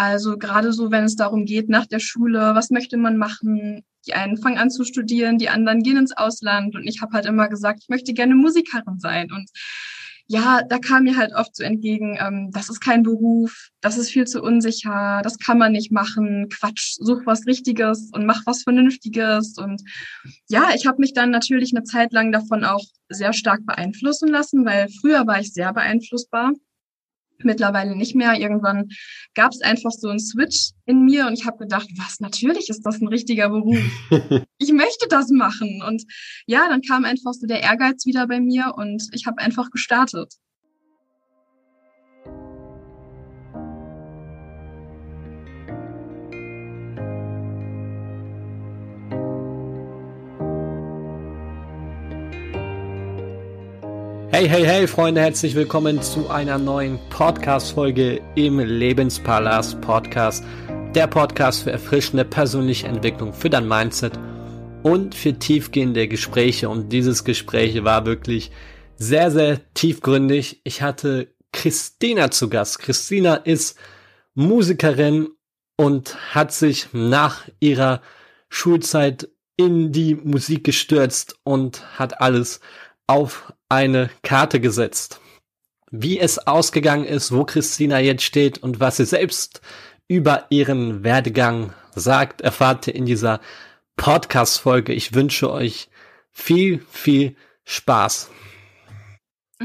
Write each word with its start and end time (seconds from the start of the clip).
Also 0.00 0.38
gerade 0.38 0.72
so, 0.72 0.92
wenn 0.92 1.02
es 1.02 1.16
darum 1.16 1.44
geht, 1.44 1.68
nach 1.68 1.84
der 1.84 1.98
Schule, 1.98 2.54
was 2.54 2.70
möchte 2.70 2.96
man 2.96 3.16
machen? 3.16 3.84
Die 4.06 4.14
einen 4.14 4.36
fangen 4.36 4.56
an 4.56 4.70
zu 4.70 4.84
studieren, 4.84 5.38
die 5.38 5.48
anderen 5.48 5.82
gehen 5.82 5.96
ins 5.96 6.16
Ausland 6.16 6.76
und 6.76 6.84
ich 6.86 7.02
habe 7.02 7.14
halt 7.14 7.26
immer 7.26 7.48
gesagt, 7.48 7.80
ich 7.82 7.88
möchte 7.88 8.14
gerne 8.14 8.36
Musikerin 8.36 9.00
sein. 9.00 9.32
Und 9.32 9.50
ja, 10.28 10.62
da 10.62 10.78
kam 10.78 11.02
mir 11.02 11.16
halt 11.16 11.34
oft 11.34 11.56
so 11.56 11.64
entgegen, 11.64 12.16
ähm, 12.20 12.52
das 12.52 12.68
ist 12.68 12.78
kein 12.78 13.02
Beruf, 13.02 13.70
das 13.80 13.98
ist 13.98 14.10
viel 14.10 14.24
zu 14.24 14.40
unsicher, 14.40 15.20
das 15.24 15.36
kann 15.36 15.58
man 15.58 15.72
nicht 15.72 15.90
machen, 15.90 16.48
Quatsch, 16.48 16.94
such 17.00 17.22
was 17.26 17.44
Richtiges 17.46 18.12
und 18.12 18.24
mach 18.24 18.42
was 18.46 18.62
Vernünftiges. 18.62 19.58
Und 19.58 19.82
ja, 20.48 20.68
ich 20.76 20.86
habe 20.86 21.00
mich 21.00 21.12
dann 21.12 21.30
natürlich 21.32 21.74
eine 21.74 21.82
Zeit 21.82 22.12
lang 22.12 22.30
davon 22.30 22.62
auch 22.64 22.84
sehr 23.08 23.32
stark 23.32 23.66
beeinflussen 23.66 24.28
lassen, 24.28 24.64
weil 24.64 24.86
früher 25.00 25.26
war 25.26 25.40
ich 25.40 25.52
sehr 25.52 25.72
beeinflussbar 25.72 26.52
mittlerweile 27.44 27.96
nicht 27.96 28.14
mehr. 28.14 28.38
Irgendwann 28.38 28.88
gab 29.34 29.52
es 29.52 29.60
einfach 29.60 29.90
so 29.90 30.08
einen 30.08 30.20
Switch 30.20 30.70
in 30.86 31.04
mir 31.04 31.26
und 31.26 31.34
ich 31.34 31.46
habe 31.46 31.58
gedacht, 31.58 31.88
was, 31.96 32.20
natürlich 32.20 32.68
ist 32.68 32.82
das 32.82 33.00
ein 33.00 33.08
richtiger 33.08 33.48
Beruf. 33.48 33.78
ich 34.58 34.72
möchte 34.72 35.06
das 35.08 35.30
machen. 35.30 35.82
Und 35.86 36.04
ja, 36.46 36.68
dann 36.68 36.82
kam 36.82 37.04
einfach 37.04 37.32
so 37.32 37.46
der 37.46 37.62
Ehrgeiz 37.62 38.06
wieder 38.06 38.26
bei 38.26 38.40
mir 38.40 38.74
und 38.76 39.02
ich 39.12 39.26
habe 39.26 39.38
einfach 39.38 39.70
gestartet. 39.70 40.34
Hey, 54.38 54.48
hey, 54.48 54.64
hey, 54.64 54.86
Freunde, 54.86 55.20
herzlich 55.20 55.56
willkommen 55.56 56.00
zu 56.00 56.30
einer 56.30 56.58
neuen 56.58 57.00
Podcast-Folge 57.10 58.20
im 58.36 58.60
Lebenspalast 58.60 59.80
Podcast. 59.80 60.44
Der 60.94 61.08
Podcast 61.08 61.64
für 61.64 61.72
erfrischende 61.72 62.24
persönliche 62.24 62.86
Entwicklung, 62.86 63.32
für 63.32 63.50
dein 63.50 63.66
Mindset 63.66 64.12
und 64.84 65.16
für 65.16 65.36
tiefgehende 65.36 66.06
Gespräche. 66.06 66.68
Und 66.68 66.90
dieses 66.92 67.24
Gespräch 67.24 67.82
war 67.82 68.06
wirklich 68.06 68.52
sehr, 68.94 69.32
sehr 69.32 69.60
tiefgründig. 69.74 70.60
Ich 70.62 70.82
hatte 70.82 71.34
Christina 71.52 72.30
zu 72.30 72.48
Gast. 72.48 72.78
Christina 72.78 73.34
ist 73.34 73.76
Musikerin 74.34 75.30
und 75.76 76.16
hat 76.32 76.52
sich 76.52 76.86
nach 76.92 77.48
ihrer 77.58 78.02
Schulzeit 78.50 79.28
in 79.56 79.90
die 79.90 80.14
Musik 80.14 80.62
gestürzt 80.62 81.40
und 81.42 81.98
hat 81.98 82.20
alles 82.20 82.60
auf 83.08 83.52
eine 83.68 84.10
Karte 84.22 84.60
gesetzt. 84.60 85.20
Wie 85.90 86.18
es 86.18 86.38
ausgegangen 86.46 87.04
ist, 87.04 87.32
wo 87.32 87.44
Christina 87.44 87.98
jetzt 88.00 88.22
steht 88.22 88.58
und 88.58 88.80
was 88.80 88.98
sie 88.98 89.06
selbst 89.06 89.60
über 90.06 90.46
ihren 90.50 91.04
Werdegang 91.04 91.72
sagt, 91.94 92.40
erfahrt 92.40 92.86
ihr 92.86 92.94
in 92.94 93.06
dieser 93.06 93.40
Podcast-Folge. 93.96 94.92
Ich 94.92 95.14
wünsche 95.14 95.50
euch 95.50 95.88
viel, 96.30 96.84
viel 96.90 97.36
Spaß. 97.64 98.30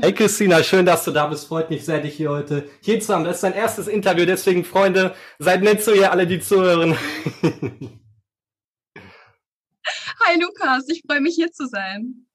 Hey 0.02 0.14
Christina, 0.14 0.64
schön, 0.64 0.88
dass 0.88 1.06
du 1.06 1.12
da 1.12 1.28
bist. 1.28 1.48
Freut 1.48 1.70
mich 1.70 1.86
sehr, 1.86 2.02
dich 2.02 2.16
hier 2.16 2.32
heute 2.32 2.68
hier 2.82 3.00
zu 3.00 3.14
haben. 3.14 3.26
Das 3.26 3.36
ist 3.36 3.44
dein 3.44 3.54
erstes 3.54 3.88
Interview, 3.88 4.26
deswegen 4.26 4.66
Freunde, 4.66 5.14
seid 5.38 5.62
nett 5.62 5.84
zu 5.84 5.94
ihr, 5.94 6.12
alle, 6.12 6.26
die 6.26 6.40
zuhören. 6.40 6.98
Hi 10.26 10.40
Lukas, 10.40 10.88
ich 10.90 11.04
freue 11.06 11.22
mich 11.22 11.36
hier 11.36 11.52
zu 11.52 11.68
sein. 11.68 12.26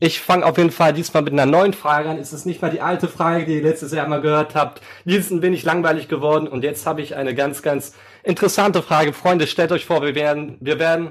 Ich 0.00 0.20
fange 0.20 0.46
auf 0.46 0.56
jeden 0.58 0.70
Fall 0.70 0.92
diesmal 0.92 1.24
mit 1.24 1.32
einer 1.32 1.46
neuen 1.46 1.72
Frage 1.72 2.08
an. 2.08 2.18
Es 2.18 2.32
ist 2.32 2.46
nicht 2.46 2.62
mal 2.62 2.70
die 2.70 2.80
alte 2.80 3.08
Frage, 3.08 3.44
die 3.44 3.56
ihr 3.56 3.62
letztes 3.62 3.92
Jahr 3.92 4.06
mal 4.06 4.20
gehört 4.20 4.54
habt. 4.54 4.80
Die 5.04 5.16
ist 5.16 5.32
ein 5.32 5.42
wenig 5.42 5.64
langweilig 5.64 6.06
geworden 6.06 6.46
und 6.46 6.62
jetzt 6.62 6.86
habe 6.86 7.02
ich 7.02 7.16
eine 7.16 7.34
ganz, 7.34 7.62
ganz 7.62 7.94
interessante 8.22 8.82
Frage. 8.82 9.12
Freunde, 9.12 9.48
stellt 9.48 9.72
euch 9.72 9.86
vor, 9.86 10.02
wir 10.02 10.14
werden, 10.14 10.56
wir 10.60 10.78
werden 10.78 11.10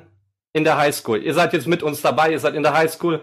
in 0.53 0.63
der 0.63 0.77
Highschool. 0.77 1.21
Ihr 1.21 1.33
seid 1.33 1.51
jetzt 1.51 1.67
mit 1.67 1.83
uns 1.83 2.01
dabei, 2.01 2.31
ihr 2.31 2.39
seid 2.39 2.55
in 2.55 2.63
der 2.63 2.77
Highschool 2.77 3.19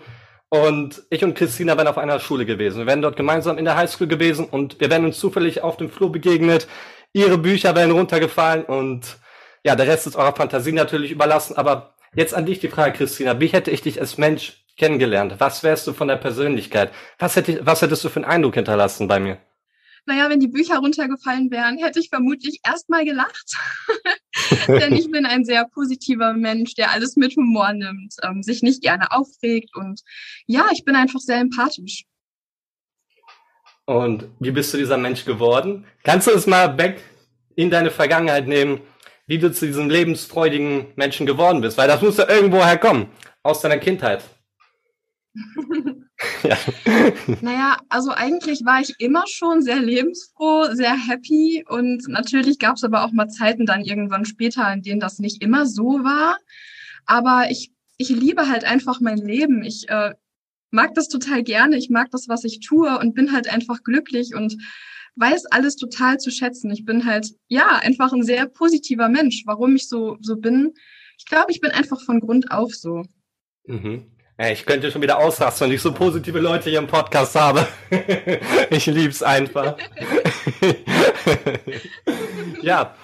und 0.50 1.02
ich 1.08 1.24
und 1.24 1.34
Christina 1.34 1.78
wären 1.78 1.88
auf 1.88 1.96
einer 1.96 2.20
Schule 2.20 2.44
gewesen. 2.44 2.80
Wir 2.80 2.86
wären 2.86 3.00
dort 3.00 3.16
gemeinsam 3.16 3.56
in 3.56 3.64
der 3.64 3.76
Highschool 3.76 4.06
gewesen 4.06 4.44
und 4.44 4.78
wir 4.80 4.90
wären 4.90 5.06
uns 5.06 5.18
zufällig 5.18 5.62
auf 5.62 5.78
dem 5.78 5.88
Flur 5.88 6.12
begegnet. 6.12 6.68
Ihre 7.14 7.38
Bücher 7.38 7.74
wären 7.74 7.90
runtergefallen 7.90 8.64
und 8.66 9.18
ja, 9.64 9.76
der 9.76 9.86
Rest 9.86 10.06
ist 10.06 10.16
eurer 10.16 10.36
Fantasie 10.36 10.72
natürlich 10.72 11.10
überlassen. 11.10 11.56
Aber 11.56 11.94
jetzt 12.14 12.34
an 12.34 12.44
dich 12.44 12.60
die 12.60 12.68
Frage, 12.68 12.92
Christina. 12.98 13.40
Wie 13.40 13.46
hätte 13.46 13.70
ich 13.70 13.80
dich 13.80 13.98
als 13.98 14.18
Mensch 14.18 14.63
kennengelernt? 14.76 15.34
Was 15.38 15.62
wärst 15.62 15.86
du 15.86 15.92
von 15.92 16.08
der 16.08 16.16
Persönlichkeit? 16.16 16.92
Was, 17.18 17.36
hätte, 17.36 17.64
was 17.64 17.82
hättest 17.82 18.04
du 18.04 18.08
für 18.08 18.16
einen 18.16 18.30
Eindruck 18.30 18.54
hinterlassen 18.54 19.08
bei 19.08 19.20
mir? 19.20 19.38
Naja, 20.06 20.28
wenn 20.28 20.40
die 20.40 20.48
Bücher 20.48 20.78
runtergefallen 20.78 21.50
wären, 21.50 21.78
hätte 21.78 21.98
ich 21.98 22.10
vermutlich 22.10 22.60
erstmal 22.62 23.04
gelacht. 23.04 23.56
Denn 24.68 24.94
ich 24.94 25.10
bin 25.10 25.24
ein 25.24 25.44
sehr 25.44 25.66
positiver 25.66 26.34
Mensch, 26.34 26.74
der 26.74 26.90
alles 26.90 27.16
mit 27.16 27.36
Humor 27.36 27.72
nimmt, 27.72 28.14
ähm, 28.22 28.42
sich 28.42 28.62
nicht 28.62 28.82
gerne 28.82 29.10
aufregt 29.12 29.74
und 29.74 30.02
ja, 30.46 30.66
ich 30.72 30.84
bin 30.84 30.94
einfach 30.94 31.20
sehr 31.20 31.38
empathisch. 31.38 32.04
Und 33.86 34.28
wie 34.40 34.50
bist 34.50 34.72
du 34.74 34.78
dieser 34.78 34.98
Mensch 34.98 35.24
geworden? 35.24 35.86
Kannst 36.02 36.26
du 36.26 36.32
es 36.32 36.46
mal 36.46 36.76
weg 36.78 37.02
in 37.54 37.70
deine 37.70 37.90
Vergangenheit 37.90 38.46
nehmen, 38.46 38.80
wie 39.26 39.38
du 39.38 39.52
zu 39.52 39.66
diesem 39.66 39.88
lebensfreudigen 39.88 40.86
Menschen 40.96 41.26
geworden 41.26 41.60
bist? 41.60 41.78
Weil 41.78 41.88
das 41.88 42.02
muss 42.02 42.16
ja 42.16 42.28
irgendwo 42.28 42.64
herkommen, 42.64 43.08
aus 43.42 43.60
deiner 43.60 43.78
Kindheit. 43.78 44.24
ja. 46.44 46.56
Naja, 47.40 47.76
also 47.88 48.12
eigentlich 48.12 48.64
war 48.64 48.80
ich 48.80 48.94
immer 48.98 49.24
schon 49.26 49.62
sehr 49.62 49.80
lebensfroh, 49.80 50.66
sehr 50.72 50.96
happy 50.96 51.64
und 51.68 52.06
natürlich 52.08 52.58
gab 52.58 52.76
es 52.76 52.84
aber 52.84 53.04
auch 53.04 53.12
mal 53.12 53.28
Zeiten 53.28 53.66
dann 53.66 53.82
irgendwann 53.82 54.24
später, 54.24 54.72
in 54.72 54.82
denen 54.82 55.00
das 55.00 55.18
nicht 55.18 55.42
immer 55.42 55.66
so 55.66 56.04
war. 56.04 56.38
Aber 57.06 57.50
ich, 57.50 57.72
ich 57.96 58.10
liebe 58.10 58.48
halt 58.48 58.64
einfach 58.64 59.00
mein 59.00 59.18
Leben. 59.18 59.62
Ich 59.64 59.88
äh, 59.88 60.14
mag 60.70 60.94
das 60.94 61.08
total 61.08 61.42
gerne. 61.42 61.76
Ich 61.76 61.90
mag 61.90 62.10
das, 62.10 62.28
was 62.28 62.44
ich 62.44 62.60
tue 62.60 62.98
und 62.98 63.14
bin 63.14 63.32
halt 63.32 63.52
einfach 63.52 63.82
glücklich 63.82 64.34
und 64.34 64.56
weiß 65.16 65.46
alles 65.46 65.76
total 65.76 66.18
zu 66.18 66.30
schätzen. 66.30 66.70
Ich 66.70 66.84
bin 66.84 67.04
halt, 67.04 67.34
ja, 67.48 67.78
einfach 67.78 68.12
ein 68.12 68.22
sehr 68.22 68.46
positiver 68.46 69.08
Mensch. 69.08 69.42
Warum 69.46 69.76
ich 69.76 69.88
so, 69.88 70.16
so 70.20 70.36
bin? 70.36 70.74
Ich 71.18 71.26
glaube, 71.26 71.52
ich 71.52 71.60
bin 71.60 71.70
einfach 71.70 72.00
von 72.00 72.20
Grund 72.20 72.50
auf 72.50 72.74
so. 72.74 73.04
Mhm. 73.66 74.13
Ja, 74.36 74.48
ich 74.48 74.66
könnte 74.66 74.90
schon 74.90 75.00
wieder 75.00 75.18
ausrasten, 75.18 75.68
wenn 75.68 75.74
ich 75.74 75.80
so 75.80 75.92
positive 75.92 76.40
Leute 76.40 76.68
hier 76.68 76.80
im 76.80 76.88
Podcast 76.88 77.36
habe. 77.36 77.68
ich 78.70 78.86
lieb's 78.86 79.22
einfach. 79.22 79.76
ja, 82.62 82.96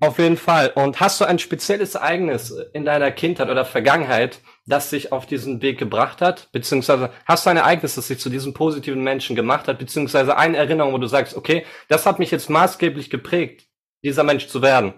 auf 0.00 0.18
jeden 0.18 0.38
Fall. 0.38 0.72
Und 0.74 0.98
hast 0.98 1.20
du 1.20 1.26
ein 1.26 1.38
spezielles 1.38 1.94
Ereignis 1.94 2.56
in 2.72 2.86
deiner 2.86 3.10
Kindheit 3.10 3.50
oder 3.50 3.66
Vergangenheit, 3.66 4.40
das 4.64 4.88
dich 4.88 5.12
auf 5.12 5.26
diesen 5.26 5.60
Weg 5.60 5.78
gebracht 5.78 6.22
hat? 6.22 6.48
Beziehungsweise 6.52 7.10
hast 7.26 7.44
du 7.44 7.50
ein 7.50 7.58
Ereignis, 7.58 7.96
das 7.96 8.08
dich 8.08 8.18
zu 8.18 8.30
diesem 8.30 8.54
positiven 8.54 9.02
Menschen 9.02 9.36
gemacht 9.36 9.68
hat? 9.68 9.78
Beziehungsweise 9.78 10.38
eine 10.38 10.56
Erinnerung, 10.56 10.94
wo 10.94 10.98
du 10.98 11.06
sagst, 11.06 11.36
okay, 11.36 11.66
das 11.88 12.06
hat 12.06 12.18
mich 12.18 12.30
jetzt 12.30 12.48
maßgeblich 12.48 13.10
geprägt, 13.10 13.66
dieser 14.02 14.24
Mensch 14.24 14.46
zu 14.46 14.62
werden? 14.62 14.94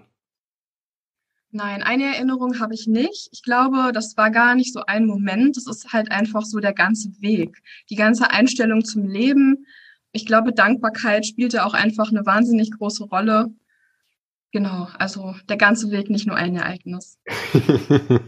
Nein, 1.51 1.83
eine 1.83 2.05
Erinnerung 2.05 2.61
habe 2.61 2.75
ich 2.75 2.87
nicht. 2.87 3.31
Ich 3.33 3.43
glaube, 3.43 3.93
das 3.93 4.17
war 4.19 4.31
gar 4.31 4.55
nicht 4.55 4.73
so 4.73 4.83
ein 4.87 5.07
Moment. 5.07 5.57
Das 5.57 5.67
ist 5.67 5.93
halt 5.93 6.11
einfach 6.11 6.43
so 6.43 6.59
der 6.59 6.75
ganze 6.75 7.09
Weg, 7.21 7.57
die 7.89 7.97
ganze 7.97 8.31
Einstellung 8.31 8.85
zum 8.85 9.09
Leben. 9.09 9.67
Ich 10.13 10.27
glaube, 10.27 10.53
Dankbarkeit 10.53 11.27
spielte 11.27 11.65
auch 11.65 11.75
einfach 11.75 12.11
eine 12.11 12.27
wahnsinnig 12.27 12.71
große 12.73 13.05
Rolle. 13.05 13.47
Genau, 14.53 14.89
also 14.99 15.35
der 15.49 15.57
ganze 15.57 15.91
Weg, 15.91 16.11
nicht 16.11 16.27
nur 16.27 16.37
ein 16.37 16.57
Ereignis. 16.57 17.19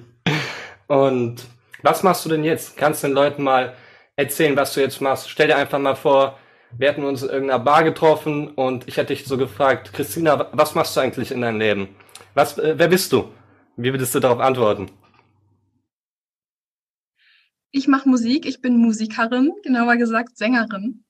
Und 0.87 1.45
was 1.83 2.03
machst 2.03 2.25
du 2.25 2.31
denn 2.31 2.45
jetzt? 2.45 2.77
Kannst 2.77 3.03
du 3.03 3.09
den 3.09 3.15
Leuten 3.15 3.43
mal 3.43 3.75
erzählen, 4.17 4.57
was 4.57 4.75
du 4.75 4.81
jetzt 4.81 5.01
machst? 5.01 5.31
Stell 5.31 5.47
dir 5.47 5.57
einfach 5.57 5.79
mal 5.79 5.95
vor, 5.95 6.39
wir 6.77 6.89
hätten 6.89 7.05
uns 7.05 7.23
in 7.23 7.29
irgendeiner 7.29 7.63
Bar 7.63 7.85
getroffen 7.85 8.49
und 8.49 8.87
ich 8.87 8.97
hätte 8.97 9.15
dich 9.15 9.25
so 9.25 9.37
gefragt, 9.37 9.93
Christina, 9.93 10.49
was 10.53 10.75
machst 10.75 10.97
du 10.97 11.01
eigentlich 11.01 11.33
in 11.33 11.41
deinem 11.41 11.59
Leben? 11.59 11.89
Was, 12.35 12.59
äh, 12.59 12.75
wer 12.77 12.89
bist 12.89 13.13
du? 13.13 13.31
Wie 13.77 13.93
würdest 13.93 14.15
du 14.15 14.21
darauf 14.21 14.41
antworten? 14.41 14.91
Ich 17.73 17.87
mache 17.87 18.09
Musik, 18.09 18.47
ich 18.47 18.61
bin 18.61 18.77
Musikerin, 18.79 19.53
genauer 19.63 19.97
gesagt 19.97 20.37
Sängerin. 20.37 21.05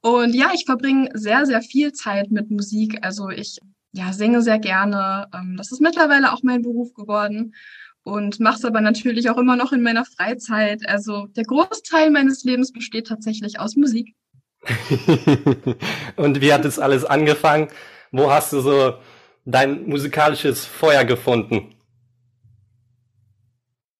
Und 0.00 0.34
ja, 0.34 0.50
ich 0.54 0.64
verbringe 0.66 1.10
sehr, 1.14 1.46
sehr 1.46 1.62
viel 1.62 1.92
Zeit 1.92 2.30
mit 2.30 2.50
Musik. 2.50 2.98
Also 3.02 3.30
ich 3.30 3.58
ja, 3.92 4.12
singe 4.12 4.42
sehr 4.42 4.58
gerne. 4.58 5.26
Ähm, 5.34 5.54
das 5.56 5.72
ist 5.72 5.80
mittlerweile 5.80 6.32
auch 6.32 6.42
mein 6.42 6.62
Beruf 6.62 6.92
geworden 6.94 7.54
und 8.02 8.40
mache 8.40 8.56
es 8.56 8.64
aber 8.64 8.80
natürlich 8.80 9.30
auch 9.30 9.38
immer 9.38 9.56
noch 9.56 9.72
in 9.72 9.82
meiner 9.82 10.04
Freizeit. 10.04 10.88
Also 10.88 11.26
der 11.28 11.44
Großteil 11.44 12.10
meines 12.10 12.44
Lebens 12.44 12.72
besteht 12.72 13.06
tatsächlich 13.06 13.58
aus 13.58 13.74
Musik. 13.76 14.14
und 16.16 16.40
wie 16.40 16.52
hat 16.52 16.64
es 16.64 16.78
alles 16.78 17.04
angefangen? 17.04 17.68
Wo 18.12 18.30
hast 18.30 18.52
du 18.52 18.60
so 18.60 18.94
dein 19.46 19.88
musikalisches 19.88 20.66
Feuer 20.66 21.04
gefunden? 21.04 21.74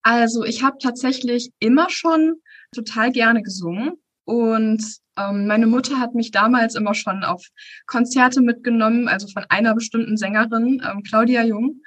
Also 0.03 0.45
ich 0.45 0.63
habe 0.63 0.77
tatsächlich 0.81 1.51
immer 1.59 1.89
schon 1.89 2.35
total 2.75 3.11
gerne 3.11 3.43
gesungen. 3.43 3.95
Und 4.25 4.83
ähm, 5.17 5.47
meine 5.47 5.67
Mutter 5.67 5.99
hat 5.99 6.15
mich 6.15 6.33
damals 6.33 6.75
immer 6.75 6.95
schon 6.95 7.23
auf 7.25 7.43
Konzerte 7.87 8.41
mitgenommen, 8.41 9.09
also 9.09 9.29
von 9.29 9.45
einer 9.49 9.75
bestimmten 9.75 10.17
Sängerin, 10.17 10.83
ähm, 10.85 11.03
Claudia 11.03 11.45
Jung. 11.45 11.81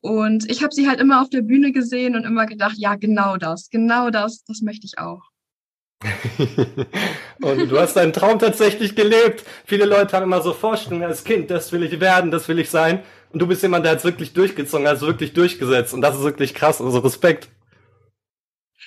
Und 0.00 0.48
ich 0.50 0.62
habe 0.62 0.72
sie 0.72 0.88
halt 0.88 1.00
immer 1.00 1.20
auf 1.20 1.30
der 1.30 1.42
Bühne 1.42 1.72
gesehen 1.72 2.14
und 2.14 2.24
immer 2.24 2.46
gedacht, 2.46 2.76
ja, 2.76 2.94
genau 2.94 3.36
das, 3.36 3.68
genau 3.70 4.10
das, 4.10 4.44
das 4.44 4.62
möchte 4.62 4.86
ich 4.86 4.98
auch. 4.98 5.29
und 7.42 7.70
du 7.70 7.78
hast 7.78 7.94
deinen 7.94 8.12
Traum 8.12 8.38
tatsächlich 8.38 8.96
gelebt. 8.96 9.44
Viele 9.66 9.84
Leute 9.84 10.16
haben 10.16 10.24
immer 10.24 10.40
so 10.40 10.52
Vorstellungen 10.52 11.04
als 11.04 11.24
Kind, 11.24 11.50
das 11.50 11.72
will 11.72 11.82
ich 11.82 12.00
werden, 12.00 12.30
das 12.30 12.48
will 12.48 12.58
ich 12.58 12.70
sein. 12.70 13.02
Und 13.32 13.40
du 13.40 13.46
bist 13.46 13.62
jemand, 13.62 13.84
der 13.84 13.92
hat 13.92 13.98
es 13.98 14.04
wirklich 14.04 14.32
durchgezogen, 14.32 14.86
also 14.86 15.06
wirklich 15.06 15.34
durchgesetzt. 15.34 15.94
Und 15.94 16.00
das 16.00 16.16
ist 16.16 16.22
wirklich 16.22 16.54
krass, 16.54 16.80
also 16.80 16.98
Respekt. 16.98 17.48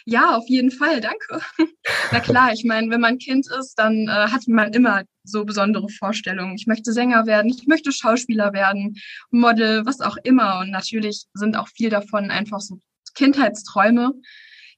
Ja, 0.05 0.35
auf 0.35 0.43
jeden 0.47 0.71
Fall, 0.71 0.99
danke. 0.99 1.41
Na 2.11 2.19
klar, 2.19 2.51
ich 2.51 2.65
meine, 2.65 2.89
wenn 2.89 2.99
man 2.99 3.19
Kind 3.19 3.47
ist, 3.57 3.75
dann 3.75 4.07
äh, 4.09 4.11
hat 4.11 4.47
man 4.47 4.73
immer 4.73 5.03
so 5.23 5.45
besondere 5.45 5.87
Vorstellungen. 5.87 6.55
Ich 6.55 6.67
möchte 6.67 6.91
Sänger 6.91 7.25
werden, 7.25 7.49
ich 7.49 7.67
möchte 7.67 7.93
Schauspieler 7.93 8.51
werden, 8.51 8.97
Model, 9.31 9.85
was 9.85 10.01
auch 10.01 10.17
immer. 10.23 10.59
Und 10.59 10.71
natürlich 10.71 11.25
sind 11.33 11.55
auch 11.55 11.69
viel 11.69 11.89
davon 11.89 12.31
einfach 12.31 12.59
so 12.59 12.79
Kindheitsträume, 13.15 14.13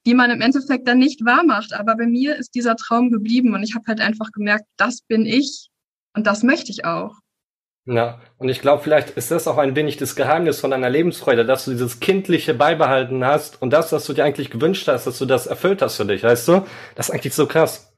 die 0.06 0.14
man 0.14 0.30
im 0.30 0.40
Endeffekt 0.40 0.88
dann 0.88 0.98
nicht 0.98 1.24
wahr 1.24 1.44
macht. 1.44 1.74
Aber 1.74 1.96
bei 1.96 2.06
mir 2.06 2.36
ist 2.36 2.54
dieser 2.54 2.76
Traum 2.76 3.10
geblieben 3.10 3.54
und 3.54 3.62
ich 3.62 3.74
habe 3.74 3.84
halt 3.88 4.00
einfach 4.00 4.30
gemerkt, 4.32 4.64
das 4.76 5.02
bin 5.02 5.26
ich 5.26 5.68
und 6.14 6.26
das 6.26 6.42
möchte 6.42 6.70
ich 6.70 6.84
auch. 6.84 7.16
Ja, 7.88 8.20
und 8.38 8.48
ich 8.48 8.60
glaube, 8.60 8.82
vielleicht 8.82 9.10
ist 9.10 9.30
das 9.30 9.46
auch 9.46 9.58
ein 9.58 9.76
wenig 9.76 9.96
das 9.96 10.16
Geheimnis 10.16 10.58
von 10.58 10.72
deiner 10.72 10.90
Lebensfreude, 10.90 11.44
dass 11.44 11.66
du 11.66 11.72
dieses 11.72 12.00
Kindliche 12.00 12.52
beibehalten 12.52 13.24
hast 13.24 13.62
und 13.62 13.70
das, 13.70 13.92
was 13.92 14.06
du 14.06 14.12
dir 14.12 14.24
eigentlich 14.24 14.50
gewünscht 14.50 14.88
hast, 14.88 15.06
dass 15.06 15.18
du 15.18 15.26
das 15.26 15.46
erfüllt 15.46 15.82
hast 15.82 15.96
für 15.96 16.04
dich, 16.04 16.22
weißt 16.22 16.48
du? 16.48 16.66
Das 16.96 17.08
ist 17.08 17.14
eigentlich 17.14 17.34
so 17.34 17.46
krass. 17.46 17.95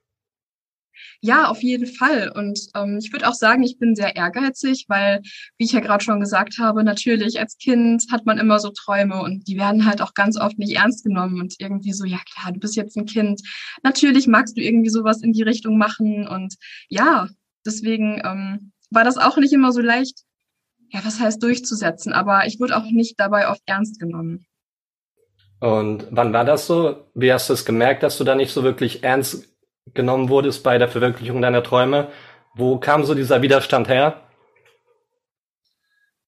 Ja, 1.21 1.49
auf 1.49 1.63
jeden 1.65 1.87
Fall. 1.87 2.31
Und 2.33 2.61
ähm, 2.77 2.99
ich 3.03 3.13
würde 3.13 3.27
auch 3.29 3.35
sagen, 3.35 3.65
ich 3.65 3.79
bin 3.79 3.97
sehr 3.97 4.15
ehrgeizig, 4.15 4.85
weil, 4.89 5.21
wie 5.57 5.65
ich 5.65 5.73
ja 5.73 5.81
gerade 5.81 6.05
schon 6.05 6.21
gesagt 6.21 6.59
habe, 6.61 6.85
natürlich 6.85 7.41
als 7.41 7.59
Kind 7.59 8.05
hat 8.13 8.25
man 8.25 8.39
immer 8.39 8.61
so 8.61 8.71
Träume 8.71 9.21
und 9.21 9.49
die 9.49 9.59
werden 9.59 9.85
halt 9.85 10.01
auch 10.01 10.15
ganz 10.15 10.39
oft 10.39 10.59
nicht 10.59 10.77
ernst 10.77 11.05
genommen 11.05 11.41
und 11.41 11.57
irgendwie 11.59 11.93
so, 11.93 12.05
ja 12.05 12.19
klar, 12.33 12.53
du 12.53 12.61
bist 12.61 12.77
jetzt 12.77 12.97
ein 12.97 13.07
Kind. 13.07 13.43
Natürlich 13.83 14.29
magst 14.29 14.57
du 14.57 14.61
irgendwie 14.63 14.91
sowas 14.91 15.21
in 15.21 15.33
die 15.33 15.43
Richtung 15.43 15.77
machen 15.77 16.29
und 16.29 16.55
ja, 16.89 17.29
deswegen 17.67 18.23
ähm, 18.25 18.73
war 18.91 19.03
das 19.03 19.19
auch 19.19 19.39
nicht 19.39 19.53
immer 19.53 19.73
so 19.73 19.81
leicht, 19.81 20.21
ja, 20.91 21.01
was 21.05 21.19
heißt 21.19 21.43
durchzusetzen, 21.43 22.13
aber 22.13 22.47
ich 22.47 22.61
wurde 22.61 22.77
auch 22.77 22.85
nicht 22.85 23.19
dabei 23.19 23.49
oft 23.49 23.63
ernst 23.67 23.99
genommen. 23.99 24.47
Und 25.59 26.07
wann 26.13 26.33
war 26.33 26.45
das 26.45 26.69
so? 26.69 27.11
Wie 27.15 27.33
hast 27.33 27.49
du 27.49 27.55
es 27.55 27.65
gemerkt, 27.65 28.05
dass 28.05 28.19
du 28.19 28.23
da 28.23 28.37
nicht 28.37 28.53
so 28.53 28.63
wirklich 28.63 29.03
ernst 29.03 29.49
genommen 29.95 30.29
wurdest 30.29 30.63
bei 30.63 30.79
der 30.79 30.89
Verwirklichung 30.89 31.43
deiner 31.43 31.63
Träume? 31.63 32.09
Wo 32.55 32.79
kam 32.79 33.05
so 33.05 33.15
dieser 33.15 33.43
Widerstand 33.43 33.89
her? 33.89 34.23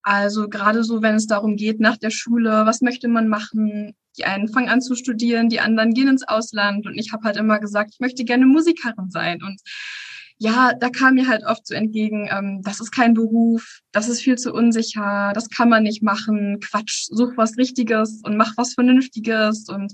Also 0.03 0.49
gerade 0.49 0.83
so, 0.83 1.03
wenn 1.03 1.15
es 1.15 1.27
darum 1.27 1.57
geht, 1.57 1.81
nach 1.81 1.97
der 1.97 2.11
Schule, 2.11 2.63
was 2.65 2.81
möchte 2.81 3.09
man 3.09 3.29
machen? 3.29 3.95
Die 4.17 4.25
einen 4.25 4.49
fangen 4.49 4.69
an 4.69 4.81
zu 4.81 4.95
studieren, 4.95 5.49
die 5.49 5.61
anderen 5.61 5.93
gehen 5.93 6.09
ins 6.09 6.27
Ausland 6.27 6.87
und 6.87 6.95
ich 6.95 7.13
habe 7.13 7.25
halt 7.25 7.37
immer 7.37 7.61
gesagt, 7.61 7.91
ich 7.93 8.01
möchte 8.01 8.25
gerne 8.25 8.47
Musikerin 8.47 9.11
sein. 9.11 9.43
Und 9.43 9.61
ja, 10.43 10.73
da 10.73 10.89
kam 10.89 11.15
mir 11.17 11.29
halt 11.29 11.45
oft 11.45 11.67
so 11.67 11.75
entgegen, 11.75 12.27
ähm, 12.33 12.63
das 12.63 12.81
ist 12.81 12.93
kein 12.93 13.13
Beruf, 13.13 13.81
das 13.93 14.09
ist 14.09 14.23
viel 14.23 14.39
zu 14.39 14.55
unsicher, 14.55 15.33
das 15.35 15.51
kann 15.51 15.69
man 15.69 15.83
nicht 15.83 16.03
machen, 16.03 16.61
Quatsch, 16.61 17.09
such 17.11 17.37
was 17.37 17.59
Richtiges 17.59 18.23
und 18.25 18.39
mach 18.39 18.57
was 18.57 18.73
Vernünftiges. 18.73 19.69
Und 19.69 19.93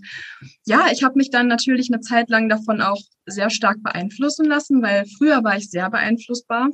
ja, 0.65 0.87
ich 0.93 1.03
habe 1.03 1.17
mich 1.17 1.31
dann 1.31 1.49
natürlich 1.49 1.93
eine 1.93 2.01
Zeit 2.01 2.31
lang 2.31 2.49
davon 2.49 2.81
auch 2.81 3.01
sehr 3.27 3.51
stark 3.51 3.83
beeinflussen 3.83 4.47
lassen, 4.47 4.83
weil 4.83 5.05
früher 5.19 5.43
war 5.43 5.57
ich 5.57 5.69
sehr 5.69 5.91
beeinflussbar 5.91 6.71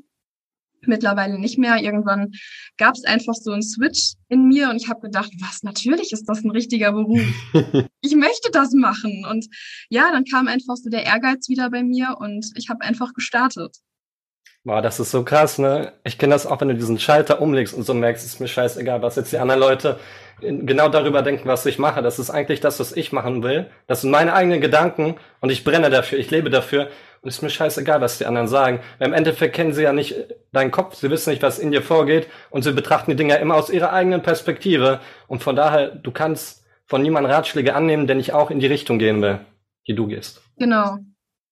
mittlerweile 0.86 1.38
nicht 1.38 1.58
mehr. 1.58 1.82
Irgendwann 1.82 2.32
gab 2.76 2.94
es 2.94 3.04
einfach 3.04 3.34
so 3.34 3.52
einen 3.52 3.62
Switch 3.62 4.14
in 4.28 4.48
mir 4.48 4.70
und 4.70 4.76
ich 4.76 4.88
habe 4.88 5.00
gedacht, 5.00 5.32
was, 5.40 5.62
natürlich 5.62 6.12
ist 6.12 6.26
das 6.26 6.44
ein 6.44 6.50
richtiger 6.50 6.92
Beruf. 6.92 7.20
ich 8.00 8.14
möchte 8.14 8.50
das 8.52 8.72
machen. 8.72 9.24
Und 9.28 9.46
ja, 9.88 10.10
dann 10.12 10.24
kam 10.24 10.48
einfach 10.48 10.76
so 10.76 10.90
der 10.90 11.04
Ehrgeiz 11.04 11.48
wieder 11.48 11.70
bei 11.70 11.82
mir 11.82 12.16
und 12.18 12.50
ich 12.56 12.68
habe 12.68 12.82
einfach 12.82 13.12
gestartet. 13.14 13.76
Boah, 14.64 14.80
das 14.80 15.00
ist 15.00 15.10
so 15.10 15.24
krass, 15.24 15.58
ne? 15.58 15.92
Ich 16.04 16.18
kenne 16.18 16.34
das 16.34 16.46
auch, 16.46 16.60
wenn 16.60 16.68
du 16.68 16.74
diesen 16.74 16.98
Schalter 16.98 17.40
umlegst 17.40 17.74
und 17.74 17.82
so 17.82 17.94
merkst, 17.94 18.24
ist 18.24 18.38
mir 18.38 18.46
scheißegal, 18.46 19.02
was 19.02 19.16
jetzt 19.16 19.32
die 19.32 19.38
anderen 19.38 19.60
Leute 19.60 19.98
genau 20.40 20.88
darüber 20.88 21.22
denken, 21.22 21.48
was 21.48 21.66
ich 21.66 21.78
mache. 21.78 22.00
Das 22.00 22.18
ist 22.18 22.30
eigentlich 22.30 22.60
das, 22.60 22.78
was 22.78 22.92
ich 22.92 23.12
machen 23.12 23.42
will. 23.42 23.70
Das 23.88 24.02
sind 24.02 24.10
meine 24.10 24.34
eigenen 24.34 24.60
Gedanken 24.60 25.16
und 25.40 25.50
ich 25.50 25.64
brenne 25.64 25.90
dafür, 25.90 26.18
ich 26.18 26.30
lebe 26.30 26.48
dafür. 26.50 26.88
Und 27.22 27.28
ist 27.28 27.42
mir 27.42 27.50
scheißegal, 27.50 28.00
was 28.00 28.18
die 28.18 28.26
anderen 28.26 28.48
sagen. 28.48 28.80
Weil 28.98 29.08
Im 29.08 29.14
Endeffekt 29.14 29.54
kennen 29.54 29.72
sie 29.72 29.82
ja 29.82 29.92
nicht 29.92 30.14
deinen 30.52 30.72
Kopf, 30.72 30.96
sie 30.96 31.10
wissen 31.10 31.30
nicht, 31.30 31.42
was 31.42 31.60
in 31.60 31.70
dir 31.70 31.82
vorgeht 31.82 32.28
und 32.50 32.62
sie 32.62 32.72
betrachten 32.72 33.12
die 33.12 33.16
Dinge 33.16 33.36
immer 33.38 33.54
aus 33.54 33.70
ihrer 33.70 33.92
eigenen 33.92 34.22
Perspektive. 34.22 35.00
Und 35.28 35.42
von 35.42 35.54
daher, 35.54 35.88
du 35.88 36.10
kannst 36.10 36.64
von 36.86 37.02
niemandem 37.02 37.32
Ratschläge 37.32 37.74
annehmen, 37.74 38.06
der 38.06 38.16
nicht 38.16 38.32
auch 38.32 38.50
in 38.50 38.58
die 38.58 38.66
Richtung 38.66 38.98
gehen 38.98 39.22
will, 39.22 39.38
die 39.86 39.94
du 39.94 40.08
gehst. 40.08 40.42
Genau, 40.58 40.98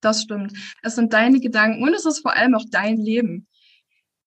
das 0.01 0.23
stimmt. 0.23 0.53
Es 0.83 0.95
sind 0.95 1.13
deine 1.13 1.41
Gedanken 1.41 1.83
und 1.83 1.95
es 1.95 2.07
ist 2.07 2.21
vor 2.21 2.35
allem 2.35 2.55
auch 2.55 2.65
dein 2.71 2.97
Leben. 2.97 3.47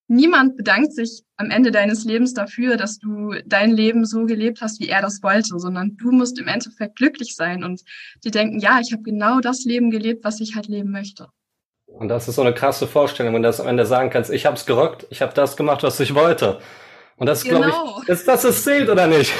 Niemand 0.07 0.57
bedankt 0.57 0.93
sich 0.93 1.23
am 1.37 1.49
Ende 1.49 1.71
deines 1.71 2.03
Lebens 2.03 2.33
dafür, 2.33 2.77
dass 2.77 2.99
du 2.99 3.33
dein 3.45 3.71
Leben 3.71 4.05
so 4.05 4.25
gelebt 4.25 4.61
hast, 4.61 4.79
wie 4.79 4.89
er 4.89 5.01
das 5.01 5.23
wollte, 5.23 5.57
sondern 5.57 5.95
du 5.97 6.11
musst 6.11 6.39
im 6.39 6.47
Endeffekt 6.47 6.97
glücklich 6.97 7.35
sein 7.35 7.63
und 7.63 7.81
die 8.23 8.31
denken, 8.31 8.59
ja, 8.59 8.79
ich 8.81 8.91
habe 8.91 9.03
genau 9.03 9.39
das 9.39 9.63
Leben 9.63 9.91
gelebt, 9.91 10.23
was 10.23 10.41
ich 10.41 10.55
halt 10.55 10.67
leben 10.67 10.91
möchte. 10.91 11.27
Und 11.85 12.09
das 12.09 12.27
ist 12.27 12.35
so 12.35 12.41
eine 12.41 12.53
krasse 12.53 12.87
Vorstellung, 12.87 13.33
wenn 13.33 13.43
du 13.43 13.49
das 13.49 13.61
am 13.61 13.67
Ende 13.67 13.85
sagen 13.85 14.09
kannst, 14.09 14.31
ich 14.31 14.45
habe 14.45 14.57
es 14.57 14.65
gerockt, 14.65 15.07
ich 15.09 15.21
habe 15.21 15.33
das 15.33 15.55
gemacht, 15.55 15.83
was 15.83 15.99
ich 15.99 16.13
wollte. 16.15 16.59
Und 17.17 17.27
das 17.27 17.43
genau. 17.43 17.61
glaube 17.61 18.01
ich, 18.03 18.09
ist 18.09 18.27
das 18.27 18.43
es 18.43 18.63
zählt 18.63 18.89
oder 18.89 19.07
nicht? 19.07 19.31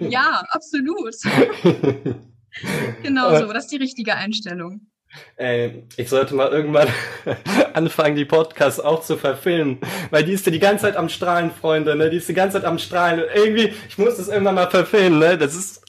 Ja, 0.00 0.42
absolut. 0.50 1.14
genau 3.02 3.38
so, 3.38 3.52
das 3.52 3.64
ist 3.64 3.72
die 3.72 3.76
richtige 3.76 4.14
Einstellung. 4.14 4.91
Ey, 5.36 5.84
ich 5.96 6.08
sollte 6.08 6.34
mal 6.34 6.50
irgendwann 6.50 6.88
anfangen, 7.74 8.16
die 8.16 8.24
Podcasts 8.24 8.80
auch 8.80 9.02
zu 9.02 9.16
verfilmen. 9.16 9.78
Weil 10.10 10.24
die 10.24 10.32
ist 10.32 10.46
ja 10.46 10.52
die 10.52 10.58
ganze 10.58 10.82
Zeit 10.82 10.96
am 10.96 11.08
Strahlen, 11.08 11.50
Freunde, 11.50 11.96
ne? 11.96 12.10
Die 12.10 12.16
ist 12.16 12.28
die 12.28 12.34
ganze 12.34 12.58
Zeit 12.58 12.64
am 12.64 12.78
Strahlen. 12.78 13.22
Irgendwie, 13.34 13.72
ich 13.88 13.98
muss 13.98 14.16
das 14.16 14.28
irgendwann 14.28 14.54
mal 14.54 14.70
verfilmen, 14.70 15.18
ne? 15.18 15.36
Das 15.36 15.54
ist. 15.54 15.82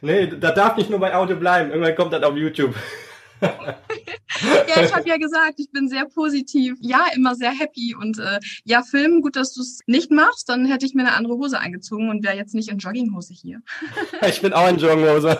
Nee, 0.00 0.28
da 0.28 0.50
darf 0.52 0.76
nicht 0.76 0.90
nur 0.90 1.00
bei 1.00 1.14
Audio 1.14 1.36
bleiben. 1.36 1.70
Irgendwann 1.70 1.94
kommt 1.94 2.12
das 2.12 2.22
auf 2.22 2.36
YouTube. 2.36 2.74
ja, 3.40 4.82
ich 4.82 4.94
habe 4.94 5.08
ja 5.08 5.16
gesagt, 5.16 5.54
ich 5.58 5.70
bin 5.70 5.88
sehr 5.88 6.06
positiv. 6.06 6.76
Ja, 6.80 7.06
immer 7.14 7.34
sehr 7.34 7.50
happy. 7.50 7.94
Und 7.94 8.18
äh, 8.18 8.38
ja, 8.64 8.82
Film, 8.82 9.20
gut, 9.22 9.36
dass 9.36 9.52
du 9.54 9.60
es 9.60 9.80
nicht 9.86 10.10
machst, 10.10 10.48
dann 10.48 10.66
hätte 10.66 10.86
ich 10.86 10.94
mir 10.94 11.02
eine 11.02 11.14
andere 11.14 11.34
Hose 11.34 11.58
eingezogen 11.58 12.10
und 12.10 12.24
wäre 12.24 12.36
jetzt 12.36 12.54
nicht 12.54 12.70
in 12.70 12.78
Jogginghose 12.78 13.34
hier. 13.34 13.60
ich 14.26 14.40
bin 14.40 14.52
auch 14.52 14.68
in 14.68 14.78
Jogginghose. 14.78 15.38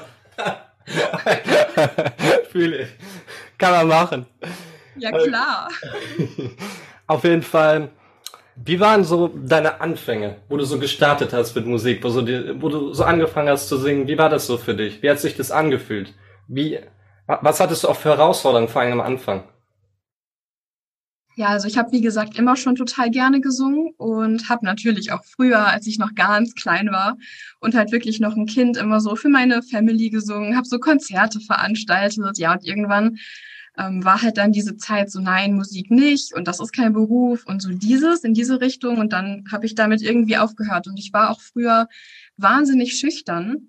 Fühle 2.50 2.82
ich. 2.82 2.88
Kann 3.58 3.72
man 3.72 3.88
machen. 3.88 4.26
Ja, 4.96 5.10
klar. 5.10 5.68
Auf 7.06 7.24
jeden 7.24 7.42
Fall. 7.42 7.90
Wie 8.56 8.80
waren 8.80 9.04
so 9.04 9.28
deine 9.28 9.80
Anfänge, 9.80 10.36
wo 10.48 10.56
du 10.56 10.64
so 10.64 10.78
gestartet 10.78 11.32
hast 11.32 11.54
mit 11.54 11.66
Musik, 11.66 12.02
wo, 12.02 12.08
so 12.08 12.22
die, 12.22 12.60
wo 12.60 12.68
du 12.68 12.92
so 12.92 13.04
angefangen 13.04 13.48
hast 13.48 13.68
zu 13.68 13.76
singen? 13.76 14.08
Wie 14.08 14.18
war 14.18 14.28
das 14.28 14.46
so 14.46 14.58
für 14.58 14.74
dich? 14.74 15.00
Wie 15.02 15.08
hat 15.08 15.20
sich 15.20 15.36
das 15.36 15.52
angefühlt? 15.52 16.12
Wie, 16.48 16.80
was 17.26 17.60
hattest 17.60 17.84
du 17.84 17.88
auch 17.88 17.96
für 17.96 18.10
Herausforderungen 18.10 18.68
vor 18.68 18.82
allem 18.82 19.00
am 19.00 19.00
Anfang? 19.00 19.44
Ja, 21.38 21.50
also 21.50 21.68
ich 21.68 21.78
habe 21.78 21.92
wie 21.92 22.00
gesagt 22.00 22.36
immer 22.36 22.56
schon 22.56 22.74
total 22.74 23.10
gerne 23.12 23.40
gesungen 23.40 23.94
und 23.96 24.48
habe 24.48 24.66
natürlich 24.66 25.12
auch 25.12 25.22
früher, 25.24 25.68
als 25.68 25.86
ich 25.86 25.96
noch 25.96 26.16
ganz 26.16 26.56
klein 26.56 26.90
war 26.90 27.16
und 27.60 27.76
halt 27.76 27.92
wirklich 27.92 28.18
noch 28.18 28.34
ein 28.34 28.46
Kind, 28.46 28.76
immer 28.76 29.00
so 29.00 29.14
für 29.14 29.28
meine 29.28 29.62
Family 29.62 30.10
gesungen, 30.10 30.56
habe 30.56 30.66
so 30.66 30.80
Konzerte 30.80 31.38
veranstaltet. 31.38 32.38
Ja, 32.38 32.54
und 32.54 32.64
irgendwann 32.64 33.18
ähm, 33.78 34.04
war 34.04 34.20
halt 34.20 34.36
dann 34.36 34.50
diese 34.50 34.78
Zeit 34.78 35.12
so, 35.12 35.20
nein, 35.20 35.54
Musik 35.54 35.92
nicht 35.92 36.34
und 36.34 36.48
das 36.48 36.58
ist 36.58 36.72
kein 36.72 36.92
Beruf 36.92 37.46
und 37.46 37.62
so 37.62 37.70
dieses 37.70 38.24
in 38.24 38.34
diese 38.34 38.60
Richtung 38.60 38.98
und 38.98 39.12
dann 39.12 39.44
habe 39.52 39.64
ich 39.64 39.76
damit 39.76 40.02
irgendwie 40.02 40.38
aufgehört 40.38 40.88
und 40.88 40.98
ich 40.98 41.12
war 41.12 41.30
auch 41.30 41.40
früher 41.40 41.86
wahnsinnig 42.36 42.98
schüchtern. 42.98 43.68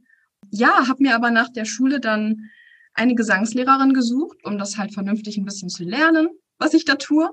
Ja, 0.49 0.87
habe 0.87 1.03
mir 1.03 1.13
aber 1.13 1.29
nach 1.29 1.49
der 1.49 1.65
Schule 1.65 1.99
dann 1.99 2.49
eine 2.95 3.13
Gesangslehrerin 3.13 3.93
gesucht, 3.93 4.43
um 4.43 4.57
das 4.57 4.79
halt 4.79 4.91
vernünftig 4.91 5.37
ein 5.37 5.45
bisschen 5.45 5.69
zu 5.69 5.83
lernen 5.83 6.29
was 6.59 6.73
ich 6.73 6.85
da 6.85 6.95
tue. 6.95 7.29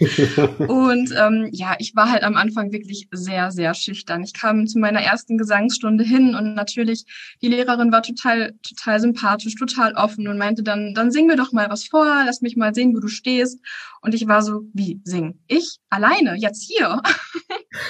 und 0.68 1.14
ähm, 1.16 1.48
ja, 1.52 1.76
ich 1.78 1.94
war 1.94 2.10
halt 2.10 2.24
am 2.24 2.36
Anfang 2.36 2.72
wirklich 2.72 3.08
sehr, 3.12 3.52
sehr 3.52 3.72
schüchtern. 3.72 4.24
Ich 4.24 4.34
kam 4.34 4.66
zu 4.66 4.78
meiner 4.78 5.00
ersten 5.00 5.38
Gesangsstunde 5.38 6.04
hin 6.04 6.34
und 6.34 6.54
natürlich, 6.54 7.04
die 7.40 7.48
Lehrerin 7.48 7.92
war 7.92 8.02
total, 8.02 8.54
total 8.68 9.00
sympathisch, 9.00 9.54
total 9.54 9.94
offen 9.94 10.26
und 10.26 10.38
meinte 10.38 10.62
dann, 10.62 10.92
dann 10.92 11.12
sing 11.12 11.26
mir 11.26 11.36
doch 11.36 11.52
mal 11.52 11.70
was 11.70 11.84
vor, 11.84 12.24
lass 12.26 12.40
mich 12.40 12.56
mal 12.56 12.74
sehen, 12.74 12.94
wo 12.94 13.00
du 13.00 13.08
stehst. 13.08 13.60
Und 14.02 14.14
ich 14.14 14.26
war 14.26 14.42
so, 14.42 14.62
wie 14.74 15.00
sing? 15.04 15.38
Ich? 15.46 15.78
Alleine? 15.88 16.34
Jetzt 16.36 16.64
hier? 16.64 17.00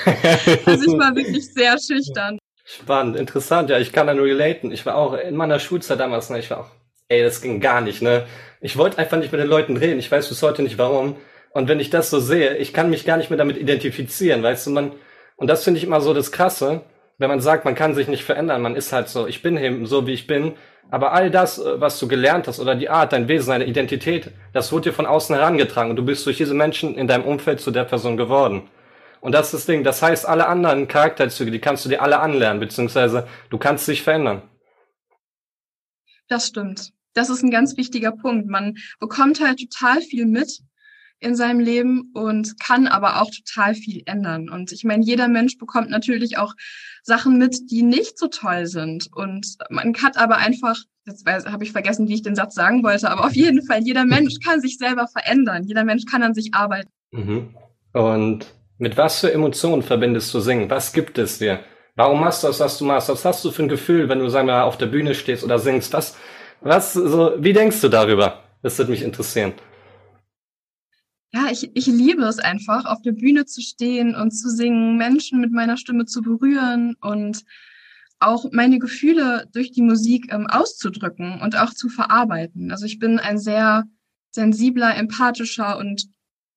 also 0.67 0.85
ich 0.85 0.99
war 0.99 1.17
wirklich 1.17 1.53
sehr 1.53 1.79
schüchtern. 1.79 2.39
Spannend, 2.65 3.17
interessant. 3.17 3.71
Ja, 3.71 3.79
ich 3.79 3.93
kann 3.93 4.07
da 4.07 4.13
nur 4.13 4.27
relaten. 4.27 4.71
Ich 4.71 4.85
war 4.85 4.97
auch 4.97 5.15
in 5.15 5.35
meiner 5.35 5.59
Schulzeit 5.59 5.99
damals, 5.99 6.29
ne, 6.29 6.39
ich 6.39 6.51
war 6.51 6.61
auch 6.61 6.71
ey, 7.09 7.23
das 7.23 7.41
ging 7.41 7.61
gar 7.61 7.81
nicht, 7.81 8.03
ne? 8.03 8.27
Ich 8.61 8.77
wollte 8.77 8.99
einfach 8.99 9.19
nicht 9.19 9.33
mit 9.33 9.41
den 9.41 9.49
Leuten 9.49 9.77
reden. 9.77 9.99
Ich 9.99 10.11
weiß 10.11 10.29
bis 10.29 10.43
heute 10.43 10.63
nicht 10.63 10.79
warum. 10.79 11.17
Und 11.51 11.69
wenn 11.69 11.81
ich 11.81 11.91
das 11.91 12.11
so 12.11 12.21
sehe, 12.21 12.57
ich 12.57 12.73
kann 12.73 12.91
mich 12.91 13.05
gar 13.05 13.17
nicht 13.17 13.31
mehr 13.31 13.39
damit 13.39 13.57
identifizieren, 13.57 14.43
weißt 14.43 14.67
du, 14.67 14.71
man, 14.71 14.93
und 15.37 15.49
das 15.49 15.65
finde 15.65 15.79
ich 15.79 15.85
immer 15.85 16.01
so 16.01 16.13
das 16.13 16.33
Krasse, 16.33 16.83
wenn 17.19 17.29
man 17.29 17.41
sagt, 17.41 17.65
man 17.65 17.75
kann 17.75 17.95
sich 17.95 18.09
nicht 18.09 18.25
verändern, 18.25 18.63
man 18.63 18.77
ist 18.77 18.93
halt 18.93 19.09
so, 19.09 19.27
ich 19.27 19.43
bin 19.43 19.57
eben 19.57 19.87
so, 19.87 20.07
wie 20.07 20.13
ich 20.13 20.27
bin, 20.27 20.55
aber 20.91 21.13
all 21.13 21.31
das, 21.31 21.59
äh, 21.59 21.81
was 21.81 21.99
du 21.99 22.09
gelernt 22.09 22.47
hast 22.47 22.61
oder 22.61 22.75
die 22.75 22.89
Art, 22.89 23.13
dein 23.13 23.29
Wesen, 23.29 23.51
deine 23.51 23.67
Identität, 23.67 24.31
das 24.53 24.73
wurde 24.73 24.91
dir 24.91 24.95
von 24.95 25.07
außen 25.07 25.35
herangetragen 25.35 25.91
und 25.91 25.97
du 25.97 26.05
bist 26.05 26.25
durch 26.27 26.37
diese 26.37 26.55
Menschen 26.55 26.95
in 26.97 27.09
deinem 27.09 27.25
Umfeld 27.25 27.61
zu 27.61 27.71
der 27.71 27.85
Person 27.85 28.17
geworden. 28.17 28.69
Und 29.21 29.33
das 29.33 29.47
ist 29.47 29.55
das 29.55 29.67
Ding. 29.67 29.83
Das 29.83 30.01
heißt, 30.01 30.27
alle 30.27 30.47
anderen 30.47 30.87
Charakterzüge, 30.87 31.51
die 31.51 31.59
kannst 31.59 31.85
du 31.85 31.89
dir 31.89 32.03
alle 32.03 32.21
anlernen, 32.21 32.61
beziehungsweise 32.61 33.27
du 33.51 33.59
kannst 33.59 33.89
dich 33.89 34.03
verändern. 34.03 34.43
Das 36.29 36.47
stimmt. 36.47 36.93
Das 37.19 37.31
ist 37.31 37.43
ein 37.43 37.51
ganz 37.51 37.77
wichtiger 37.77 38.13
Punkt. 38.13 38.47
Man 38.47 38.77
bekommt 39.01 39.41
halt 39.45 39.59
total 39.59 40.01
viel 40.01 40.25
mit 40.25 40.61
in 41.19 41.35
seinem 41.35 41.59
Leben 41.59 42.13
und 42.15 42.61
kann 42.61 42.87
aber 42.87 43.21
auch 43.21 43.29
total 43.33 43.75
viel 43.75 44.05
ändern. 44.07 44.49
Und 44.49 44.71
ich 44.71 44.85
meine, 44.85 45.05
jeder 45.05 45.27
Mensch 45.27 45.59
bekommt 45.59 45.91
natürlich 45.91 46.39
auch 46.39 46.55
Sachen 47.03 47.37
mit, 47.37 47.73
die 47.73 47.83
nicht 47.83 48.21
so 48.21 48.29
toll 48.29 48.67
sind. 48.67 49.09
Und 49.13 49.57
man 49.69 49.95
hat 50.01 50.17
aber 50.17 50.37
einfach, 50.37 50.77
jetzt 51.07 51.27
habe 51.27 51.65
ich 51.65 51.73
vergessen, 51.73 52.07
wie 52.07 52.15
ich 52.15 52.23
den 52.23 52.37
Satz 52.37 52.55
sagen 52.55 52.85
wollte, 52.85 53.11
aber 53.11 53.25
auf 53.25 53.35
jeden 53.35 53.67
Fall, 53.67 53.83
jeder 53.83 54.05
Mensch 54.05 54.35
kann 54.45 54.61
sich 54.61 54.79
selber 54.79 55.09
verändern. 55.09 55.65
Jeder 55.65 55.83
Mensch 55.83 56.05
kann 56.05 56.23
an 56.23 56.35
sich 56.35 56.55
arbeiten. 56.55 56.91
Mhm. 57.11 57.49
Und 57.95 58.47
mit 58.79 58.97
was 58.97 59.19
für 59.19 59.33
Emotionen 59.33 59.83
verbindest 59.83 60.33
du 60.33 60.39
Singen? 60.39 60.71
Was 60.71 60.93
gibt 60.93 61.19
es 61.19 61.39
dir? 61.39 61.65
Warum 61.97 62.21
machst 62.21 62.45
du 62.45 62.47
das, 62.47 62.61
was 62.61 62.79
du 62.79 62.85
machst? 62.85 63.09
Was 63.09 63.25
hast 63.25 63.45
du 63.45 63.51
für 63.51 63.65
ein 63.65 63.69
Gefühl, 63.69 64.09
wenn 64.09 64.21
du, 64.21 64.29
sagen 64.29 64.47
wir, 64.47 64.63
auf 64.63 64.79
der 64.79 64.87
Bühne 64.87 65.17
stehst 65.17 65.43
oder 65.43 65.59
singst? 65.59 65.93
Was, 65.95 66.17
was, 66.61 66.93
so, 66.93 67.35
wie 67.39 67.53
denkst 67.53 67.81
du 67.81 67.89
darüber? 67.89 68.43
Das 68.63 68.79
würde 68.79 68.91
mich 68.91 69.03
interessieren 69.03 69.55
ja, 71.33 71.51
ich, 71.51 71.71
ich 71.75 71.87
liebe 71.87 72.23
es 72.25 72.39
einfach, 72.39 72.87
auf 72.87 73.03
der 73.03 73.13
Bühne 73.13 73.45
zu 73.45 73.61
stehen 73.61 74.15
und 74.15 74.31
zu 74.31 74.49
singen, 74.51 74.97
Menschen 74.97 75.41
mit 75.41 75.53
meiner 75.53 75.77
Stimme 75.77 76.07
zu 76.07 76.23
berühren 76.23 76.97
und 77.01 77.45
auch 78.19 78.47
meine 78.53 78.79
Gefühle 78.79 79.47
durch 79.53 79.71
die 79.73 79.83
Musik 79.83 80.33
ähm, 80.33 80.47
auszudrücken 80.47 81.41
und 81.41 81.57
auch 81.57 81.73
zu 81.75 81.89
verarbeiten. 81.89 82.73
Also 82.73 82.87
ich 82.87 82.99
bin 82.99 83.19
ein 83.19 83.39
sehr 83.39 83.85
sensibler, 84.31 84.97
empathischer 84.97 85.79
und 85.79 86.09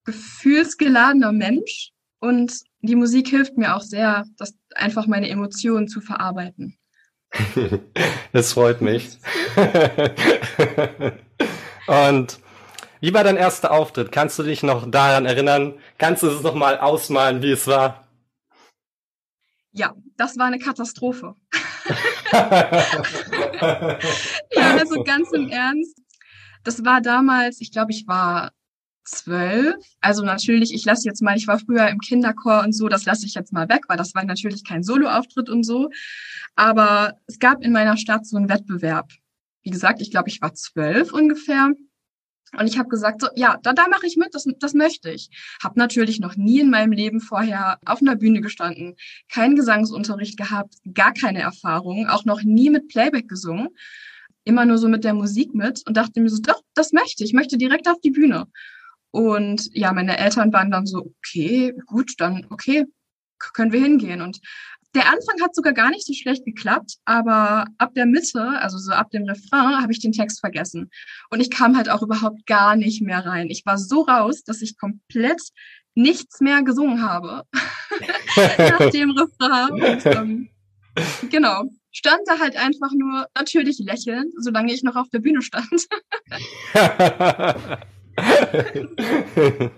gefühlsgeladener 0.04 1.32
Mensch 1.32 1.92
und 2.18 2.62
die 2.80 2.96
Musik 2.96 3.28
hilft 3.28 3.56
mir 3.56 3.76
auch 3.76 3.82
sehr, 3.82 4.24
das 4.38 4.56
einfach 4.74 5.06
meine 5.06 5.28
Emotionen 5.28 5.86
zu 5.86 6.00
verarbeiten. 6.00 6.76
Das 8.32 8.52
freut 8.52 8.80
mich. 8.80 9.18
und 11.86 12.38
wie 13.00 13.12
war 13.12 13.24
dein 13.24 13.36
erster 13.36 13.72
Auftritt? 13.72 14.12
Kannst 14.12 14.38
du 14.38 14.42
dich 14.42 14.62
noch 14.62 14.90
daran 14.90 15.26
erinnern? 15.26 15.74
Kannst 15.98 16.22
du 16.22 16.28
es 16.28 16.42
noch 16.42 16.54
mal 16.54 16.78
ausmalen, 16.78 17.42
wie 17.42 17.50
es 17.50 17.66
war? 17.66 18.06
Ja, 19.72 19.94
das 20.16 20.38
war 20.38 20.46
eine 20.46 20.58
Katastrophe. 20.58 21.34
ja, 22.32 23.98
also 24.78 25.02
ganz 25.02 25.32
im 25.32 25.48
Ernst. 25.48 25.98
Das 26.64 26.84
war 26.84 27.00
damals, 27.00 27.60
ich 27.60 27.72
glaube, 27.72 27.90
ich 27.90 28.06
war 28.06 28.52
zwölf. 29.04 29.76
Also 30.00 30.24
natürlich, 30.24 30.72
ich 30.72 30.84
lasse 30.84 31.08
jetzt 31.08 31.22
mal, 31.22 31.36
ich 31.36 31.46
war 31.46 31.58
früher 31.58 31.88
im 31.88 31.98
Kinderchor 31.98 32.62
und 32.62 32.72
so, 32.72 32.88
das 32.88 33.04
lasse 33.04 33.26
ich 33.26 33.34
jetzt 33.34 33.52
mal 33.52 33.68
weg, 33.68 33.84
weil 33.88 33.96
das 33.96 34.14
war 34.14 34.24
natürlich 34.24 34.64
kein 34.64 34.82
Soloauftritt 34.82 35.48
und 35.48 35.64
so. 35.64 35.90
Aber 36.54 37.14
es 37.26 37.38
gab 37.38 37.64
in 37.64 37.72
meiner 37.72 37.96
Stadt 37.96 38.26
so 38.26 38.36
einen 38.36 38.48
Wettbewerb. 38.48 39.10
Wie 39.62 39.70
gesagt, 39.70 40.00
ich 40.00 40.10
glaube, 40.10 40.28
ich 40.28 40.40
war 40.42 40.54
zwölf 40.54 41.12
ungefähr. 41.12 41.72
Und 42.58 42.66
ich 42.66 42.78
habe 42.78 42.90
gesagt, 42.90 43.22
so, 43.22 43.28
ja, 43.34 43.58
da, 43.62 43.72
da 43.72 43.88
mache 43.88 44.06
ich 44.06 44.16
mit, 44.16 44.34
das, 44.34 44.46
das 44.58 44.74
möchte 44.74 45.10
ich. 45.10 45.30
Habe 45.62 45.78
natürlich 45.78 46.20
noch 46.20 46.36
nie 46.36 46.60
in 46.60 46.68
meinem 46.68 46.92
Leben 46.92 47.20
vorher 47.20 47.78
auf 47.86 48.02
einer 48.02 48.14
Bühne 48.14 48.42
gestanden, 48.42 48.96
keinen 49.30 49.56
Gesangsunterricht 49.56 50.36
gehabt, 50.36 50.74
gar 50.92 51.14
keine 51.14 51.40
Erfahrung, 51.40 52.08
auch 52.08 52.26
noch 52.26 52.42
nie 52.42 52.68
mit 52.68 52.88
Playback 52.88 53.26
gesungen, 53.26 53.68
immer 54.44 54.66
nur 54.66 54.76
so 54.76 54.88
mit 54.88 55.04
der 55.04 55.14
Musik 55.14 55.54
mit 55.54 55.82
und 55.86 55.96
dachte 55.96 56.20
mir 56.20 56.28
so, 56.28 56.42
doch, 56.42 56.60
das 56.74 56.92
möchte 56.92 57.24
ich, 57.24 57.30
ich 57.30 57.34
möchte 57.34 57.56
direkt 57.56 57.88
auf 57.88 58.00
die 58.02 58.10
Bühne. 58.10 58.46
Und 59.12 59.68
ja, 59.72 59.92
meine 59.92 60.18
Eltern 60.18 60.52
waren 60.52 60.70
dann 60.70 60.86
so, 60.86 61.12
okay, 61.18 61.74
gut, 61.86 62.14
dann 62.18 62.46
okay, 62.50 62.86
können 63.54 63.72
wir 63.72 63.80
hingehen. 63.80 64.22
Und 64.22 64.40
der 64.94 65.06
Anfang 65.06 65.40
hat 65.42 65.54
sogar 65.54 65.72
gar 65.72 65.90
nicht 65.90 66.06
so 66.06 66.12
schlecht 66.12 66.44
geklappt, 66.44 66.96
aber 67.04 67.66
ab 67.78 67.94
der 67.94 68.06
Mitte, 68.06 68.42
also 68.42 68.78
so 68.78 68.92
ab 68.92 69.10
dem 69.10 69.24
Refrain, 69.24 69.82
habe 69.82 69.92
ich 69.92 70.00
den 70.00 70.12
Text 70.12 70.40
vergessen. 70.40 70.90
Und 71.30 71.40
ich 71.40 71.50
kam 71.50 71.76
halt 71.76 71.88
auch 71.88 72.02
überhaupt 72.02 72.46
gar 72.46 72.74
nicht 72.76 73.02
mehr 73.02 73.24
rein. 73.24 73.48
Ich 73.48 73.64
war 73.64 73.78
so 73.78 74.02
raus, 74.02 74.44
dass 74.44 74.60
ich 74.62 74.78
komplett 74.78 75.40
nichts 75.94 76.40
mehr 76.40 76.62
gesungen 76.62 77.02
habe 77.02 77.44
nach 78.36 78.90
dem 78.90 79.10
Refrain. 79.10 79.70
Und, 79.72 80.06
ähm, 80.06 80.48
genau. 81.30 81.64
Stand 81.94 82.20
da 82.24 82.38
halt 82.38 82.56
einfach 82.56 82.90
nur 82.94 83.26
natürlich 83.34 83.78
lächelnd, 83.78 84.32
solange 84.38 84.72
ich 84.72 84.82
noch 84.82 84.96
auf 84.96 85.10
der 85.10 85.18
Bühne 85.18 85.42
stand. 85.42 85.68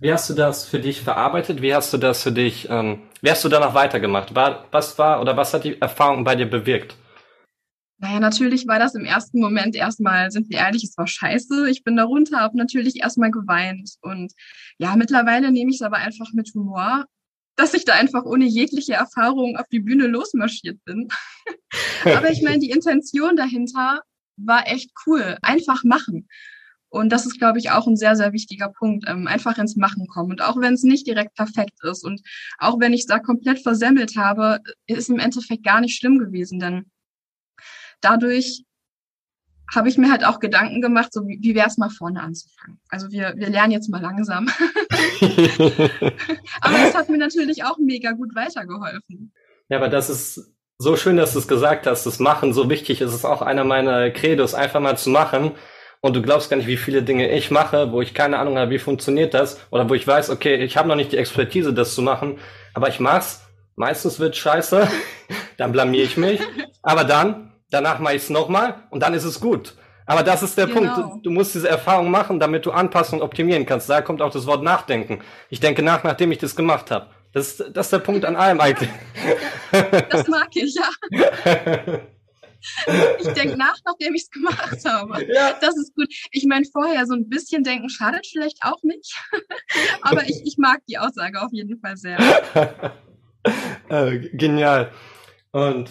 Wie 0.00 0.12
hast 0.12 0.30
du 0.30 0.34
das 0.34 0.64
für 0.64 0.78
dich 0.78 1.00
verarbeitet? 1.00 1.60
Wie 1.60 1.74
hast 1.74 1.92
du 1.92 1.98
das 1.98 2.22
für 2.22 2.30
dich, 2.30 2.68
ähm, 2.70 3.00
wie 3.20 3.30
hast 3.30 3.44
du 3.44 3.48
danach 3.48 3.74
weitergemacht? 3.74 4.32
War, 4.34 4.66
was 4.70 4.96
war 4.96 5.20
oder 5.20 5.36
was 5.36 5.52
hat 5.52 5.64
die 5.64 5.80
Erfahrung 5.80 6.22
bei 6.22 6.36
dir 6.36 6.46
bewirkt? 6.48 6.96
Naja, 8.00 8.20
natürlich 8.20 8.68
war 8.68 8.78
das 8.78 8.94
im 8.94 9.04
ersten 9.04 9.40
Moment 9.40 9.74
erstmal, 9.74 10.30
sind 10.30 10.48
wir 10.50 10.58
ehrlich, 10.58 10.84
es 10.84 10.96
war 10.96 11.08
scheiße. 11.08 11.68
Ich 11.68 11.82
bin 11.82 11.96
da 11.96 12.04
runter, 12.04 12.38
habe 12.38 12.56
natürlich 12.56 13.00
erstmal 13.00 13.32
geweint. 13.32 13.90
Und 14.00 14.32
ja, 14.78 14.94
mittlerweile 14.94 15.50
nehme 15.50 15.70
ich 15.70 15.78
es 15.78 15.82
aber 15.82 15.96
einfach 15.96 16.32
mit 16.32 16.48
Humor, 16.54 17.04
dass 17.56 17.74
ich 17.74 17.84
da 17.84 17.94
einfach 17.94 18.24
ohne 18.24 18.44
jegliche 18.44 18.92
Erfahrung 18.92 19.56
auf 19.56 19.66
die 19.66 19.80
Bühne 19.80 20.06
losmarschiert 20.06 20.78
bin. 20.84 21.08
aber 22.04 22.30
ich 22.30 22.40
meine, 22.40 22.60
die 22.60 22.70
Intention 22.70 23.34
dahinter 23.34 24.02
war 24.36 24.68
echt 24.68 24.92
cool. 25.06 25.36
Einfach 25.42 25.82
machen. 25.82 26.28
Und 26.90 27.10
das 27.10 27.26
ist, 27.26 27.38
glaube 27.38 27.58
ich, 27.58 27.70
auch 27.70 27.86
ein 27.86 27.96
sehr, 27.96 28.16
sehr 28.16 28.32
wichtiger 28.32 28.68
Punkt. 28.68 29.04
Ähm, 29.08 29.26
einfach 29.26 29.58
ins 29.58 29.76
Machen 29.76 30.06
kommen. 30.06 30.30
Und 30.30 30.42
auch 30.42 30.58
wenn 30.60 30.74
es 30.74 30.82
nicht 30.82 31.06
direkt 31.06 31.34
perfekt 31.34 31.82
ist 31.82 32.04
und 32.04 32.22
auch 32.58 32.80
wenn 32.80 32.92
ich 32.92 33.00
es 33.00 33.06
da 33.06 33.18
komplett 33.18 33.62
versemmelt 33.62 34.16
habe, 34.16 34.60
ist 34.86 35.10
im 35.10 35.18
Endeffekt 35.18 35.64
gar 35.64 35.80
nicht 35.80 35.98
schlimm 35.98 36.18
gewesen. 36.18 36.58
Denn 36.58 36.90
dadurch 38.00 38.64
habe 39.74 39.90
ich 39.90 39.98
mir 39.98 40.10
halt 40.10 40.24
auch 40.24 40.40
Gedanken 40.40 40.80
gemacht, 40.80 41.12
so 41.12 41.26
wie, 41.26 41.38
wie 41.42 41.54
wäre 41.54 41.68
es 41.68 41.76
mal 41.76 41.90
vorne 41.90 42.22
anzufangen. 42.22 42.80
Also 42.88 43.10
wir, 43.10 43.34
wir 43.36 43.50
lernen 43.50 43.72
jetzt 43.72 43.90
mal 43.90 44.00
langsam. 44.00 44.48
aber 46.62 46.78
es 46.88 46.94
hat 46.94 47.10
mir 47.10 47.18
natürlich 47.18 47.64
auch 47.64 47.76
mega 47.76 48.12
gut 48.12 48.34
weitergeholfen. 48.34 49.30
Ja, 49.68 49.76
aber 49.76 49.90
das 49.90 50.08
ist 50.08 50.54
so 50.78 50.96
schön, 50.96 51.18
dass 51.18 51.34
du 51.34 51.40
es 51.40 51.48
gesagt 51.48 51.86
hast, 51.86 52.06
das 52.06 52.18
Machen 52.18 52.54
so 52.54 52.70
wichtig 52.70 53.02
ist. 53.02 53.10
Es 53.10 53.16
ist 53.16 53.24
auch 53.26 53.42
einer 53.42 53.64
meiner 53.64 54.10
Credos, 54.10 54.54
einfach 54.54 54.80
mal 54.80 54.96
zu 54.96 55.10
machen 55.10 55.52
und 56.00 56.14
du 56.14 56.22
glaubst 56.22 56.50
gar 56.50 56.56
nicht, 56.56 56.66
wie 56.66 56.76
viele 56.76 57.02
Dinge 57.02 57.30
ich 57.30 57.50
mache, 57.50 57.92
wo 57.92 58.00
ich 58.00 58.14
keine 58.14 58.38
Ahnung 58.38 58.58
habe, 58.58 58.70
wie 58.70 58.78
funktioniert 58.78 59.34
das 59.34 59.60
oder 59.70 59.88
wo 59.88 59.94
ich 59.94 60.06
weiß, 60.06 60.30
okay, 60.30 60.56
ich 60.56 60.76
habe 60.76 60.88
noch 60.88 60.96
nicht 60.96 61.12
die 61.12 61.16
Expertise, 61.16 61.72
das 61.72 61.94
zu 61.94 62.02
machen, 62.02 62.38
aber 62.74 62.88
ich 62.88 63.00
mach's. 63.00 63.44
Meistens 63.76 64.18
wird 64.18 64.36
scheiße, 64.36 64.88
dann 65.56 65.70
blamier 65.70 66.02
ich 66.02 66.16
mich, 66.16 66.40
aber 66.82 67.04
dann, 67.04 67.52
danach 67.70 68.00
mache 68.00 68.16
ich 68.16 68.22
es 68.22 68.30
nochmal 68.30 68.74
und 68.90 69.02
dann 69.02 69.14
ist 69.14 69.24
es 69.24 69.40
gut. 69.40 69.74
Aber 70.04 70.22
das 70.22 70.42
ist 70.42 70.56
der 70.56 70.66
genau. 70.66 70.94
Punkt. 70.94 71.26
Du, 71.26 71.30
musst 71.30 71.54
diese 71.54 71.68
Erfahrung 71.68 72.10
machen, 72.10 72.40
damit 72.40 72.64
du 72.64 72.70
anpassen 72.72 73.18
und 73.20 73.24
optimieren 73.24 73.66
kannst. 73.66 73.90
Da 73.90 74.00
kommt 74.00 74.22
auch 74.22 74.32
das 74.32 74.46
Wort 74.46 74.62
Nachdenken. 74.62 75.20
Ich 75.50 75.60
denke 75.60 75.82
nach, 75.82 76.02
nachdem 76.02 76.32
ich 76.32 76.38
das 76.38 76.56
gemacht 76.56 76.90
habe. 76.90 77.08
Das, 77.32 77.58
das 77.58 77.86
ist 77.86 77.92
der 77.92 77.98
Punkt 77.98 78.24
an 78.24 78.34
allem 78.34 78.60
eigentlich. 78.60 78.88
Das 80.08 80.26
mag 80.28 80.48
ich, 80.54 80.74
ja. 80.74 82.00
ich 83.20 83.28
denke 83.28 83.56
nach, 83.56 83.76
nachdem 83.84 84.14
ich 84.14 84.22
es 84.22 84.30
gemacht 84.30 84.84
habe. 84.84 85.24
Ja. 85.32 85.56
Das 85.60 85.76
ist 85.76 85.94
gut. 85.94 86.08
Ich 86.32 86.44
meine, 86.46 86.64
vorher 86.64 87.06
so 87.06 87.14
ein 87.14 87.28
bisschen 87.28 87.62
denken 87.62 87.88
schadet 87.88 88.26
vielleicht 88.26 88.58
auch 88.62 88.82
nicht. 88.82 89.14
Aber 90.02 90.22
ich, 90.24 90.42
ich 90.44 90.56
mag 90.58 90.80
die 90.88 90.98
Aussage 90.98 91.40
auf 91.40 91.52
jeden 91.52 91.78
Fall 91.80 91.96
sehr. 91.96 92.18
äh, 93.88 94.18
genial. 94.32 94.92
Und 95.52 95.90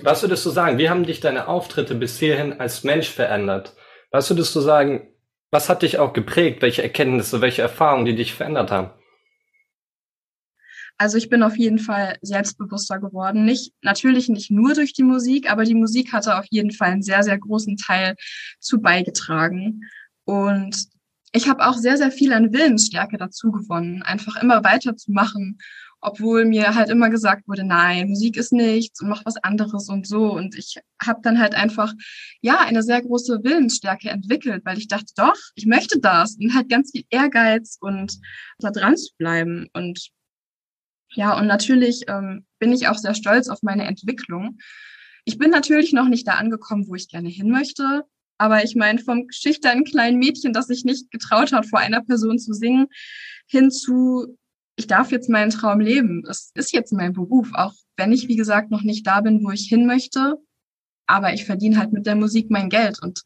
was 0.00 0.22
würdest 0.22 0.44
du 0.46 0.50
sagen? 0.50 0.78
Wie 0.78 0.90
haben 0.90 1.04
dich 1.04 1.20
deine 1.20 1.48
Auftritte 1.48 1.94
bis 1.94 2.18
hierhin 2.18 2.60
als 2.60 2.84
Mensch 2.84 3.08
verändert? 3.08 3.74
Was 4.10 4.30
würdest 4.30 4.54
du 4.54 4.60
sagen? 4.60 5.12
Was 5.50 5.68
hat 5.68 5.82
dich 5.82 5.98
auch 5.98 6.12
geprägt? 6.12 6.62
Welche 6.62 6.82
Erkenntnisse, 6.82 7.40
welche 7.40 7.62
Erfahrungen, 7.62 8.04
die 8.04 8.14
dich 8.14 8.34
verändert 8.34 8.70
haben? 8.70 8.90
Also 10.98 11.16
ich 11.16 11.28
bin 11.28 11.42
auf 11.42 11.56
jeden 11.56 11.78
Fall 11.78 12.18
selbstbewusster 12.22 12.98
geworden. 12.98 13.44
Nicht, 13.44 13.72
natürlich 13.82 14.28
nicht 14.28 14.50
nur 14.50 14.74
durch 14.74 14.92
die 14.92 15.04
Musik, 15.04 15.50
aber 15.50 15.64
die 15.64 15.74
Musik 15.74 16.12
hatte 16.12 16.36
auf 16.36 16.46
jeden 16.50 16.72
Fall 16.72 16.90
einen 16.90 17.02
sehr, 17.02 17.22
sehr 17.22 17.38
großen 17.38 17.76
Teil 17.76 18.16
zu 18.58 18.80
beigetragen. 18.80 19.82
Und 20.24 20.88
ich 21.32 21.48
habe 21.48 21.66
auch 21.66 21.74
sehr, 21.74 21.96
sehr 21.96 22.10
viel 22.10 22.32
an 22.32 22.52
Willensstärke 22.52 23.16
dazu 23.16 23.52
gewonnen, 23.52 24.02
einfach 24.02 24.42
immer 24.42 24.64
weiterzumachen 24.64 25.58
obwohl 26.00 26.44
mir 26.44 26.74
halt 26.74 26.90
immer 26.90 27.10
gesagt 27.10 27.48
wurde, 27.48 27.64
nein, 27.64 28.08
Musik 28.08 28.36
ist 28.36 28.52
nichts 28.52 29.00
und 29.00 29.08
mach 29.08 29.24
was 29.24 29.36
anderes 29.36 29.88
und 29.88 30.06
so. 30.06 30.32
Und 30.32 30.56
ich 30.56 30.76
habe 31.02 31.20
dann 31.22 31.40
halt 31.40 31.54
einfach, 31.54 31.92
ja, 32.40 32.60
eine 32.60 32.82
sehr 32.82 33.02
große 33.02 33.40
Willensstärke 33.42 34.08
entwickelt, 34.10 34.64
weil 34.64 34.78
ich 34.78 34.88
dachte, 34.88 35.12
doch, 35.16 35.36
ich 35.54 35.66
möchte 35.66 35.98
das 36.00 36.36
und 36.36 36.54
halt 36.54 36.68
ganz 36.68 36.92
viel 36.92 37.04
Ehrgeiz 37.10 37.78
und 37.80 38.18
da 38.58 38.70
dran 38.70 38.96
zu 38.96 39.12
bleiben. 39.18 39.68
Und 39.72 40.08
ja, 41.14 41.38
und 41.38 41.46
natürlich 41.46 42.04
ähm, 42.08 42.46
bin 42.58 42.72
ich 42.72 42.88
auch 42.88 42.96
sehr 42.96 43.14
stolz 43.14 43.48
auf 43.48 43.62
meine 43.62 43.86
Entwicklung. 43.86 44.58
Ich 45.24 45.38
bin 45.38 45.50
natürlich 45.50 45.92
noch 45.92 46.08
nicht 46.08 46.26
da 46.26 46.34
angekommen, 46.34 46.86
wo 46.88 46.94
ich 46.94 47.08
gerne 47.08 47.28
hin 47.28 47.50
möchte. 47.50 48.04
Aber 48.38 48.62
ich 48.62 48.76
meine, 48.76 49.00
vom 49.00 49.26
schüchternen 49.30 49.84
kleinen 49.84 50.18
Mädchen, 50.18 50.52
das 50.52 50.68
sich 50.68 50.84
nicht 50.84 51.10
getraut 51.10 51.52
hat, 51.52 51.66
vor 51.66 51.80
einer 51.80 52.02
Person 52.02 52.38
zu 52.38 52.52
singen, 52.52 52.86
hin 53.46 53.70
zu 53.70 54.38
ich 54.76 54.86
darf 54.86 55.10
jetzt 55.10 55.28
meinen 55.28 55.50
Traum 55.50 55.80
leben. 55.80 56.22
Das 56.22 56.52
ist 56.54 56.72
jetzt 56.72 56.92
mein 56.92 57.12
Beruf, 57.12 57.48
auch 57.52 57.74
wenn 57.96 58.12
ich, 58.12 58.28
wie 58.28 58.36
gesagt, 58.36 58.70
noch 58.70 58.82
nicht 58.82 59.04
da 59.06 59.20
bin, 59.20 59.44
wo 59.44 59.50
ich 59.50 59.66
hin 59.68 59.86
möchte. 59.86 60.36
Aber 61.06 61.32
ich 61.32 61.46
verdiene 61.46 61.78
halt 61.78 61.92
mit 61.92 62.06
der 62.06 62.14
Musik 62.14 62.48
mein 62.48 62.68
Geld 62.70 63.02
und 63.02 63.22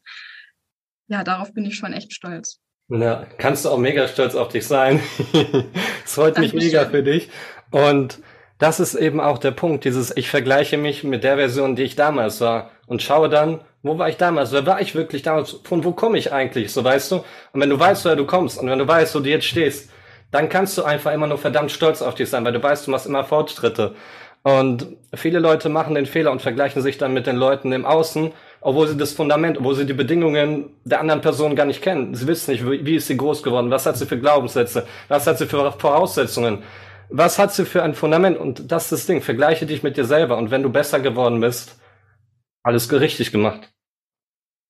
ja, 1.07 1.23
darauf 1.23 1.53
bin 1.53 1.65
ich 1.65 1.75
schon 1.75 1.93
echt 1.93 2.11
stolz. 2.11 2.59
Ja, 2.89 3.27
kannst 3.37 3.65
du 3.65 3.69
auch 3.69 3.77
mega 3.77 4.07
stolz 4.07 4.33
auf 4.35 4.49
dich 4.49 4.65
sein. 4.65 4.99
Es 6.05 6.15
freut 6.15 6.37
mich 6.37 6.53
mega 6.53 6.85
für 6.89 7.03
dich. 7.03 7.29
Und 7.73 8.19
das 8.59 8.79
ist 8.79 8.93
eben 8.93 9.19
auch 9.19 9.39
der 9.39 9.49
Punkt, 9.49 9.83
dieses, 9.83 10.15
ich 10.15 10.29
vergleiche 10.29 10.77
mich 10.77 11.03
mit 11.03 11.23
der 11.23 11.37
Version, 11.37 11.75
die 11.75 11.81
ich 11.81 11.95
damals 11.95 12.39
war 12.39 12.69
und 12.85 13.01
schaue 13.01 13.27
dann, 13.27 13.61
wo 13.81 13.97
war 13.97 14.09
ich 14.09 14.17
damals? 14.17 14.51
Wer 14.51 14.67
war 14.67 14.79
ich 14.79 14.93
wirklich 14.93 15.23
damals? 15.23 15.59
Von 15.63 15.83
wo 15.83 15.91
komme 15.91 16.19
ich 16.19 16.31
eigentlich? 16.31 16.71
So 16.71 16.83
weißt 16.83 17.11
du? 17.11 17.15
Und 17.51 17.61
wenn 17.61 17.71
du 17.71 17.79
weißt, 17.79 18.05
woher 18.05 18.15
du 18.15 18.27
kommst 18.27 18.59
und 18.59 18.69
wenn 18.69 18.77
du 18.77 18.87
weißt, 18.87 19.15
wo 19.15 19.21
du 19.21 19.29
jetzt 19.29 19.45
stehst, 19.45 19.89
dann 20.29 20.49
kannst 20.49 20.77
du 20.77 20.83
einfach 20.83 21.11
immer 21.13 21.25
nur 21.25 21.39
verdammt 21.39 21.71
stolz 21.71 22.03
auf 22.03 22.13
dich 22.13 22.29
sein, 22.29 22.45
weil 22.45 22.53
du 22.53 22.61
weißt, 22.61 22.85
du 22.85 22.91
machst 22.91 23.07
immer 23.07 23.23
Fortschritte. 23.23 23.95
Und 24.43 24.85
viele 25.15 25.39
Leute 25.39 25.69
machen 25.69 25.95
den 25.95 26.05
Fehler 26.05 26.31
und 26.31 26.43
vergleichen 26.43 26.83
sich 26.83 26.99
dann 26.99 27.11
mit 27.11 27.25
den 27.25 27.37
Leuten 27.37 27.71
im 27.71 27.85
Außen, 27.85 28.33
obwohl 28.61 28.87
sie 28.87 28.97
das 28.97 29.13
Fundament, 29.13 29.57
obwohl 29.57 29.73
sie 29.73 29.87
die 29.87 29.93
Bedingungen 29.93 30.69
der 30.83 30.99
anderen 30.99 31.21
Person 31.21 31.55
gar 31.55 31.65
nicht 31.65 31.81
kennen. 31.81 32.13
Sie 32.13 32.27
wissen 32.27 32.51
nicht, 32.51 32.63
wie 32.63 32.95
ist 32.97 33.07
sie 33.07 33.17
groß 33.17 33.41
geworden, 33.41 33.71
was 33.71 33.87
hat 33.87 33.97
sie 33.97 34.05
für 34.05 34.19
Glaubenssätze, 34.19 34.85
was 35.07 35.25
hat 35.25 35.39
sie 35.39 35.47
für 35.47 35.71
Voraussetzungen, 35.71 36.61
was 37.09 37.39
hat 37.39 37.53
sie 37.53 37.65
für 37.65 37.83
ein 37.83 37.95
Fundament. 37.95 38.37
Und 38.37 38.71
das 38.71 38.85
ist 38.85 38.91
das 38.91 39.05
Ding, 39.05 39.21
vergleiche 39.21 39.65
dich 39.65 39.83
mit 39.83 39.97
dir 39.97 40.05
selber. 40.05 40.37
Und 40.37 40.51
wenn 40.51 40.63
du 40.63 40.69
besser 40.69 40.99
geworden 40.99 41.39
bist, 41.39 41.75
alles 42.63 42.91
richtig 42.91 43.31
gemacht. 43.31 43.73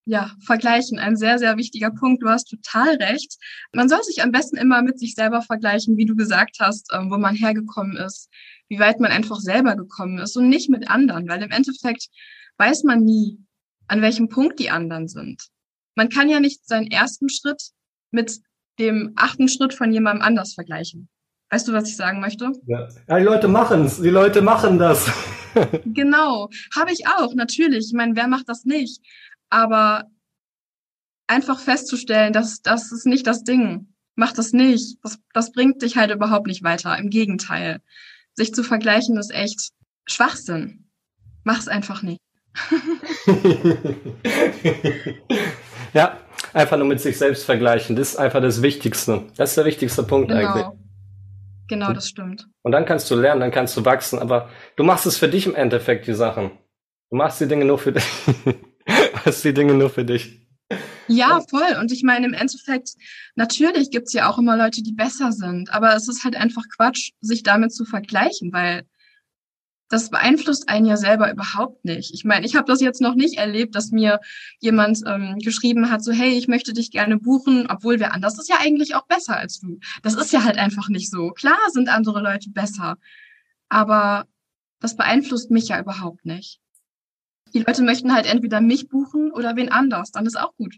Ja, 0.05 0.31
vergleichen, 0.45 0.99
ein 0.99 1.15
sehr, 1.15 1.39
sehr 1.39 1.55
wichtiger 1.55 1.89
Punkt. 1.91 2.23
Du 2.23 2.27
hast 2.27 2.49
total 2.49 2.95
recht. 2.95 3.37
Man 3.71 3.87
soll 3.87 4.03
sich 4.03 4.21
am 4.21 4.31
besten 4.31 4.57
immer 4.57 4.81
mit 4.81 4.99
sich 4.99 5.15
selber 5.15 5.41
vergleichen, 5.41 5.95
wie 5.95 6.05
du 6.05 6.15
gesagt 6.15 6.57
hast, 6.59 6.91
ähm, 6.93 7.09
wo 7.09 7.17
man 7.17 7.35
hergekommen 7.35 7.95
ist, 7.95 8.29
wie 8.67 8.79
weit 8.79 8.99
man 8.99 9.11
einfach 9.11 9.37
selber 9.37 9.77
gekommen 9.77 10.17
ist 10.19 10.35
und 10.35 10.49
nicht 10.49 10.69
mit 10.69 10.89
anderen, 10.89 11.29
weil 11.29 11.41
im 11.41 11.51
Endeffekt 11.51 12.07
weiß 12.57 12.83
man 12.83 13.03
nie, 13.03 13.39
an 13.87 14.01
welchem 14.01 14.27
Punkt 14.27 14.59
die 14.59 14.69
anderen 14.69 15.07
sind. 15.07 15.47
Man 15.95 16.09
kann 16.09 16.27
ja 16.27 16.39
nicht 16.39 16.67
seinen 16.67 16.87
ersten 16.87 17.29
Schritt 17.29 17.71
mit 18.11 18.41
dem 18.79 19.13
achten 19.15 19.47
Schritt 19.47 19.73
von 19.73 19.93
jemandem 19.93 20.23
anders 20.23 20.53
vergleichen. 20.53 21.07
Weißt 21.53 21.67
du, 21.67 21.73
was 21.73 21.87
ich 21.87 21.95
sagen 21.95 22.19
möchte? 22.19 22.51
Ja, 22.65 22.87
ja 23.07 23.19
die 23.19 23.25
Leute 23.25 23.47
machen's. 23.47 24.01
Die 24.01 24.09
Leute 24.09 24.41
machen 24.41 24.79
das. 24.79 25.07
genau, 25.85 26.49
habe 26.75 26.91
ich 26.91 27.05
auch, 27.05 27.35
natürlich. 27.35 27.85
Ich 27.89 27.93
meine, 27.93 28.15
wer 28.15 28.27
macht 28.27 28.49
das 28.49 28.65
nicht? 28.65 28.99
Aber 29.51 30.05
einfach 31.27 31.59
festzustellen, 31.59 32.33
dass 32.33 32.63
das 32.63 32.91
ist 32.91 33.05
nicht 33.05 33.27
das 33.27 33.43
Ding. 33.43 33.93
Mach 34.15 34.33
das 34.33 34.51
nicht. 34.51 34.97
Das, 35.03 35.19
das 35.35 35.51
bringt 35.51 35.83
dich 35.83 35.95
halt 35.95 36.09
überhaupt 36.09 36.47
nicht 36.47 36.63
weiter. 36.63 36.97
Im 36.97 37.11
Gegenteil. 37.11 37.81
Sich 38.33 38.51
zu 38.55 38.63
vergleichen 38.63 39.15
ist 39.17 39.31
echt 39.31 39.73
Schwachsinn. 40.07 40.89
Mach's 41.43 41.67
einfach 41.67 42.01
nicht. 42.01 42.19
ja, 45.93 46.19
einfach 46.51 46.77
nur 46.77 46.87
mit 46.87 46.99
sich 46.99 47.15
selbst 47.19 47.45
vergleichen. 47.45 47.95
Das 47.95 48.13
ist 48.13 48.17
einfach 48.17 48.41
das 48.41 48.63
Wichtigste. 48.63 49.27
Das 49.37 49.51
ist 49.51 49.57
der 49.57 49.65
wichtigste 49.65 50.01
Punkt 50.01 50.29
genau. 50.29 50.51
eigentlich. 50.51 50.82
Genau, 51.67 51.93
das 51.93 52.09
stimmt. 52.09 52.47
Und 52.61 52.71
dann 52.71 52.85
kannst 52.85 53.09
du 53.09 53.15
lernen, 53.15 53.41
dann 53.41 53.51
kannst 53.51 53.75
du 53.77 53.85
wachsen, 53.85 54.19
aber 54.19 54.49
du 54.75 54.83
machst 54.83 55.05
es 55.05 55.17
für 55.17 55.29
dich 55.29 55.45
im 55.45 55.55
Endeffekt, 55.55 56.07
die 56.07 56.13
Sachen. 56.13 56.51
Du 57.09 57.17
machst 57.17 57.39
die 57.39 57.47
Dinge 57.47 57.65
nur 57.65 57.79
für 57.79 57.93
dich. 57.93 58.05
hast 59.25 59.43
die 59.43 59.53
Dinge 59.53 59.73
nur 59.73 59.89
für 59.89 60.05
dich. 60.05 60.41
Ja, 61.07 61.41
voll. 61.49 61.77
Und 61.79 61.91
ich 61.91 62.03
meine, 62.03 62.25
im 62.25 62.33
Endeffekt, 62.33 62.91
natürlich 63.35 63.91
gibt's 63.91 64.13
ja 64.13 64.29
auch 64.29 64.37
immer 64.37 64.57
Leute, 64.57 64.81
die 64.81 64.93
besser 64.93 65.31
sind. 65.31 65.71
Aber 65.73 65.95
es 65.95 66.07
ist 66.07 66.23
halt 66.23 66.35
einfach 66.35 66.63
Quatsch, 66.75 67.11
sich 67.21 67.43
damit 67.43 67.73
zu 67.73 67.85
vergleichen, 67.85 68.53
weil 68.53 68.83
das 69.89 70.09
beeinflusst 70.09 70.69
einen 70.69 70.85
ja 70.85 70.97
selber 70.97 71.31
überhaupt 71.31 71.85
nicht. 71.85 72.13
Ich 72.13 72.23
meine, 72.25 72.45
ich 72.45 72.55
habe 72.55 72.65
das 72.65 72.81
jetzt 72.81 73.01
noch 73.01 73.15
nicht 73.15 73.37
erlebt, 73.37 73.75
dass 73.75 73.91
mir 73.91 74.19
jemand 74.59 75.01
ähm, 75.05 75.37
geschrieben 75.39 75.91
hat, 75.91 76.03
so 76.03 76.11
hey, 76.11 76.31
ich 76.31 76.47
möchte 76.47 76.73
dich 76.73 76.89
gerne 76.89 77.17
buchen, 77.17 77.67
obwohl 77.69 77.99
wer 77.99 78.13
anders 78.13 78.39
ist 78.39 78.49
ja 78.49 78.57
eigentlich 78.59 78.95
auch 78.95 79.05
besser 79.07 79.37
als 79.37 79.59
du. 79.59 79.79
Das 80.01 80.15
ist 80.15 80.33
ja 80.33 80.43
halt 80.43 80.57
einfach 80.57 80.89
nicht 80.89 81.11
so. 81.11 81.29
Klar 81.31 81.59
sind 81.71 81.89
andere 81.89 82.21
Leute 82.21 82.49
besser, 82.49 82.97
aber 83.69 84.25
das 84.79 84.95
beeinflusst 84.95 85.51
mich 85.51 85.67
ja 85.67 85.79
überhaupt 85.79 86.25
nicht 86.25 86.59
die 87.53 87.59
Leute 87.59 87.83
möchten 87.83 88.13
halt 88.13 88.25
entweder 88.25 88.61
mich 88.61 88.89
buchen 88.89 89.31
oder 89.31 89.55
wen 89.55 89.71
anders, 89.71 90.11
dann 90.11 90.25
ist 90.25 90.39
auch 90.39 90.55
gut. 90.55 90.75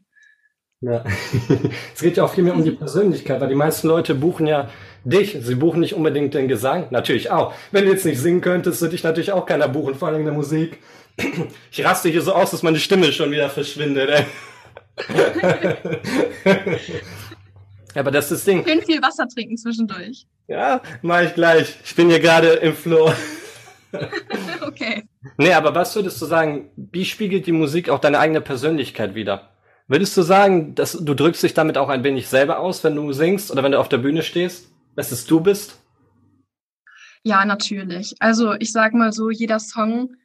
Ja, 0.82 1.04
es 1.96 2.02
geht 2.02 2.18
ja 2.18 2.24
auch 2.24 2.34
viel 2.34 2.44
mehr 2.44 2.54
um 2.54 2.64
die 2.64 2.72
Persönlichkeit, 2.72 3.40
weil 3.42 3.48
die 3.48 3.56
meisten 3.56 3.88
Leute 3.88 4.14
buchen 4.14 4.46
ja 4.46 4.70
dich. 5.04 5.38
Sie 5.40 5.56
buchen 5.56 5.80
nicht 5.80 5.94
unbedingt 5.94 6.34
den 6.34 6.48
Gesang, 6.48 6.88
natürlich 6.92 7.32
auch. 7.32 7.54
Wenn 7.72 7.86
du 7.86 7.92
jetzt 7.92 8.06
nicht 8.06 8.20
singen 8.20 8.42
könntest, 8.42 8.82
würde 8.82 8.92
dich 8.92 9.04
natürlich 9.04 9.32
auch 9.32 9.46
keiner 9.46 9.68
buchen, 9.68 9.96
vor 9.96 10.10
allem 10.10 10.20
in 10.20 10.26
der 10.26 10.34
Musik. 10.34 10.80
Ich 11.72 11.84
raste 11.84 12.10
hier 12.10 12.22
so 12.22 12.34
aus, 12.34 12.52
dass 12.52 12.64
meine 12.64 12.80
Stimme 12.80 13.12
schon 13.12 13.32
wieder 13.32 13.50
verschwindet. 13.50 14.10
Ey. 16.44 16.78
Aber 17.96 18.12
das 18.12 18.32
ist 18.32 18.40
das 18.40 18.46
Ding. 18.46 18.66
Schön 18.66 18.82
viel 18.82 19.02
Wasser 19.02 19.28
trinken 19.28 19.58
zwischendurch. 19.58 20.26
Ja, 20.48 20.82
mach 21.02 21.22
ich 21.22 21.34
gleich. 21.34 21.78
Ich 21.84 21.96
bin 21.96 22.10
hier 22.10 22.20
gerade 22.20 22.48
im 22.48 22.76
Flow. 22.76 23.12
okay. 24.68 25.04
Nee, 25.38 25.54
aber 25.54 25.74
was 25.74 25.96
würdest 25.96 26.22
du 26.22 26.26
sagen, 26.26 26.70
wie 26.76 27.06
spiegelt 27.06 27.48
die 27.48 27.52
Musik 27.52 27.90
auch 27.90 28.00
deine 28.00 28.20
eigene 28.20 28.42
Persönlichkeit 28.42 29.16
wieder? 29.16 29.50
Würdest 29.88 30.18
du 30.18 30.24
sagen, 30.24 30.74
dass 30.74 30.94
du 30.94 31.14
drückst 31.14 31.44
dich 31.44 31.54
damit 31.54 31.78
auch 31.78 31.90
ein 31.90 32.04
wenig 32.04 32.28
selber 32.28 32.60
aus, 32.60 32.84
wenn 32.84 32.96
du 32.96 33.14
singst 33.14 33.52
oder 33.52 33.62
wenn 33.62 33.72
du 33.72 33.80
auf 33.80 33.90
der 33.90 34.00
Bühne 34.00 34.24
stehst, 34.24 34.68
dass 34.96 35.12
es 35.12 35.26
du 35.26 35.42
bist? 35.42 35.78
Ja, 37.24 37.46
natürlich. 37.46 38.16
Also 38.20 38.54
ich 38.54 38.72
sag 38.72 38.94
mal 38.94 39.12
so, 39.12 39.30
jeder 39.30 39.60
Song, 39.60 40.16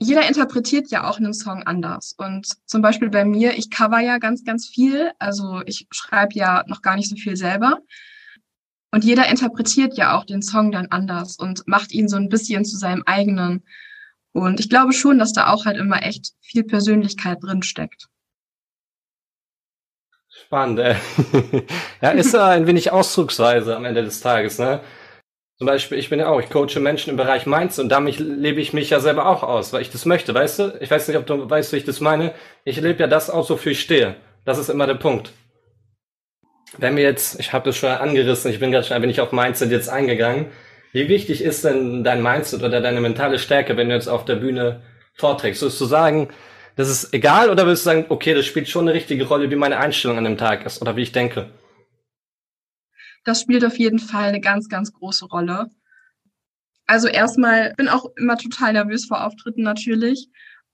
jeder 0.00 0.26
interpretiert 0.26 0.90
ja 0.90 1.08
auch 1.08 1.18
einen 1.18 1.34
Song 1.34 1.62
anders. 1.62 2.14
Und 2.16 2.48
zum 2.66 2.82
Beispiel 2.82 3.08
bei 3.08 3.24
mir, 3.24 3.56
ich 3.56 3.70
cover 3.70 4.00
ja 4.00 4.18
ganz, 4.18 4.44
ganz 4.44 4.66
viel. 4.66 5.12
Also 5.20 5.62
ich 5.66 5.86
schreibe 5.92 6.34
ja 6.34 6.64
noch 6.66 6.82
gar 6.82 6.96
nicht 6.96 7.08
so 7.08 7.16
viel 7.16 7.36
selber. 7.36 7.78
Und 8.90 9.04
jeder 9.04 9.28
interpretiert 9.28 9.96
ja 9.96 10.16
auch 10.16 10.24
den 10.24 10.42
Song 10.42 10.72
dann 10.72 10.86
anders 10.86 11.36
und 11.36 11.66
macht 11.66 11.92
ihn 11.92 12.08
so 12.08 12.16
ein 12.16 12.28
bisschen 12.28 12.64
zu 12.64 12.76
seinem 12.76 13.02
eigenen. 13.06 13.64
Und 14.32 14.58
ich 14.58 14.68
glaube 14.68 14.92
schon, 14.92 15.18
dass 15.18 15.32
da 15.32 15.48
auch 15.48 15.66
halt 15.66 15.76
immer 15.76 16.02
echt 16.02 16.32
viel 16.40 16.64
Persönlichkeit 16.64 17.42
drin 17.42 17.62
steckt. 17.62 18.08
Spannend, 20.54 20.78
ey. 20.78 20.94
ja, 22.00 22.10
ist 22.10 22.34
ein 22.36 22.66
wenig 22.66 22.92
Ausdrucksweise 22.92 23.76
am 23.76 23.84
Ende 23.84 24.04
des 24.04 24.20
Tages, 24.20 24.58
ne? 24.58 24.80
Zum 25.58 25.66
Beispiel, 25.66 25.98
ich 25.98 26.10
bin 26.10 26.20
ja 26.20 26.28
auch, 26.28 26.40
ich 26.40 26.50
coache 26.50 26.80
Menschen 26.80 27.10
im 27.10 27.16
Bereich 27.16 27.46
Mainz 27.46 27.78
und 27.78 27.88
damit 27.88 28.18
lebe 28.18 28.60
ich 28.60 28.72
mich 28.72 28.90
ja 28.90 29.00
selber 29.00 29.26
auch 29.26 29.42
aus, 29.42 29.72
weil 29.72 29.82
ich 29.82 29.90
das 29.90 30.04
möchte, 30.04 30.34
weißt 30.34 30.58
du? 30.58 30.78
Ich 30.80 30.90
weiß 30.90 31.08
nicht, 31.08 31.16
ob 31.16 31.26
du 31.26 31.48
weißt, 31.50 31.72
wie 31.72 31.76
ich 31.78 31.84
das 31.84 32.00
meine. 32.00 32.34
Ich 32.64 32.80
lebe 32.80 33.00
ja 33.00 33.06
das 33.06 33.30
aus, 33.30 33.50
wofür 33.50 33.72
ich 33.72 33.80
stehe. 33.80 34.16
Das 34.44 34.58
ist 34.58 34.68
immer 34.68 34.86
der 34.86 34.94
Punkt 34.94 35.32
wenn 36.78 36.96
wir 36.96 37.04
jetzt, 37.04 37.38
ich 37.40 37.52
habe 37.52 37.66
das 37.66 37.76
schon 37.76 37.90
angerissen, 37.90 38.50
ich 38.50 38.60
bin 38.60 38.72
gerade 38.72 38.86
schon 38.86 38.96
ein 38.96 39.02
wenig 39.02 39.20
auf 39.20 39.32
Mindset 39.32 39.70
jetzt 39.70 39.88
eingegangen. 39.88 40.46
Wie 40.92 41.08
wichtig 41.08 41.42
ist 41.42 41.64
denn 41.64 42.04
dein 42.04 42.22
Mindset 42.22 42.62
oder 42.62 42.80
deine 42.80 43.00
mentale 43.00 43.38
Stärke, 43.38 43.76
wenn 43.76 43.88
du 43.88 43.94
jetzt 43.94 44.08
auf 44.08 44.24
der 44.24 44.36
Bühne 44.36 44.82
vorträgst? 45.14 45.62
Würdest 45.62 45.80
du 45.80 45.86
sagen, 45.86 46.28
das 46.76 46.88
ist 46.88 47.14
egal 47.14 47.50
oder 47.50 47.64
würdest 47.66 47.84
du 47.84 47.90
sagen, 47.90 48.06
okay, 48.08 48.34
das 48.34 48.46
spielt 48.46 48.68
schon 48.68 48.88
eine 48.88 48.94
richtige 48.94 49.26
Rolle, 49.26 49.50
wie 49.50 49.56
meine 49.56 49.78
Einstellung 49.78 50.18
an 50.18 50.24
dem 50.24 50.38
Tag 50.38 50.66
ist 50.66 50.80
oder 50.82 50.96
wie 50.96 51.02
ich 51.02 51.12
denke? 51.12 51.50
Das 53.24 53.40
spielt 53.40 53.64
auf 53.64 53.78
jeden 53.78 53.98
Fall 53.98 54.28
eine 54.28 54.40
ganz, 54.40 54.68
ganz 54.68 54.92
große 54.92 55.26
Rolle. 55.26 55.70
Also 56.86 57.08
erstmal 57.08 57.72
bin 57.74 57.88
auch 57.88 58.06
immer 58.16 58.36
total 58.36 58.74
nervös 58.74 59.06
vor 59.06 59.24
Auftritten 59.24 59.62
natürlich 59.62 60.28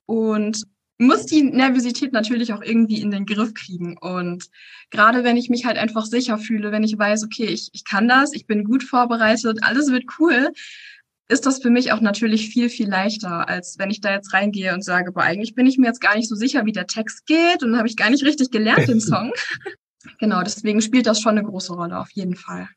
und 0.06 0.64
muss 0.98 1.24
die 1.24 1.42
Nervosität 1.42 2.12
natürlich 2.12 2.52
auch 2.52 2.62
irgendwie 2.62 3.00
in 3.00 3.10
den 3.10 3.24
Griff 3.24 3.54
kriegen. 3.54 3.96
Und 3.96 4.46
gerade 4.90 5.24
wenn 5.24 5.36
ich 5.36 5.48
mich 5.48 5.64
halt 5.64 5.78
einfach 5.78 6.04
sicher 6.04 6.36
fühle, 6.36 6.72
wenn 6.72 6.82
ich 6.82 6.98
weiß, 6.98 7.24
okay, 7.24 7.46
ich, 7.46 7.70
ich 7.72 7.84
kann 7.84 8.06
das, 8.06 8.34
ich 8.34 8.46
bin 8.46 8.64
gut 8.64 8.82
vorbereitet, 8.82 9.60
alles 9.62 9.90
wird 9.90 10.04
cool, 10.18 10.52
ist 11.30 11.46
das 11.46 11.62
für 11.62 11.70
mich 11.70 11.92
auch 11.92 12.00
natürlich 12.00 12.48
viel, 12.48 12.68
viel 12.68 12.88
leichter, 12.88 13.48
als 13.48 13.76
wenn 13.78 13.90
ich 13.90 14.00
da 14.00 14.12
jetzt 14.12 14.34
reingehe 14.34 14.74
und 14.74 14.84
sage, 14.84 15.12
boah, 15.12 15.22
eigentlich 15.22 15.54
bin 15.54 15.66
ich 15.66 15.78
mir 15.78 15.86
jetzt 15.86 16.00
gar 16.00 16.16
nicht 16.16 16.28
so 16.28 16.34
sicher, 16.34 16.66
wie 16.66 16.72
der 16.72 16.86
Text 16.86 17.26
geht 17.26 17.62
und 17.62 17.78
habe 17.78 17.86
ich 17.86 17.96
gar 17.96 18.10
nicht 18.10 18.24
richtig 18.24 18.50
gelernt, 18.50 18.88
den 18.88 19.00
Song. 19.00 19.32
genau, 20.18 20.42
deswegen 20.42 20.82
spielt 20.82 21.06
das 21.06 21.20
schon 21.20 21.38
eine 21.38 21.44
große 21.46 21.72
Rolle, 21.72 21.98
auf 21.98 22.10
jeden 22.12 22.34
Fall. 22.34 22.68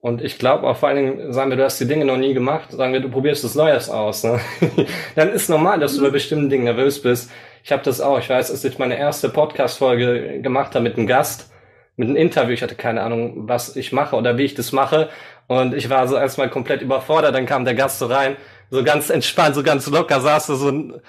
Und 0.00 0.22
ich 0.22 0.38
glaube 0.38 0.66
auch 0.66 0.76
vor 0.76 0.88
allen 0.88 0.96
Dingen, 0.96 1.32
sagen 1.32 1.50
wir, 1.50 1.56
du 1.56 1.64
hast 1.64 1.78
die 1.80 1.86
Dinge 1.86 2.04
noch 2.04 2.16
nie 2.16 2.32
gemacht, 2.34 2.72
sagen 2.72 2.92
wir, 2.92 3.00
du 3.00 3.10
probierst 3.10 3.44
das 3.44 3.54
Neues 3.54 3.88
aus. 3.88 4.24
Ne? 4.24 4.40
Dann 5.14 5.30
ist 5.30 5.50
normal, 5.50 5.78
dass 5.78 5.96
du 5.96 6.02
bei 6.02 6.10
bestimmten 6.10 6.48
Dingen 6.48 6.64
nervös 6.64 7.02
bist. 7.02 7.30
Ich 7.64 7.72
habe 7.72 7.82
das 7.82 8.00
auch. 8.00 8.18
Ich 8.18 8.28
weiß, 8.28 8.50
als 8.50 8.64
ich 8.64 8.78
meine 8.78 8.98
erste 8.98 9.28
Podcast-Folge 9.28 10.40
gemacht 10.40 10.74
habe 10.74 10.84
mit 10.84 10.96
einem 10.96 11.06
Gast, 11.06 11.50
mit 11.96 12.08
einem 12.08 12.16
Interview, 12.16 12.54
ich 12.54 12.62
hatte 12.62 12.76
keine 12.76 13.02
Ahnung, 13.02 13.48
was 13.48 13.76
ich 13.76 13.92
mache 13.92 14.16
oder 14.16 14.38
wie 14.38 14.44
ich 14.44 14.54
das 14.54 14.72
mache. 14.72 15.10
Und 15.50 15.74
ich 15.74 15.90
war 15.90 16.06
so 16.06 16.16
erstmal 16.16 16.48
komplett 16.48 16.80
überfordert. 16.80 17.34
Dann 17.34 17.44
kam 17.44 17.64
der 17.64 17.74
Gast 17.74 17.98
so 17.98 18.06
rein, 18.06 18.36
so 18.70 18.84
ganz 18.84 19.10
entspannt, 19.10 19.56
so 19.56 19.64
ganz 19.64 19.88
locker, 19.88 20.20
saß 20.20 20.46
da 20.46 20.54
so 20.54 21.00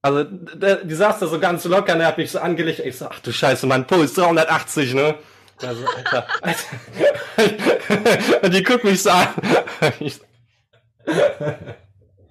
also 0.00 0.24
der, 0.24 0.76
die 0.76 0.94
saß 0.94 1.18
da 1.18 1.26
so 1.26 1.38
ganz 1.38 1.66
locker 1.66 1.94
und 1.94 2.00
er 2.00 2.06
hat 2.06 2.16
mich 2.16 2.30
so 2.30 2.38
angelegt. 2.38 2.80
Ich 2.80 2.96
so, 2.96 3.08
ach 3.10 3.20
du 3.20 3.30
Scheiße, 3.30 3.66
mein 3.66 3.86
Puls 3.86 4.14
380, 4.14 4.94
ne? 4.94 5.16
Also, 5.58 5.84
Alter, 5.84 6.26
Alter. 6.40 8.40
und 8.42 8.54
die 8.54 8.62
guckt 8.62 8.82
mich 8.82 9.02
so 9.02 9.10
an. 9.10 9.28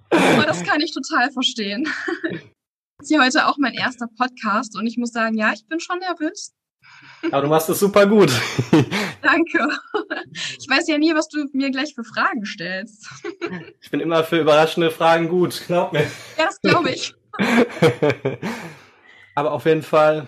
Aber 0.09 0.45
das 0.47 0.63
kann 0.63 0.81
ich 0.81 0.95
total 0.95 1.31
verstehen. 1.31 1.87
Ist 3.01 3.09
hier 3.09 3.23
heute 3.23 3.45
auch 3.45 3.59
mein 3.59 3.73
erster 3.73 4.07
Podcast 4.17 4.75
und 4.75 4.87
ich 4.87 4.97
muss 4.97 5.11
sagen, 5.11 5.37
ja, 5.37 5.53
ich 5.53 5.67
bin 5.67 5.79
schon 5.79 5.99
nervös. 5.99 6.53
Aber 7.31 7.41
du 7.41 7.47
machst 7.47 7.69
es 7.69 7.79
super 7.79 8.05
gut. 8.05 8.31
Danke. 9.21 9.67
Ich 10.59 10.67
weiß 10.69 10.87
ja 10.87 10.97
nie, 10.97 11.13
was 11.13 11.27
du 11.27 11.45
mir 11.53 11.71
gleich 11.71 11.93
für 11.93 12.03
Fragen 12.03 12.45
stellst. 12.45 13.07
Ich 13.81 13.91
bin 13.91 13.99
immer 13.99 14.23
für 14.23 14.39
überraschende 14.39 14.91
Fragen 14.91 15.29
gut, 15.29 15.63
glaub 15.67 15.93
mir. 15.93 16.03
Ja, 16.37 16.45
das 16.45 16.59
glaube 16.61 16.89
ich. 16.91 17.13
Aber 19.35 19.51
auf 19.51 19.65
jeden 19.65 19.83
Fall, 19.83 20.27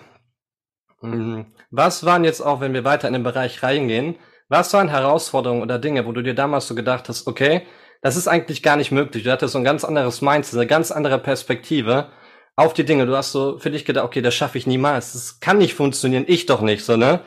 hm, 1.00 1.46
was 1.70 2.04
waren 2.04 2.24
jetzt 2.24 2.40
auch, 2.40 2.60
wenn 2.60 2.72
wir 2.72 2.84
weiter 2.84 3.08
in 3.08 3.14
den 3.14 3.22
Bereich 3.22 3.62
reingehen, 3.62 4.16
was 4.48 4.72
waren 4.72 4.88
Herausforderungen 4.88 5.62
oder 5.62 5.78
Dinge, 5.78 6.06
wo 6.06 6.12
du 6.12 6.22
dir 6.22 6.34
damals 6.34 6.68
so 6.68 6.74
gedacht 6.74 7.08
hast, 7.08 7.26
okay, 7.26 7.66
das 8.02 8.16
ist 8.16 8.28
eigentlich 8.28 8.62
gar 8.62 8.76
nicht 8.76 8.92
möglich. 8.92 9.24
Du 9.24 9.32
hattest 9.32 9.52
so 9.52 9.58
ein 9.58 9.64
ganz 9.64 9.84
anderes 9.84 10.20
Mindset, 10.20 10.58
eine 10.58 10.66
ganz 10.66 10.90
andere 10.90 11.18
Perspektive 11.18 12.10
auf 12.56 12.74
die 12.74 12.84
Dinge. 12.84 13.06
Du 13.06 13.16
hast 13.16 13.32
so 13.32 13.58
für 13.58 13.70
dich 13.70 13.84
gedacht, 13.84 14.04
okay, 14.04 14.22
das 14.22 14.34
schaffe 14.34 14.58
ich 14.58 14.66
niemals. 14.66 15.12
Das 15.12 15.40
kann 15.40 15.58
nicht 15.58 15.74
funktionieren, 15.74 16.24
ich 16.26 16.46
doch 16.46 16.60
nicht, 16.60 16.84
so, 16.84 16.96
ne? 16.96 17.20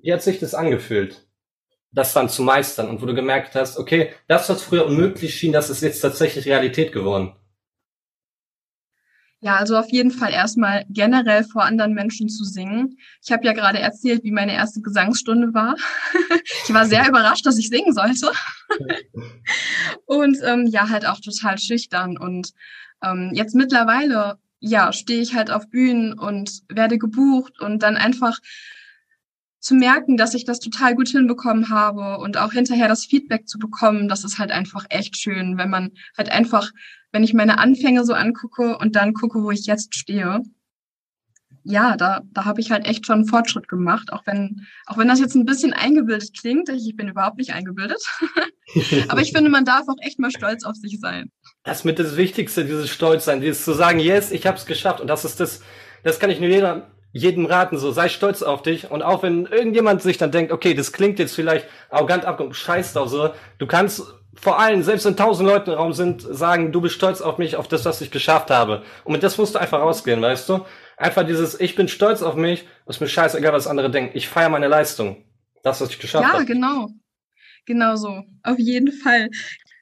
Wie 0.00 0.12
hat 0.12 0.22
sich 0.22 0.40
das 0.40 0.54
angefühlt? 0.54 1.26
Das 1.92 2.12
dann 2.12 2.28
zu 2.28 2.42
meistern 2.42 2.88
und 2.88 3.02
wo 3.02 3.06
du 3.06 3.14
gemerkt 3.14 3.54
hast, 3.54 3.78
okay, 3.78 4.10
das, 4.26 4.48
was 4.48 4.62
früher 4.62 4.86
unmöglich 4.86 5.34
schien, 5.34 5.52
das 5.52 5.70
ist 5.70 5.82
jetzt 5.82 6.00
tatsächlich 6.00 6.46
Realität 6.46 6.92
geworden. 6.92 7.34
Ja, 9.44 9.56
also 9.56 9.76
auf 9.76 9.90
jeden 9.90 10.12
Fall 10.12 10.32
erstmal 10.32 10.84
generell 10.88 11.42
vor 11.42 11.64
anderen 11.64 11.94
Menschen 11.94 12.28
zu 12.28 12.44
singen. 12.44 12.96
Ich 13.24 13.32
habe 13.32 13.44
ja 13.44 13.52
gerade 13.52 13.80
erzählt, 13.80 14.22
wie 14.22 14.30
meine 14.30 14.54
erste 14.54 14.80
Gesangsstunde 14.80 15.52
war. 15.52 15.74
ich 16.64 16.72
war 16.72 16.86
sehr 16.86 17.08
überrascht, 17.08 17.44
dass 17.44 17.58
ich 17.58 17.68
singen 17.68 17.92
sollte. 17.92 18.30
und 20.06 20.38
ähm, 20.44 20.68
ja, 20.68 20.88
halt 20.88 21.06
auch 21.06 21.18
total 21.18 21.58
schüchtern. 21.58 22.16
Und 22.16 22.52
ähm, 23.02 23.32
jetzt 23.34 23.56
mittlerweile, 23.56 24.38
ja, 24.62 24.92
stehe 24.92 25.20
ich 25.20 25.34
halt 25.34 25.50
auf 25.50 25.68
Bühnen 25.68 26.16
und 26.16 26.62
werde 26.68 26.96
gebucht 26.96 27.60
und 27.60 27.82
dann 27.82 27.96
einfach 27.96 28.38
zu 29.58 29.74
merken, 29.74 30.16
dass 30.16 30.34
ich 30.34 30.44
das 30.44 30.60
total 30.60 30.94
gut 30.94 31.08
hinbekommen 31.08 31.68
habe 31.68 32.18
und 32.18 32.36
auch 32.36 32.52
hinterher 32.52 32.88
das 32.88 33.04
Feedback 33.04 33.48
zu 33.48 33.58
bekommen, 33.58 34.08
das 34.08 34.24
ist 34.24 34.38
halt 34.38 34.52
einfach 34.52 34.86
echt 34.88 35.16
schön, 35.16 35.58
wenn 35.58 35.68
man 35.68 35.90
halt 36.16 36.30
einfach, 36.30 36.70
wenn 37.10 37.24
ich 37.24 37.34
meine 37.34 37.58
Anfänge 37.58 38.04
so 38.04 38.14
angucke 38.14 38.78
und 38.78 38.94
dann 38.94 39.14
gucke, 39.14 39.42
wo 39.42 39.50
ich 39.50 39.66
jetzt 39.66 39.96
stehe. 39.96 40.42
Ja, 41.64 41.96
da, 41.96 42.22
da 42.32 42.44
habe 42.44 42.60
ich 42.60 42.70
halt 42.70 42.86
echt 42.86 43.06
schon 43.06 43.16
einen 43.16 43.26
Fortschritt 43.26 43.68
gemacht, 43.68 44.12
auch 44.12 44.22
wenn, 44.26 44.66
auch 44.86 44.98
wenn 44.98 45.08
das 45.08 45.20
jetzt 45.20 45.34
ein 45.34 45.44
bisschen 45.44 45.72
eingebildet 45.72 46.30
klingt. 46.38 46.68
Ich 46.68 46.96
bin 46.96 47.08
überhaupt 47.08 47.38
nicht 47.38 47.52
eingebildet. 47.52 48.02
Aber 49.08 49.20
ich 49.20 49.32
finde, 49.32 49.50
man 49.50 49.64
darf 49.64 49.88
auch 49.88 49.96
echt 50.00 50.18
mal 50.18 50.30
stolz 50.30 50.64
auf 50.64 50.76
sich 50.76 50.98
sein. 51.00 51.30
Das 51.64 51.84
mit 51.84 51.98
das 51.98 52.16
Wichtigste, 52.16 52.64
dieses 52.64 52.90
Stolz 52.90 53.24
sein, 53.24 53.40
dieses 53.40 53.64
zu 53.64 53.72
sagen, 53.72 54.00
yes, 54.00 54.32
ich 54.32 54.46
habe 54.46 54.56
es 54.56 54.66
geschafft. 54.66 55.00
Und 55.00 55.06
das 55.06 55.24
ist 55.24 55.38
das, 55.38 55.62
das 56.02 56.18
kann 56.18 56.30
ich 56.30 56.40
nur 56.40 56.48
jeder 56.48 56.88
jedem 57.12 57.44
raten, 57.44 57.76
so 57.76 57.92
sei 57.92 58.08
stolz 58.08 58.42
auf 58.42 58.62
dich 58.62 58.90
und 58.90 59.02
auch 59.02 59.22
wenn 59.22 59.44
irgendjemand 59.44 60.00
sich 60.00 60.16
dann 60.16 60.30
denkt, 60.30 60.50
okay, 60.50 60.72
das 60.72 60.92
klingt 60.92 61.18
jetzt 61.18 61.34
vielleicht 61.34 61.66
arrogant 61.90 62.24
abgekommen, 62.24 62.54
scheiß 62.54 62.94
doch 62.94 63.06
so, 63.06 63.30
du 63.58 63.66
kannst 63.66 64.02
vor 64.34 64.58
allem, 64.58 64.82
selbst 64.82 65.04
wenn 65.04 65.16
tausend 65.16 65.48
Leute 65.48 65.72
im 65.72 65.76
Raum 65.76 65.92
sind, 65.92 66.22
sagen, 66.22 66.72
du 66.72 66.80
bist 66.80 66.94
stolz 66.94 67.20
auf 67.20 67.38
mich, 67.38 67.56
auf 67.56 67.68
das, 67.68 67.84
was 67.84 68.00
ich 68.00 68.10
geschafft 68.10 68.50
habe. 68.50 68.82
Und 69.04 69.12
mit 69.12 69.22
das 69.22 69.36
musst 69.36 69.54
du 69.54 69.58
einfach 69.58 69.80
rausgehen, 69.80 70.22
weißt 70.22 70.48
du? 70.48 70.64
Einfach 70.96 71.26
dieses, 71.26 71.58
ich 71.60 71.74
bin 71.74 71.88
stolz 71.88 72.22
auf 72.22 72.34
mich, 72.34 72.64
ist 72.86 73.00
mir 73.00 73.08
scheißegal, 73.08 73.52
was 73.52 73.66
andere 73.66 73.90
denken. 73.90 74.16
Ich 74.16 74.28
feiere 74.28 74.48
meine 74.48 74.68
Leistung. 74.68 75.24
Das, 75.62 75.80
was 75.80 75.90
ich 75.90 75.98
geschafft 75.98 76.26
habe. 76.26 76.38
Ja, 76.38 76.44
genau. 76.44 76.88
Genau 77.64 77.94
so. 77.96 78.22
Auf 78.42 78.58
jeden 78.58 78.92
Fall 78.92 79.28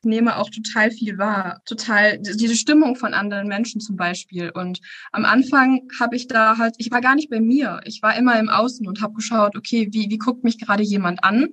nehme 0.03 0.37
auch 0.37 0.49
total 0.51 0.91
viel 0.91 1.19
wahr, 1.19 1.61
total 1.67 2.19
diese 2.19 2.57
Stimmung 2.57 2.97
von 2.97 3.15
anderen 3.15 3.49
Menschen 3.49 3.81
zum 3.81 3.97
Beispiel. 3.97 4.51
Und 4.51 4.81
am 5.13 5.25
Anfang 5.25 5.83
habe 5.99 6.17
ich 6.17 6.27
da 6.27 6.57
halt, 6.59 6.75
ich 6.79 6.91
war 6.91 7.01
gar 7.01 7.15
nicht 7.15 7.31
bei 7.31 7.41
mir, 7.41 7.81
ich 7.85 8.03
war 8.03 8.17
immer 8.17 8.39
im 8.39 8.49
Außen 8.49 8.87
und 8.87 9.03
habe 9.03 9.15
geschaut, 9.15 9.57
okay, 9.57 9.89
wie 9.93 10.09
wie 10.11 10.19
guckt 10.19 10.45
mich 10.45 10.59
gerade 10.59 10.83
jemand 10.83 11.23
an 11.25 11.49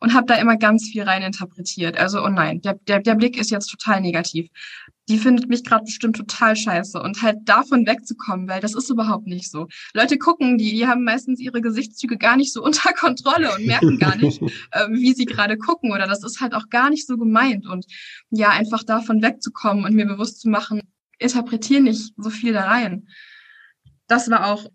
und 0.00 0.14
habe 0.14 0.26
da 0.26 0.34
immer 0.34 0.56
ganz 0.56 0.88
viel 0.88 1.02
rein 1.02 1.22
interpretiert. 1.22 1.96
Also 1.98 2.24
oh 2.24 2.28
nein, 2.28 2.60
der 2.62 2.74
der 2.88 3.00
der 3.00 3.14
Blick 3.14 3.38
ist 3.38 3.50
jetzt 3.50 3.68
total 3.68 4.00
negativ 4.00 4.48
die 5.08 5.18
findet 5.18 5.48
mich 5.48 5.64
gerade 5.64 5.84
bestimmt 5.84 6.16
total 6.16 6.54
scheiße 6.54 7.00
und 7.00 7.22
halt 7.22 7.38
davon 7.44 7.86
wegzukommen, 7.86 8.48
weil 8.48 8.60
das 8.60 8.74
ist 8.74 8.88
überhaupt 8.88 9.26
nicht 9.26 9.50
so. 9.50 9.66
Leute 9.94 10.16
gucken, 10.16 10.58
die, 10.58 10.70
die 10.72 10.86
haben 10.86 11.04
meistens 11.04 11.40
ihre 11.40 11.60
Gesichtszüge 11.60 12.16
gar 12.16 12.36
nicht 12.36 12.52
so 12.52 12.62
unter 12.64 12.92
Kontrolle 12.92 13.54
und 13.54 13.66
merken 13.66 13.98
gar 13.98 14.16
nicht, 14.16 14.40
äh, 14.70 14.88
wie 14.90 15.12
sie 15.12 15.24
gerade 15.24 15.56
gucken 15.56 15.92
oder 15.92 16.06
das 16.06 16.22
ist 16.22 16.40
halt 16.40 16.54
auch 16.54 16.68
gar 16.70 16.90
nicht 16.90 17.06
so 17.06 17.16
gemeint 17.16 17.66
und 17.66 17.86
ja, 18.30 18.50
einfach 18.50 18.84
davon 18.84 19.22
wegzukommen 19.22 19.84
und 19.84 19.94
mir 19.94 20.06
bewusst 20.06 20.40
zu 20.40 20.48
machen, 20.48 20.82
interpretiere 21.18 21.82
nicht 21.82 22.14
so 22.16 22.30
viel 22.30 22.52
da 22.52 22.64
rein. 22.64 23.08
Das 24.06 24.30
war 24.30 24.52
auch 24.52 24.66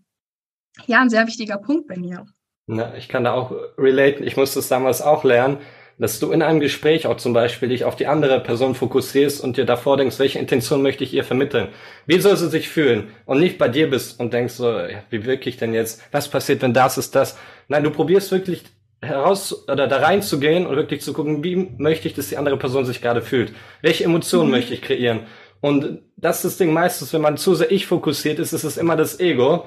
ja 0.88 1.02
ein 1.02 1.10
sehr 1.10 1.26
wichtiger 1.28 1.58
Punkt 1.58 1.88
bei 1.88 1.98
mir. 1.98 2.26
Na, 2.68 2.96
ich 2.98 3.08
kann 3.08 3.24
da 3.24 3.32
auch 3.32 3.54
relaten. 3.78 4.24
Ich 4.28 4.36
musste 4.36 4.60
es 4.60 4.68
damals 4.68 5.02
auch 5.02 5.24
lernen 5.24 5.60
dass 6.00 6.20
du 6.20 6.32
in 6.32 6.42
einem 6.42 6.60
Gespräch 6.60 7.08
auch 7.08 7.18
zum 7.18 7.34
Beispiel 7.34 7.70
dich 7.70 7.84
auf 7.84 7.96
die 7.96 8.08
andere 8.08 8.40
Person 8.40 8.76
fokussierst 8.76 9.44
und 9.44 9.58
dir 9.58 9.66
davor 9.66 9.98
denkst, 9.98 10.20
welche 10.20 10.38
Intention 10.38 10.84
möchte 10.84 11.04
ich 11.04 11.14
ihr 11.14 11.24
vermitteln? 11.24 11.70
Wie 12.06 12.20
soll 12.20 12.38
sie 12.38 12.50
sich 12.50 12.70
fühlen? 12.70 13.10
Und 13.26 13.40
nicht 13.40 13.58
bei 13.58 13.68
dir 13.68 13.90
bist 13.90 14.20
und 14.20 14.34
denkst 14.34 14.54
so, 14.54 14.72
ja, 14.72 15.04
wie 15.10 15.26
wirke 15.26 15.50
ich 15.50 15.58
denn 15.58 15.74
jetzt? 15.74 16.04
Was 16.12 16.28
passiert, 16.28 16.62
wenn 16.62 16.74
das 16.74 16.98
ist 16.98 17.16
das? 17.16 17.38
Nein, 17.68 17.84
du 17.84 17.90
probierst 17.90 18.32
wirklich 18.32 18.64
heraus 19.02 19.68
oder 19.68 19.88
da 19.88 19.98
reinzugehen 19.98 20.68
und 20.68 20.76
wirklich 20.76 21.02
zu 21.02 21.14
gucken, 21.14 21.44
wie 21.44 21.56
möchte 21.78 22.08
ich, 22.08 22.14
dass 22.14 22.30
die 22.30 22.38
andere 22.38 22.58
Person 22.58 22.86
sich 22.86 23.02
gerade 23.02 23.22
fühlt? 23.22 23.54
Welche 23.82 24.04
Emotionen 24.04 24.48
mhm. 24.48 24.56
möchte 24.56 24.74
ich 24.74 24.82
kreieren? 24.82 25.22
Und 25.62 26.00
das 26.16 26.38
ist 26.38 26.46
das 26.46 26.58
Ding 26.58 26.74
meistens, 26.74 27.12
wenn 27.14 27.22
man 27.22 27.38
zu 27.38 27.56
sehr 27.56 27.72
ich 27.72 27.88
fokussiert 27.88 28.38
ist, 28.38 28.54
ist 28.54 28.64
es 28.64 28.78
immer 28.78 28.96
das 28.96 29.20
Ego, 29.20 29.66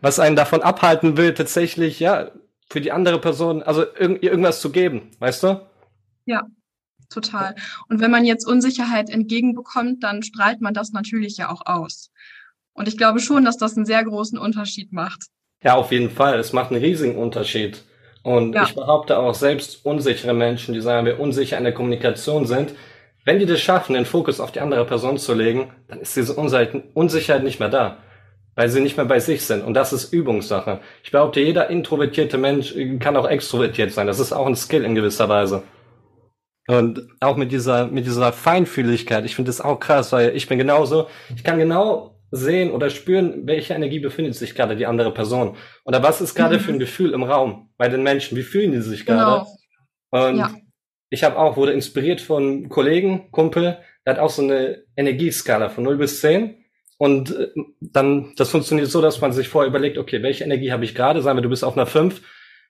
was 0.00 0.18
einen 0.18 0.36
davon 0.36 0.62
abhalten 0.62 1.16
will, 1.16 1.34
tatsächlich, 1.34 2.00
ja, 2.00 2.30
für 2.68 2.80
die 2.80 2.92
andere 2.92 3.20
Person, 3.20 3.62
also 3.62 3.82
irg 3.82 4.22
irgendwas 4.22 4.60
zu 4.60 4.70
geben, 4.70 5.10
weißt 5.18 5.42
du? 5.44 5.60
Ja, 6.24 6.44
total. 7.08 7.54
Und 7.88 8.00
wenn 8.00 8.10
man 8.10 8.24
jetzt 8.24 8.46
Unsicherheit 8.46 9.08
entgegenbekommt, 9.08 10.02
dann 10.02 10.22
strahlt 10.22 10.60
man 10.60 10.74
das 10.74 10.92
natürlich 10.92 11.36
ja 11.36 11.50
auch 11.50 11.62
aus. 11.66 12.10
Und 12.72 12.88
ich 12.88 12.98
glaube 12.98 13.20
schon, 13.20 13.44
dass 13.44 13.56
das 13.56 13.76
einen 13.76 13.86
sehr 13.86 14.04
großen 14.04 14.38
Unterschied 14.38 14.92
macht. 14.92 15.26
Ja, 15.62 15.74
auf 15.74 15.92
jeden 15.92 16.10
Fall. 16.10 16.38
Es 16.38 16.52
macht 16.52 16.70
einen 16.70 16.82
riesigen 16.82 17.16
Unterschied. 17.16 17.82
Und 18.22 18.54
ja. 18.54 18.64
ich 18.64 18.74
behaupte 18.74 19.18
auch, 19.18 19.34
selbst 19.34 19.86
unsichere 19.86 20.34
Menschen, 20.34 20.74
die 20.74 20.80
sagen 20.80 21.06
wir 21.06 21.20
unsicher 21.20 21.56
in 21.56 21.64
der 21.64 21.72
Kommunikation 21.72 22.46
sind, 22.46 22.74
wenn 23.24 23.38
die 23.38 23.46
das 23.46 23.60
schaffen, 23.60 23.94
den 23.94 24.04
Fokus 24.04 24.40
auf 24.40 24.52
die 24.52 24.60
andere 24.60 24.84
Person 24.84 25.18
zu 25.18 25.34
legen, 25.34 25.72
dann 25.88 26.00
ist 26.00 26.16
diese 26.16 26.34
Unsicherheit 26.34 27.42
nicht 27.42 27.60
mehr 27.60 27.68
da 27.68 27.98
weil 28.56 28.68
sie 28.70 28.80
nicht 28.80 28.96
mehr 28.96 29.06
bei 29.06 29.20
sich 29.20 29.44
sind. 29.44 29.62
Und 29.62 29.74
das 29.74 29.92
ist 29.92 30.12
Übungssache. 30.12 30.80
Ich 31.04 31.12
behaupte, 31.12 31.40
jeder 31.40 31.70
introvertierte 31.70 32.38
Mensch 32.38 32.74
kann 32.98 33.16
auch 33.16 33.28
extrovertiert 33.28 33.92
sein. 33.92 34.06
Das 34.06 34.18
ist 34.18 34.32
auch 34.32 34.46
ein 34.46 34.56
Skill 34.56 34.84
in 34.84 34.94
gewisser 34.94 35.28
Weise. 35.28 35.62
Und 36.66 37.06
auch 37.20 37.36
mit 37.36 37.52
dieser, 37.52 37.86
mit 37.86 38.06
dieser 38.06 38.32
Feinfühligkeit, 38.32 39.24
ich 39.24 39.36
finde 39.36 39.50
das 39.50 39.60
auch 39.60 39.78
krass, 39.78 40.10
weil 40.10 40.34
ich 40.34 40.48
bin 40.48 40.58
genauso, 40.58 41.06
ich 41.34 41.44
kann 41.44 41.58
genau 41.58 42.18
sehen 42.32 42.72
oder 42.72 42.90
spüren, 42.90 43.46
welche 43.46 43.74
Energie 43.74 44.00
befindet 44.00 44.34
sich 44.34 44.54
gerade 44.54 44.74
die 44.74 44.86
andere 44.86 45.12
Person. 45.12 45.56
Oder 45.84 46.02
was 46.02 46.20
ist 46.20 46.34
gerade 46.34 46.56
mhm. 46.56 46.60
für 46.60 46.72
ein 46.72 46.78
Gefühl 46.80 47.12
im 47.12 47.22
Raum 47.22 47.70
bei 47.76 47.88
den 47.88 48.02
Menschen? 48.02 48.36
Wie 48.36 48.42
fühlen 48.42 48.72
die 48.72 48.80
sich 48.80 49.06
gerade? 49.06 49.46
Genau. 50.10 50.28
Und 50.28 50.38
ja. 50.38 50.54
ich 51.10 51.22
habe 51.22 51.38
auch, 51.38 51.56
wurde 51.56 51.72
inspiriert 51.72 52.20
von 52.20 52.68
Kollegen, 52.68 53.30
Kumpel, 53.30 53.78
der 54.04 54.14
hat 54.14 54.20
auch 54.20 54.30
so 54.30 54.42
eine 54.42 54.82
Energieskala 54.96 55.68
von 55.68 55.84
0 55.84 55.98
bis 55.98 56.20
10. 56.20 56.56
Und 56.98 57.36
äh, 57.36 57.48
dann, 57.80 58.32
das 58.36 58.50
funktioniert 58.50 58.90
so, 58.90 59.02
dass 59.02 59.20
man 59.20 59.32
sich 59.32 59.48
vorher 59.48 59.68
überlegt, 59.68 59.98
okay, 59.98 60.22
welche 60.22 60.44
Energie 60.44 60.72
habe 60.72 60.84
ich 60.84 60.94
gerade? 60.94 61.22
Sagen 61.22 61.38
wir, 61.38 61.42
du 61.42 61.48
bist 61.48 61.64
auf 61.64 61.76
einer 61.76 61.86
5. 61.86 62.20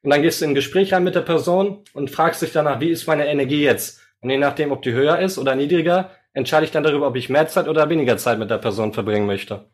Und 0.03 0.11
dann 0.11 0.23
gehst 0.23 0.41
du 0.41 0.45
in 0.45 0.53
ein 0.53 0.55
Gespräch 0.55 0.93
rein 0.93 1.05
mit 1.05 1.15
der 1.15 1.23
Person 1.23 1.85
und 1.93 2.11
fragst 2.11 2.43
dich 2.43 2.53
danach, 2.53 2.81
wie 2.81 2.91
ist 2.91 3.07
meine 3.07 3.27
Energie 3.27 3.63
jetzt? 3.63 4.01
Und 4.21 4.31
je 4.31 4.39
nachdem, 4.39 4.73
ob 4.73 4.83
die 4.83 4.93
höher 4.93 5.19
ist 5.19 5.39
oder 5.39 5.55
niedriger, 5.55 6.11
entscheide 6.33 6.65
ich 6.65 6.71
dann 6.71 6.85
darüber, 6.85 7.09
ob 7.09 7.17
ich 7.17 7.29
mehr 7.29 7.49
Zeit 7.49 7.69
oder 7.69 7.89
weniger 7.89 8.17
Zeit 8.17 8.39
mit 8.39 8.51
der 8.51 8.59
Person 8.59 8.93
verbringen 8.93 9.27
möchte. 9.27 9.67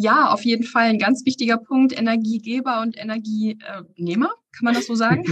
Ja, 0.00 0.30
auf 0.30 0.46
jeden 0.46 0.64
Fall 0.64 0.84
ein 0.84 0.98
ganz 0.98 1.26
wichtiger 1.26 1.58
Punkt. 1.58 1.92
Energiegeber 1.92 2.80
und 2.80 2.96
Energienehmer, 2.96 4.30
kann 4.50 4.62
man 4.62 4.72
das 4.72 4.86
so 4.86 4.94
sagen? 4.94 5.24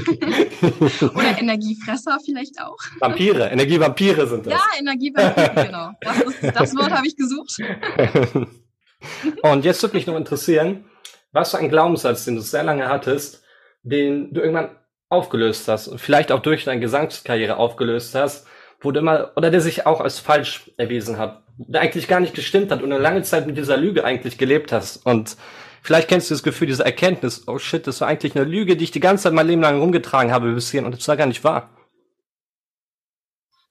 Oder 1.01 1.39
Energiefresser 1.41 2.19
vielleicht 2.23 2.61
auch. 2.61 2.77
Vampire, 3.01 3.49
Energievampire 3.49 4.27
sind 4.27 4.45
das. 4.45 4.53
Ja, 4.53 4.61
Energievampire, 4.79 5.65
genau. 5.65 5.93
Das, 6.03 6.21
ist, 6.21 6.43
das 6.55 6.77
Wort 6.77 6.91
habe 6.91 7.07
ich 7.07 7.17
gesucht. 7.17 7.57
und 9.43 9.65
jetzt 9.65 9.81
würde 9.81 9.97
mich 9.97 10.07
noch 10.07 10.17
interessieren, 10.17 10.85
was 11.33 11.53
für 11.53 11.59
ein 11.59 11.71
Glaubenssatz, 11.71 12.27
den 12.27 12.37
du 12.37 12.43
sehr 12.43 12.63
lange 12.63 12.91
hattest, 12.91 13.43
den 13.83 14.35
du 14.35 14.43
irgendwann 14.43 14.77
aufgelöst 15.09 15.67
hast 15.67 15.89
und 15.89 15.99
vielleicht 15.99 16.31
auch 16.31 16.41
durch 16.41 16.65
deine 16.65 16.83
Gesangskarriere 16.83 17.57
aufgelöst 17.57 18.15
hast, 18.15 18.47
du 18.83 18.91
immer, 19.01 19.33
oder 19.37 19.51
der 19.51 19.61
sich 19.61 19.87
auch 19.87 20.01
als 20.01 20.19
falsch 20.19 20.71
erwiesen 20.77 21.19
hat 21.19 21.43
der 21.59 21.81
eigentlich 21.81 22.09
gar 22.09 22.21
nicht 22.21 22.35
gestimmt 22.35 22.71
hat 22.71 22.83
und 22.83 22.93
eine 22.93 23.03
lange 23.03 23.23
Zeit 23.23 23.47
mit 23.47 23.57
dieser 23.57 23.77
Lüge 23.77 24.05
eigentlich 24.05 24.39
gelebt 24.39 24.73
hast. 24.73 25.05
Und 25.05 25.37
vielleicht 25.83 26.09
kennst 26.09 26.31
du 26.31 26.35
das 26.35 26.43
Gefühl, 26.43 26.69
diese 26.69 26.85
Erkenntnis, 26.85 27.49
oh 27.49 27.59
shit, 27.59 27.87
das 27.87 28.01
war 28.01 28.09
eigentlich 28.09 28.37
eine 28.37 28.45
Lüge, 28.45 28.77
die 28.77 28.85
ich 28.85 28.91
die 28.91 29.01
ganze 29.01 29.25
Zeit 29.25 29.33
mein 29.33 29.49
Leben 29.49 29.63
lang 29.63 29.81
rumgetragen 29.81 30.33
habe 30.33 30.55
bis 30.55 30.71
hierhin 30.71 30.87
und 30.87 30.97
das 30.97 31.09
war 31.09 31.17
gar 31.17 31.27
nicht 31.27 31.43
wahr. 31.43 31.71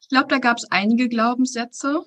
Ich 0.01 0.09
glaube, 0.09 0.27
da 0.27 0.39
gab 0.39 0.57
es 0.57 0.69
einige 0.69 1.09
Glaubenssätze, 1.09 2.01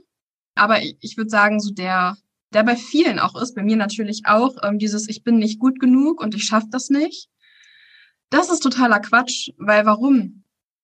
aber 0.55 0.83
ich, 0.83 0.97
ich 1.01 1.17
würde 1.17 1.31
sagen, 1.31 1.61
so 1.61 1.73
der, 1.73 2.17
der 2.53 2.63
bei 2.63 2.77
vielen 2.77 3.19
auch 3.19 3.41
ist, 3.41 3.55
bei 3.55 3.63
mir 3.63 3.77
natürlich 3.77 4.23
auch, 4.27 4.57
ähm, 4.63 4.79
dieses 4.79 5.09
Ich 5.09 5.23
bin 5.23 5.39
nicht 5.39 5.59
gut 5.59 5.81
genug 5.81 6.21
und 6.21 6.35
ich 6.35 6.45
schaffe 6.45 6.69
das 6.71 6.91
nicht. 6.91 7.29
Das 8.31 8.51
ist 8.51 8.61
totaler 8.61 9.01
Quatsch, 9.01 9.51
weil 9.57 9.87
warum? 9.87 10.40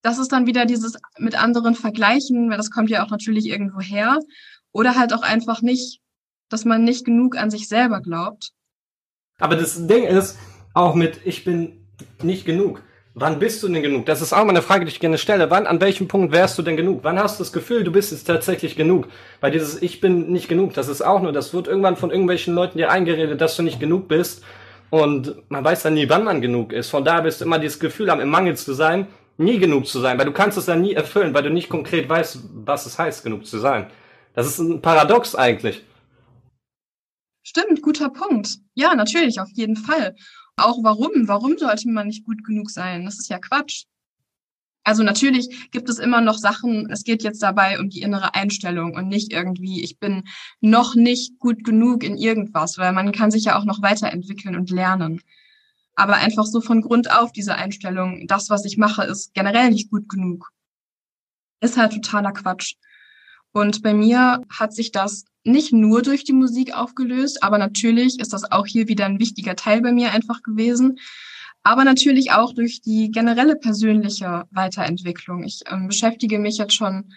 Das 0.06 0.18
ist 0.18 0.30
dann 0.30 0.46
wieder 0.46 0.66
dieses 0.66 0.96
mit 1.18 1.34
anderen 1.34 1.74
vergleichen, 1.74 2.48
weil 2.48 2.58
das 2.58 2.70
kommt 2.70 2.90
ja 2.90 3.04
auch 3.04 3.10
natürlich 3.10 3.46
irgendwo 3.46 3.80
her. 3.80 4.20
Oder 4.70 4.94
halt 4.94 5.12
auch 5.12 5.22
einfach 5.22 5.62
nicht, 5.62 5.98
dass 6.48 6.64
man 6.64 6.84
nicht 6.84 7.04
genug 7.04 7.36
an 7.36 7.50
sich 7.50 7.66
selber 7.66 8.00
glaubt. 8.00 8.50
Aber 9.40 9.56
das 9.56 9.88
Ding 9.88 10.04
ist, 10.04 10.38
auch 10.74 10.94
mit 10.94 11.18
ich 11.24 11.42
bin 11.42 11.88
nicht 12.22 12.44
genug. 12.44 12.82
Wann 13.14 13.40
bist 13.40 13.64
du 13.64 13.68
denn 13.68 13.82
genug? 13.82 14.06
Das 14.06 14.22
ist 14.22 14.32
auch 14.32 14.44
mal 14.44 14.50
eine 14.50 14.62
Frage, 14.62 14.84
die 14.84 14.92
ich 14.92 15.00
gerne 15.00 15.18
stelle. 15.18 15.50
Wann, 15.50 15.66
an 15.66 15.80
welchem 15.80 16.06
Punkt 16.06 16.32
wärst 16.32 16.56
du 16.56 16.62
denn 16.62 16.76
genug? 16.76 17.00
Wann 17.02 17.18
hast 17.18 17.40
du 17.40 17.42
das 17.42 17.52
Gefühl, 17.52 17.82
du 17.82 17.90
bist 17.90 18.12
jetzt 18.12 18.28
tatsächlich 18.28 18.76
genug? 18.76 19.08
Weil 19.40 19.50
dieses 19.50 19.82
Ich 19.82 20.00
bin 20.00 20.30
nicht 20.30 20.46
genug, 20.46 20.72
das 20.74 20.86
ist 20.86 21.02
auch 21.02 21.20
nur, 21.20 21.32
das 21.32 21.52
wird 21.52 21.66
irgendwann 21.66 21.96
von 21.96 22.12
irgendwelchen 22.12 22.54
Leuten 22.54 22.78
dir 22.78 22.92
eingeredet, 22.92 23.40
dass 23.40 23.56
du 23.56 23.64
nicht 23.64 23.80
genug 23.80 24.06
bist. 24.06 24.44
Und 24.88 25.34
man 25.50 25.64
weiß 25.64 25.82
dann 25.82 25.94
nie, 25.94 26.08
wann 26.08 26.22
man 26.22 26.40
genug 26.40 26.72
ist. 26.72 26.90
Von 26.90 27.04
daher 27.04 27.22
bist 27.22 27.40
du 27.40 27.44
immer 27.44 27.58
dieses 27.58 27.80
Gefühl 27.80 28.08
haben, 28.08 28.20
im 28.20 28.28
Mangel 28.28 28.56
zu 28.56 28.72
sein, 28.72 29.08
nie 29.38 29.58
genug 29.58 29.86
zu 29.86 30.00
sein, 30.00 30.18
weil 30.18 30.26
du 30.26 30.32
kannst 30.32 30.58
es 30.58 30.66
dann 30.66 30.82
nie 30.82 30.94
erfüllen, 30.94 31.34
weil 31.34 31.42
du 31.42 31.50
nicht 31.50 31.68
konkret 31.68 32.08
weißt, 32.08 32.40
was 32.52 32.86
es 32.86 32.98
heißt, 32.98 33.22
genug 33.24 33.46
zu 33.46 33.58
sein. 33.58 33.90
Das 34.34 34.46
ist 34.46 34.58
ein 34.58 34.82
Paradox 34.82 35.34
eigentlich. 35.34 35.82
Stimmt, 37.42 37.80
guter 37.82 38.10
Punkt. 38.10 38.58
Ja, 38.74 38.94
natürlich, 38.94 39.40
auf 39.40 39.50
jeden 39.54 39.76
Fall. 39.76 40.16
Auch 40.56 40.82
warum? 40.82 41.28
Warum 41.28 41.58
sollte 41.58 41.88
man 41.88 42.08
nicht 42.08 42.24
gut 42.24 42.44
genug 42.44 42.70
sein? 42.70 43.04
Das 43.04 43.18
ist 43.18 43.28
ja 43.28 43.38
Quatsch. 43.38 43.84
Also 44.86 45.02
natürlich 45.02 45.70
gibt 45.72 45.88
es 45.88 45.98
immer 45.98 46.20
noch 46.20 46.38
Sachen, 46.38 46.88
es 46.90 47.02
geht 47.02 47.24
jetzt 47.24 47.42
dabei 47.42 47.80
um 47.80 47.88
die 47.90 48.02
innere 48.02 48.34
Einstellung 48.34 48.94
und 48.94 49.08
nicht 49.08 49.32
irgendwie, 49.32 49.82
ich 49.82 49.98
bin 49.98 50.22
noch 50.60 50.94
nicht 50.94 51.40
gut 51.40 51.64
genug 51.64 52.04
in 52.04 52.16
irgendwas, 52.16 52.78
weil 52.78 52.92
man 52.92 53.10
kann 53.10 53.32
sich 53.32 53.44
ja 53.46 53.58
auch 53.58 53.64
noch 53.64 53.82
weiterentwickeln 53.82 54.54
und 54.54 54.70
lernen. 54.70 55.22
Aber 55.96 56.16
einfach 56.16 56.44
so 56.44 56.60
von 56.60 56.82
Grund 56.82 57.10
auf 57.10 57.32
diese 57.32 57.56
Einstellung, 57.56 58.26
das, 58.26 58.50
was 58.50 58.64
ich 58.64 58.76
mache, 58.76 59.02
ist 59.04 59.34
generell 59.34 59.70
nicht 59.70 59.90
gut 59.90 60.08
genug. 60.08 60.50
Ist 61.60 61.76
halt 61.76 61.94
totaler 61.94 62.32
Quatsch. 62.32 62.74
Und 63.52 63.82
bei 63.82 63.94
mir 63.94 64.42
hat 64.50 64.74
sich 64.74 64.92
das 64.92 65.24
nicht 65.42 65.72
nur 65.72 66.02
durch 66.02 66.24
die 66.24 66.34
Musik 66.34 66.74
aufgelöst, 66.74 67.42
aber 67.42 67.56
natürlich 67.56 68.20
ist 68.20 68.34
das 68.34 68.50
auch 68.52 68.66
hier 68.66 68.88
wieder 68.88 69.06
ein 69.06 69.18
wichtiger 69.18 69.56
Teil 69.56 69.80
bei 69.80 69.92
mir 69.92 70.12
einfach 70.12 70.42
gewesen. 70.42 70.98
Aber 71.62 71.84
natürlich 71.84 72.32
auch 72.32 72.52
durch 72.52 72.82
die 72.82 73.10
generelle 73.10 73.56
persönliche 73.56 74.44
Weiterentwicklung. 74.50 75.42
Ich 75.44 75.62
ähm, 75.70 75.88
beschäftige 75.88 76.38
mich 76.38 76.58
jetzt 76.58 76.74
schon, 76.74 77.12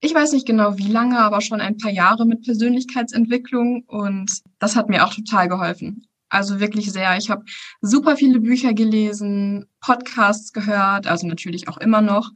ich 0.00 0.14
weiß 0.14 0.32
nicht 0.32 0.46
genau 0.46 0.78
wie 0.78 0.90
lange, 0.90 1.18
aber 1.18 1.40
schon 1.40 1.60
ein 1.60 1.76
paar 1.76 1.92
Jahre 1.92 2.24
mit 2.24 2.42
Persönlichkeitsentwicklung 2.42 3.84
und 3.84 4.40
das 4.58 4.74
hat 4.74 4.88
mir 4.88 5.04
auch 5.04 5.14
total 5.14 5.48
geholfen. 5.48 6.08
Also 6.32 6.60
wirklich 6.60 6.90
sehr. 6.90 7.16
Ich 7.18 7.28
habe 7.28 7.44
super 7.82 8.16
viele 8.16 8.40
Bücher 8.40 8.72
gelesen, 8.72 9.66
Podcasts 9.80 10.54
gehört, 10.54 11.06
also 11.06 11.26
natürlich 11.26 11.68
auch 11.68 11.76
immer 11.76 12.00
noch. 12.00 12.30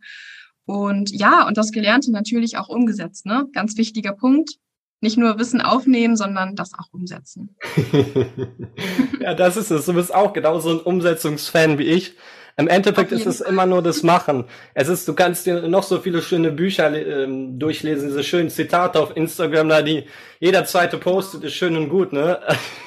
Und 0.66 1.10
ja, 1.10 1.46
und 1.46 1.56
das 1.56 1.72
Gelernte 1.72 2.12
natürlich 2.12 2.58
auch 2.58 2.68
umgesetzt, 2.68 3.24
ne? 3.24 3.46
Ganz 3.54 3.78
wichtiger 3.78 4.12
Punkt. 4.12 4.56
Nicht 5.00 5.16
nur 5.16 5.38
Wissen 5.38 5.62
aufnehmen, 5.62 6.16
sondern 6.16 6.56
das 6.56 6.72
auch 6.74 6.92
umsetzen. 6.92 7.56
ja, 9.20 9.32
das 9.34 9.56
ist 9.56 9.70
es. 9.70 9.86
Du 9.86 9.94
bist 9.94 10.14
auch 10.14 10.34
genauso 10.34 10.70
ein 10.70 10.80
Umsetzungsfan 10.80 11.78
wie 11.78 11.84
ich. 11.84 12.14
Im 12.58 12.68
Endeffekt 12.68 13.12
ist 13.12 13.26
es 13.26 13.38
Fall. 13.38 13.52
immer 13.52 13.66
nur 13.66 13.82
das 13.82 14.02
Machen. 14.02 14.44
Es 14.74 14.88
ist, 14.88 15.08
du 15.08 15.14
kannst 15.14 15.46
dir 15.46 15.68
noch 15.68 15.82
so 15.84 16.00
viele 16.00 16.20
schöne 16.20 16.50
Bücher 16.50 16.94
ähm, 16.94 17.58
durchlesen, 17.58 18.08
diese 18.08 18.24
schönen 18.24 18.50
Zitate 18.50 18.98
auf 19.00 19.16
Instagram, 19.16 19.68
da 19.68 19.82
die 19.82 20.04
jeder 20.40 20.64
zweite 20.64 20.98
postet, 20.98 21.44
ist 21.44 21.54
schön 21.54 21.76
und 21.76 21.88
gut, 21.88 22.12
ne? 22.12 22.40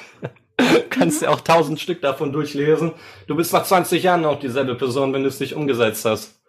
kannst 0.90 1.22
dir 1.22 1.30
auch 1.30 1.40
tausend 1.40 1.80
Stück 1.80 2.00
davon 2.02 2.32
durchlesen. 2.32 2.92
Du 3.26 3.36
bist 3.36 3.52
nach 3.52 3.64
20 3.64 4.02
Jahren 4.02 4.24
auch 4.24 4.38
dieselbe 4.38 4.74
Person, 4.74 5.12
wenn 5.12 5.22
du 5.22 5.28
es 5.28 5.40
nicht 5.40 5.54
umgesetzt 5.54 6.04
hast 6.04 6.40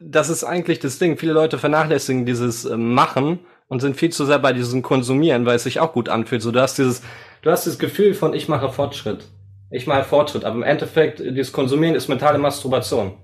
das 0.00 0.30
ist 0.30 0.44
eigentlich 0.44 0.80
das 0.80 0.98
Ding. 0.98 1.18
Viele 1.18 1.34
Leute 1.34 1.58
vernachlässigen 1.58 2.26
dieses 2.26 2.64
äh, 2.64 2.76
Machen 2.76 3.40
und 3.68 3.80
sind 3.80 3.96
viel 3.96 4.10
zu 4.10 4.24
sehr 4.24 4.38
bei 4.38 4.52
diesem 4.52 4.82
Konsumieren, 4.82 5.46
weil 5.46 5.56
es 5.56 5.64
sich 5.64 5.78
auch 5.78 5.92
gut 5.92 6.08
anfühlt. 6.08 6.42
So, 6.42 6.50
du 6.50 6.60
hast 6.60 6.78
dieses, 6.78 7.02
du 7.42 7.50
hast 7.50 7.66
das 7.66 7.78
Gefühl 7.78 8.14
von, 8.14 8.34
ich 8.34 8.48
mache 8.48 8.70
Fortschritt. 8.70 9.26
Ich 9.70 9.86
mache 9.86 10.04
Fortschritt. 10.04 10.44
Aber 10.44 10.56
im 10.56 10.62
Endeffekt, 10.62 11.20
dieses 11.20 11.52
Konsumieren 11.52 11.94
ist 11.94 12.08
mentale 12.08 12.38
Masturbation. 12.38 13.18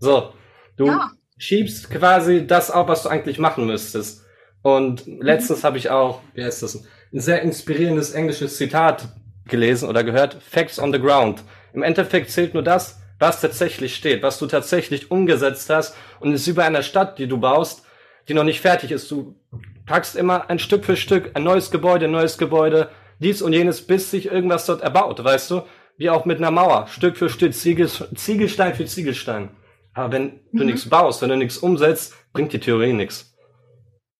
So, 0.00 0.32
du 0.76 0.86
ja. 0.86 1.10
schiebst 1.36 1.90
quasi 1.90 2.46
das 2.46 2.70
auf, 2.70 2.88
was 2.88 3.04
du 3.04 3.10
eigentlich 3.10 3.38
machen 3.38 3.66
müsstest. 3.66 4.24
Und 4.62 5.06
letztens 5.06 5.62
mhm. 5.62 5.66
habe 5.66 5.78
ich 5.78 5.90
auch, 5.90 6.20
wie 6.34 6.42
heißt 6.42 6.62
das, 6.62 6.82
ein 7.12 7.20
sehr 7.20 7.42
inspirierendes 7.42 8.12
englisches 8.12 8.56
Zitat 8.56 9.08
gelesen 9.46 9.88
oder 9.88 10.04
gehört. 10.04 10.36
Facts 10.42 10.78
on 10.78 10.92
the 10.92 11.00
ground. 11.00 11.42
Im 11.72 11.82
Endeffekt 11.82 12.30
zählt 12.30 12.54
nur 12.54 12.62
das, 12.62 13.00
was 13.18 13.40
tatsächlich 13.40 13.94
steht, 13.94 14.22
was 14.22 14.38
du 14.38 14.46
tatsächlich 14.46 15.10
umgesetzt 15.10 15.70
hast 15.70 15.96
und 16.20 16.32
es 16.32 16.42
ist 16.42 16.48
wie 16.48 16.52
bei 16.52 16.64
einer 16.64 16.82
Stadt, 16.82 17.18
die 17.18 17.28
du 17.28 17.38
baust, 17.38 17.84
die 18.28 18.34
noch 18.34 18.44
nicht 18.44 18.60
fertig 18.60 18.90
ist. 18.90 19.10
Du 19.10 19.36
packst 19.86 20.16
immer 20.16 20.50
ein 20.50 20.58
Stück 20.58 20.84
für 20.84 20.96
Stück 20.96 21.30
ein 21.34 21.44
neues 21.44 21.70
Gebäude, 21.70 22.06
ein 22.06 22.12
neues 22.12 22.36
Gebäude, 22.38 22.90
dies 23.18 23.42
und 23.42 23.52
jenes, 23.52 23.82
bis 23.86 24.10
sich 24.10 24.26
irgendwas 24.26 24.66
dort 24.66 24.82
erbaut, 24.82 25.22
weißt 25.22 25.50
du? 25.50 25.62
Wie 25.96 26.10
auch 26.10 26.24
mit 26.24 26.38
einer 26.38 26.50
Mauer, 26.50 26.88
Stück 26.88 27.16
für 27.16 27.28
Stück, 27.28 27.54
Ziegel, 27.54 27.88
Ziegelstein 27.88 28.74
für 28.74 28.86
Ziegelstein. 28.86 29.50
Aber 29.94 30.12
wenn 30.12 30.40
du 30.52 30.62
mhm. 30.62 30.66
nichts 30.66 30.88
baust, 30.88 31.22
wenn 31.22 31.28
du 31.28 31.36
nichts 31.36 31.58
umsetzt, 31.58 32.14
bringt 32.32 32.52
die 32.52 32.60
Theorie 32.60 32.92
nichts. 32.92 33.32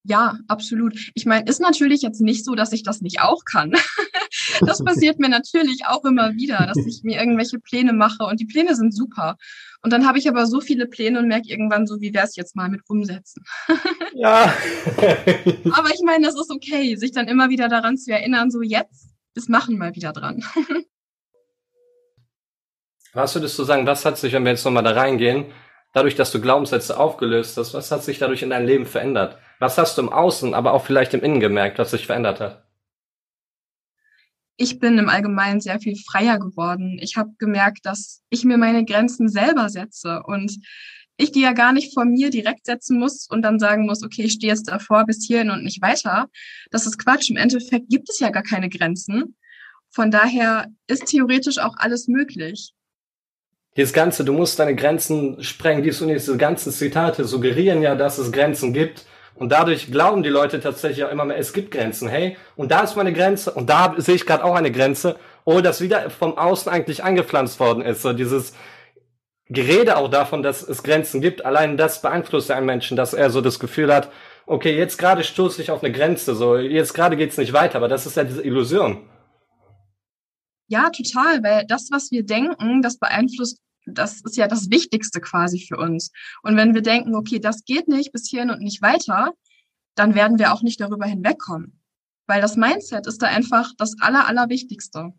Ja, 0.04 0.36
absolut. 0.48 0.94
Ich 1.14 1.26
meine, 1.26 1.48
ist 1.48 1.60
natürlich 1.60 2.02
jetzt 2.02 2.20
nicht 2.20 2.44
so, 2.44 2.54
dass 2.54 2.72
ich 2.72 2.82
das 2.82 3.00
nicht 3.00 3.20
auch 3.20 3.42
kann. 3.50 3.72
das 4.60 4.82
passiert 4.82 5.18
mir 5.18 5.28
natürlich 5.28 5.86
auch 5.86 6.04
immer 6.04 6.34
wieder, 6.34 6.66
dass 6.66 6.78
ich 6.86 7.02
mir 7.02 7.18
irgendwelche 7.18 7.58
Pläne 7.58 7.92
mache 7.92 8.24
und 8.24 8.40
die 8.40 8.46
Pläne 8.46 8.74
sind 8.74 8.94
super. 8.94 9.36
Und 9.82 9.92
dann 9.92 10.06
habe 10.06 10.18
ich 10.18 10.28
aber 10.28 10.46
so 10.46 10.60
viele 10.60 10.86
Pläne 10.86 11.18
und 11.18 11.28
merke 11.28 11.48
irgendwann 11.48 11.86
so, 11.86 12.00
wie 12.00 12.14
wäre 12.14 12.26
es 12.26 12.36
jetzt 12.36 12.54
mal 12.54 12.68
mit 12.68 12.82
umsetzen. 12.88 13.44
ja. 14.14 14.52
aber 15.72 15.90
ich 15.92 16.02
meine, 16.04 16.26
das 16.26 16.34
ist 16.34 16.50
okay, 16.50 16.96
sich 16.96 17.12
dann 17.12 17.28
immer 17.28 17.50
wieder 17.50 17.68
daran 17.68 17.96
zu 17.96 18.12
erinnern, 18.12 18.50
so 18.50 18.62
jetzt 18.62 19.08
ist 19.34 19.48
Machen 19.48 19.78
mal 19.78 19.94
wieder 19.94 20.12
dran. 20.12 20.44
was 23.12 23.34
würdest 23.34 23.58
du 23.58 23.64
sagen, 23.64 23.86
was 23.86 24.04
hat 24.04 24.18
sich, 24.18 24.32
wenn 24.32 24.44
wir 24.44 24.52
jetzt 24.52 24.64
nochmal 24.64 24.84
da 24.84 24.92
reingehen, 24.92 25.46
dadurch, 25.92 26.14
dass 26.14 26.32
du 26.32 26.40
Glaubenssätze 26.40 26.98
aufgelöst 26.98 27.56
hast, 27.56 27.74
was 27.74 27.90
hat 27.90 28.04
sich 28.04 28.18
dadurch 28.18 28.42
in 28.42 28.50
deinem 28.50 28.66
Leben 28.66 28.86
verändert? 28.86 29.38
Was 29.58 29.78
hast 29.78 29.98
du 29.98 30.02
im 30.02 30.12
Außen, 30.12 30.54
aber 30.54 30.72
auch 30.72 30.84
vielleicht 30.84 31.14
im 31.14 31.22
Innen 31.22 31.40
gemerkt, 31.40 31.78
was 31.78 31.90
sich 31.90 32.06
verändert 32.06 32.40
hat? 32.40 32.64
Ich 34.62 34.78
bin 34.78 34.96
im 34.96 35.08
Allgemeinen 35.08 35.60
sehr 35.60 35.80
viel 35.80 35.96
freier 35.96 36.38
geworden. 36.38 36.96
Ich 37.02 37.16
habe 37.16 37.30
gemerkt, 37.36 37.80
dass 37.82 38.22
ich 38.30 38.44
mir 38.44 38.58
meine 38.58 38.84
Grenzen 38.84 39.28
selber 39.28 39.68
setze 39.68 40.22
und 40.24 40.56
ich 41.16 41.32
die 41.32 41.40
ja 41.40 41.52
gar 41.52 41.72
nicht 41.72 41.92
vor 41.92 42.04
mir 42.04 42.30
direkt 42.30 42.66
setzen 42.66 42.96
muss 43.00 43.26
und 43.28 43.42
dann 43.42 43.58
sagen 43.58 43.86
muss, 43.86 44.04
okay, 44.04 44.22
ich 44.22 44.34
stehe 44.34 44.52
jetzt 44.52 44.68
davor 44.68 45.04
bis 45.04 45.26
hierhin 45.26 45.50
und 45.50 45.64
nicht 45.64 45.82
weiter. 45.82 46.28
Das 46.70 46.86
ist 46.86 46.96
Quatsch. 46.96 47.28
Im 47.28 47.38
Endeffekt 47.38 47.88
gibt 47.88 48.08
es 48.08 48.20
ja 48.20 48.30
gar 48.30 48.44
keine 48.44 48.68
Grenzen. 48.68 49.36
Von 49.90 50.12
daher 50.12 50.68
ist 50.86 51.06
theoretisch 51.06 51.58
auch 51.58 51.74
alles 51.78 52.06
möglich. 52.06 52.72
Das 53.74 53.92
Ganze, 53.92 54.24
du 54.24 54.32
musst 54.32 54.60
deine 54.60 54.76
Grenzen 54.76 55.42
sprengen. 55.42 55.82
Dies 55.82 56.00
und 56.00 56.06
diese 56.06 56.36
ganzen 56.36 56.70
Zitate 56.70 57.24
suggerieren 57.24 57.82
ja, 57.82 57.96
dass 57.96 58.18
es 58.18 58.30
Grenzen 58.30 58.72
gibt. 58.72 59.06
Und 59.34 59.50
dadurch 59.50 59.90
glauben 59.90 60.22
die 60.22 60.28
Leute 60.28 60.60
tatsächlich 60.60 61.04
auch 61.04 61.10
immer 61.10 61.24
mehr, 61.24 61.38
es 61.38 61.52
gibt 61.52 61.70
Grenzen. 61.70 62.08
Hey, 62.08 62.36
und 62.56 62.70
da 62.70 62.80
ist 62.80 62.96
meine 62.96 63.12
Grenze 63.12 63.52
und 63.52 63.68
da 63.68 63.94
sehe 63.96 64.14
ich 64.14 64.26
gerade 64.26 64.44
auch 64.44 64.54
eine 64.54 64.70
Grenze. 64.70 65.16
Oh, 65.44 65.60
das 65.60 65.80
wieder 65.80 66.10
vom 66.10 66.38
Außen 66.38 66.70
eigentlich 66.70 67.02
angepflanzt 67.02 67.58
worden 67.58 67.82
ist. 67.82 68.02
So 68.02 68.12
dieses 68.12 68.52
Gerede 69.46 69.96
auch 69.96 70.08
davon, 70.08 70.42
dass 70.42 70.62
es 70.62 70.82
Grenzen 70.82 71.20
gibt. 71.20 71.44
Allein 71.44 71.76
das 71.76 72.02
beeinflusst 72.02 72.50
einen 72.50 72.66
Menschen, 72.66 72.96
dass 72.96 73.14
er 73.14 73.30
so 73.30 73.40
das 73.40 73.58
Gefühl 73.58 73.92
hat, 73.92 74.10
okay, 74.46 74.76
jetzt 74.76 74.98
gerade 74.98 75.24
stoße 75.24 75.60
ich 75.60 75.70
auf 75.70 75.82
eine 75.82 75.92
Grenze. 75.92 76.34
So, 76.34 76.56
jetzt 76.56 76.94
gerade 76.94 77.16
geht's 77.16 77.38
nicht 77.38 77.52
weiter. 77.52 77.76
Aber 77.76 77.88
das 77.88 78.06
ist 78.06 78.16
ja 78.16 78.24
diese 78.24 78.42
Illusion. 78.42 79.08
Ja, 80.68 80.90
total, 80.90 81.42
weil 81.42 81.66
das, 81.66 81.88
was 81.90 82.10
wir 82.10 82.24
denken, 82.24 82.80
das 82.80 82.96
beeinflusst, 82.98 83.58
das 83.86 84.20
ist 84.22 84.36
ja 84.36 84.46
das 84.48 84.70
Wichtigste 84.70 85.20
quasi 85.20 85.64
für 85.66 85.76
uns. 85.76 86.10
Und 86.42 86.56
wenn 86.56 86.74
wir 86.74 86.82
denken, 86.82 87.14
okay, 87.14 87.38
das 87.38 87.64
geht 87.64 87.88
nicht 87.88 88.12
bis 88.12 88.28
hierhin 88.28 88.50
und 88.50 88.60
nicht 88.60 88.82
weiter, 88.82 89.32
dann 89.94 90.14
werden 90.14 90.38
wir 90.38 90.52
auch 90.52 90.62
nicht 90.62 90.80
darüber 90.80 91.06
hinwegkommen. 91.06 91.80
Weil 92.26 92.40
das 92.40 92.56
Mindset 92.56 93.06
ist 93.06 93.20
da 93.20 93.26
einfach 93.26 93.72
das 93.76 93.94
Aller, 94.00 94.26
Allerwichtigste. 94.26 95.12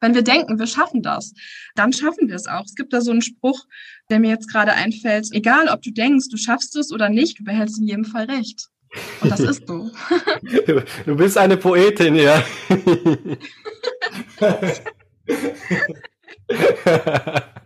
Wenn 0.00 0.14
wir 0.14 0.22
denken, 0.22 0.60
wir 0.60 0.68
schaffen 0.68 1.02
das, 1.02 1.32
dann 1.74 1.92
schaffen 1.92 2.28
wir 2.28 2.36
es 2.36 2.46
auch. 2.46 2.64
Es 2.64 2.76
gibt 2.76 2.92
da 2.92 3.00
so 3.00 3.10
einen 3.10 3.22
Spruch, 3.22 3.66
der 4.10 4.20
mir 4.20 4.30
jetzt 4.30 4.50
gerade 4.50 4.72
einfällt. 4.72 5.28
Egal, 5.32 5.68
ob 5.68 5.82
du 5.82 5.90
denkst, 5.90 6.28
du 6.30 6.36
schaffst 6.36 6.76
es 6.76 6.92
oder 6.92 7.08
nicht, 7.08 7.40
du 7.40 7.44
behältst 7.44 7.78
in 7.78 7.88
jedem 7.88 8.04
Fall 8.04 8.26
recht. 8.26 8.68
Und 9.20 9.30
das 9.32 9.40
ist 9.40 9.66
so. 9.66 9.90
du, 10.66 10.84
du 11.06 11.16
bist 11.16 11.36
eine 11.36 11.56
Poetin, 11.56 12.14
ja. 12.14 12.42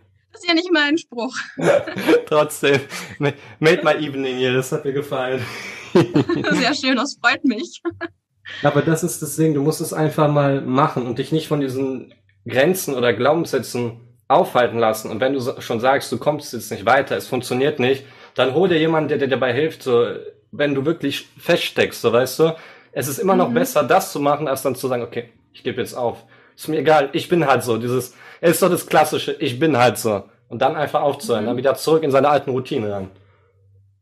ja 0.47 0.53
nicht 0.53 0.71
mal 0.71 0.83
ein 0.83 0.97
Spruch. 0.97 1.35
Trotzdem, 2.25 2.81
made 3.19 3.81
my 3.83 3.93
evening 3.93 4.37
hier, 4.37 4.53
das 4.53 4.71
hat 4.71 4.85
mir 4.85 4.93
gefallen. 4.93 5.43
Sehr 5.93 6.73
schön, 6.73 6.95
das 6.95 7.17
freut 7.21 7.43
mich. 7.45 7.81
Aber 8.63 8.81
das 8.81 9.03
ist 9.03 9.21
das 9.21 9.35
Ding, 9.35 9.53
du 9.53 9.61
musst 9.61 9.81
es 9.81 9.93
einfach 9.93 10.29
mal 10.29 10.61
machen 10.61 11.05
und 11.05 11.19
dich 11.19 11.31
nicht 11.31 11.47
von 11.47 11.61
diesen 11.61 12.13
Grenzen 12.47 12.95
oder 12.95 13.13
Glaubenssätzen 13.13 14.01
aufhalten 14.27 14.79
lassen. 14.79 15.09
Und 15.09 15.19
wenn 15.21 15.33
du 15.33 15.61
schon 15.61 15.79
sagst, 15.79 16.11
du 16.11 16.17
kommst 16.17 16.53
jetzt 16.53 16.71
nicht 16.71 16.85
weiter, 16.85 17.15
es 17.15 17.27
funktioniert 17.27 17.79
nicht, 17.79 18.05
dann 18.35 18.53
hol 18.53 18.67
dir 18.67 18.79
jemanden, 18.79 19.09
der 19.09 19.17
dir 19.17 19.27
dabei 19.27 19.53
hilft, 19.53 19.83
so, 19.83 20.07
wenn 20.51 20.75
du 20.75 20.85
wirklich 20.85 21.27
feststeckst, 21.37 22.01
so 22.01 22.11
weißt 22.11 22.39
du. 22.39 22.55
Es 22.91 23.07
ist 23.07 23.19
immer 23.19 23.35
noch 23.35 23.49
mhm. 23.49 23.55
besser, 23.55 23.83
das 23.83 24.11
zu 24.11 24.19
machen, 24.19 24.47
als 24.47 24.61
dann 24.61 24.75
zu 24.75 24.87
sagen, 24.87 25.03
okay, 25.03 25.29
ich 25.53 25.63
gebe 25.63 25.81
jetzt 25.81 25.93
auf. 25.93 26.23
Ist 26.55 26.67
mir 26.67 26.79
egal, 26.79 27.09
ich 27.13 27.29
bin 27.29 27.47
halt 27.47 27.63
so. 27.63 27.77
Dieses, 27.77 28.15
es 28.41 28.51
ist 28.51 28.61
doch 28.61 28.69
das 28.69 28.87
Klassische, 28.87 29.33
ich 29.39 29.59
bin 29.59 29.77
halt 29.77 29.97
so. 29.97 30.23
Und 30.53 30.59
dann 30.59 30.75
einfach 30.75 31.01
aufzuhören, 31.01 31.45
mhm. 31.45 31.47
dann 31.47 31.57
wieder 31.57 31.73
zurück 31.73 32.03
in 32.03 32.11
seine 32.11 32.29
alten 32.29 32.51
Routinen 32.51 32.91
rein. 32.91 33.09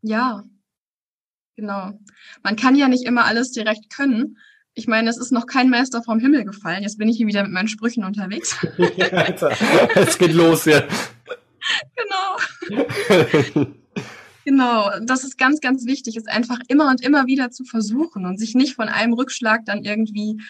Ja, 0.02 0.44
genau. 1.56 1.94
Man 2.44 2.58
kann 2.58 2.76
ja 2.76 2.90
nicht 2.90 3.06
immer 3.06 3.24
alles 3.24 3.54
direkt 3.54 3.90
können. 3.90 4.38
Ich 4.74 4.86
meine, 4.86 5.10
es 5.10 5.16
ist 5.16 5.32
noch 5.32 5.46
kein 5.46 5.70
Meister 5.70 6.04
vom 6.04 6.20
Himmel 6.20 6.44
gefallen. 6.44 6.84
Jetzt 6.84 6.98
bin 6.98 7.08
ich 7.08 7.16
hier 7.16 7.28
wieder 7.28 7.44
mit 7.44 7.54
meinen 7.54 7.70
Sprüchen 7.70 8.04
unterwegs. 8.04 8.58
ja, 8.98 9.08
Alter, 9.14 9.52
es 9.96 10.18
geht 10.18 10.34
los 10.34 10.66
hier. 10.66 10.86
Genau. 11.96 12.86
genau, 14.44 14.90
das 15.06 15.24
ist 15.24 15.38
ganz, 15.38 15.62
ganz 15.62 15.86
wichtig, 15.86 16.18
ist 16.18 16.30
einfach 16.30 16.60
immer 16.68 16.90
und 16.90 17.00
immer 17.00 17.28
wieder 17.28 17.50
zu 17.52 17.64
versuchen 17.64 18.26
und 18.26 18.40
sich 18.40 18.56
nicht 18.56 18.76
von 18.76 18.90
einem 18.90 19.14
Rückschlag 19.14 19.64
dann 19.64 19.86
irgendwie 19.86 20.42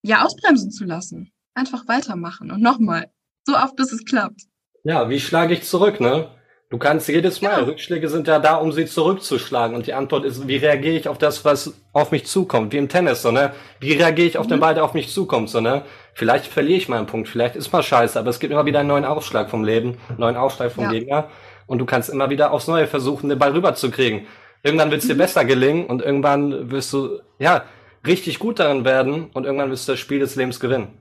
ja 0.00 0.24
ausbremsen 0.24 0.70
zu 0.70 0.86
lassen. 0.86 1.30
Einfach 1.52 1.86
weitermachen 1.88 2.50
und 2.50 2.62
nochmal. 2.62 3.10
So 3.46 3.54
oft, 3.54 3.76
bis 3.76 3.92
es 3.92 4.06
klappt. 4.06 4.46
Ja, 4.84 5.08
wie 5.08 5.18
schlage 5.18 5.54
ich 5.54 5.62
zurück, 5.64 5.98
ne? 5.98 6.28
Du 6.70 6.78
kannst 6.78 7.08
jedes 7.08 7.40
Mal, 7.40 7.60
ja. 7.60 7.64
Rückschläge 7.64 8.08
sind 8.08 8.26
ja 8.26 8.38
da, 8.38 8.56
um 8.56 8.72
sie 8.72 8.86
zurückzuschlagen. 8.86 9.76
Und 9.76 9.86
die 9.86 9.94
Antwort 9.94 10.24
ist, 10.24 10.46
wie 10.48 10.56
reagiere 10.56 10.96
ich 10.96 11.08
auf 11.08 11.18
das, 11.18 11.44
was 11.44 11.74
auf 11.92 12.10
mich 12.10 12.26
zukommt? 12.26 12.72
Wie 12.72 12.78
im 12.78 12.88
Tennis, 12.88 13.22
so, 13.22 13.30
ne? 13.30 13.52
Wie 13.80 13.92
reagiere 13.92 14.28
ich 14.28 14.38
auf 14.38 14.46
mhm. 14.46 14.50
den 14.50 14.60
Ball, 14.60 14.74
der 14.74 14.84
auf 14.84 14.92
mich 14.92 15.12
zukommt, 15.12 15.50
so, 15.50 15.60
ne? 15.60 15.82
Vielleicht 16.14 16.46
verliere 16.46 16.76
ich 16.76 16.88
mal 16.88 16.98
einen 16.98 17.06
Punkt, 17.06 17.28
vielleicht 17.28 17.56
ist 17.56 17.72
mal 17.72 17.82
scheiße, 17.82 18.18
aber 18.18 18.30
es 18.30 18.40
gibt 18.40 18.52
immer 18.52 18.66
wieder 18.66 18.80
einen 18.80 18.88
neuen 18.88 19.04
Aufschlag 19.04 19.50
vom 19.50 19.64
Leben, 19.64 19.98
einen 20.08 20.20
neuen 20.20 20.36
Aufschlag 20.36 20.72
vom 20.72 20.84
ja. 20.84 20.90
Gegner. 20.90 21.28
Und 21.66 21.78
du 21.78 21.86
kannst 21.86 22.10
immer 22.10 22.28
wieder 22.28 22.52
aufs 22.52 22.68
Neue 22.68 22.86
versuchen, 22.86 23.28
den 23.30 23.38
Ball 23.38 23.52
rüberzukriegen. 23.52 24.26
Irgendwann 24.62 24.90
wird 24.90 25.00
es 25.00 25.06
dir 25.06 25.14
mhm. 25.14 25.18
besser 25.18 25.44
gelingen 25.44 25.86
und 25.86 26.02
irgendwann 26.02 26.70
wirst 26.70 26.92
du, 26.92 27.20
ja, 27.38 27.64
richtig 28.06 28.38
gut 28.38 28.58
darin 28.58 28.84
werden 28.84 29.30
und 29.32 29.44
irgendwann 29.44 29.70
wirst 29.70 29.88
du 29.88 29.92
das 29.92 30.00
Spiel 30.00 30.18
des 30.18 30.36
Lebens 30.36 30.60
gewinnen. 30.60 31.00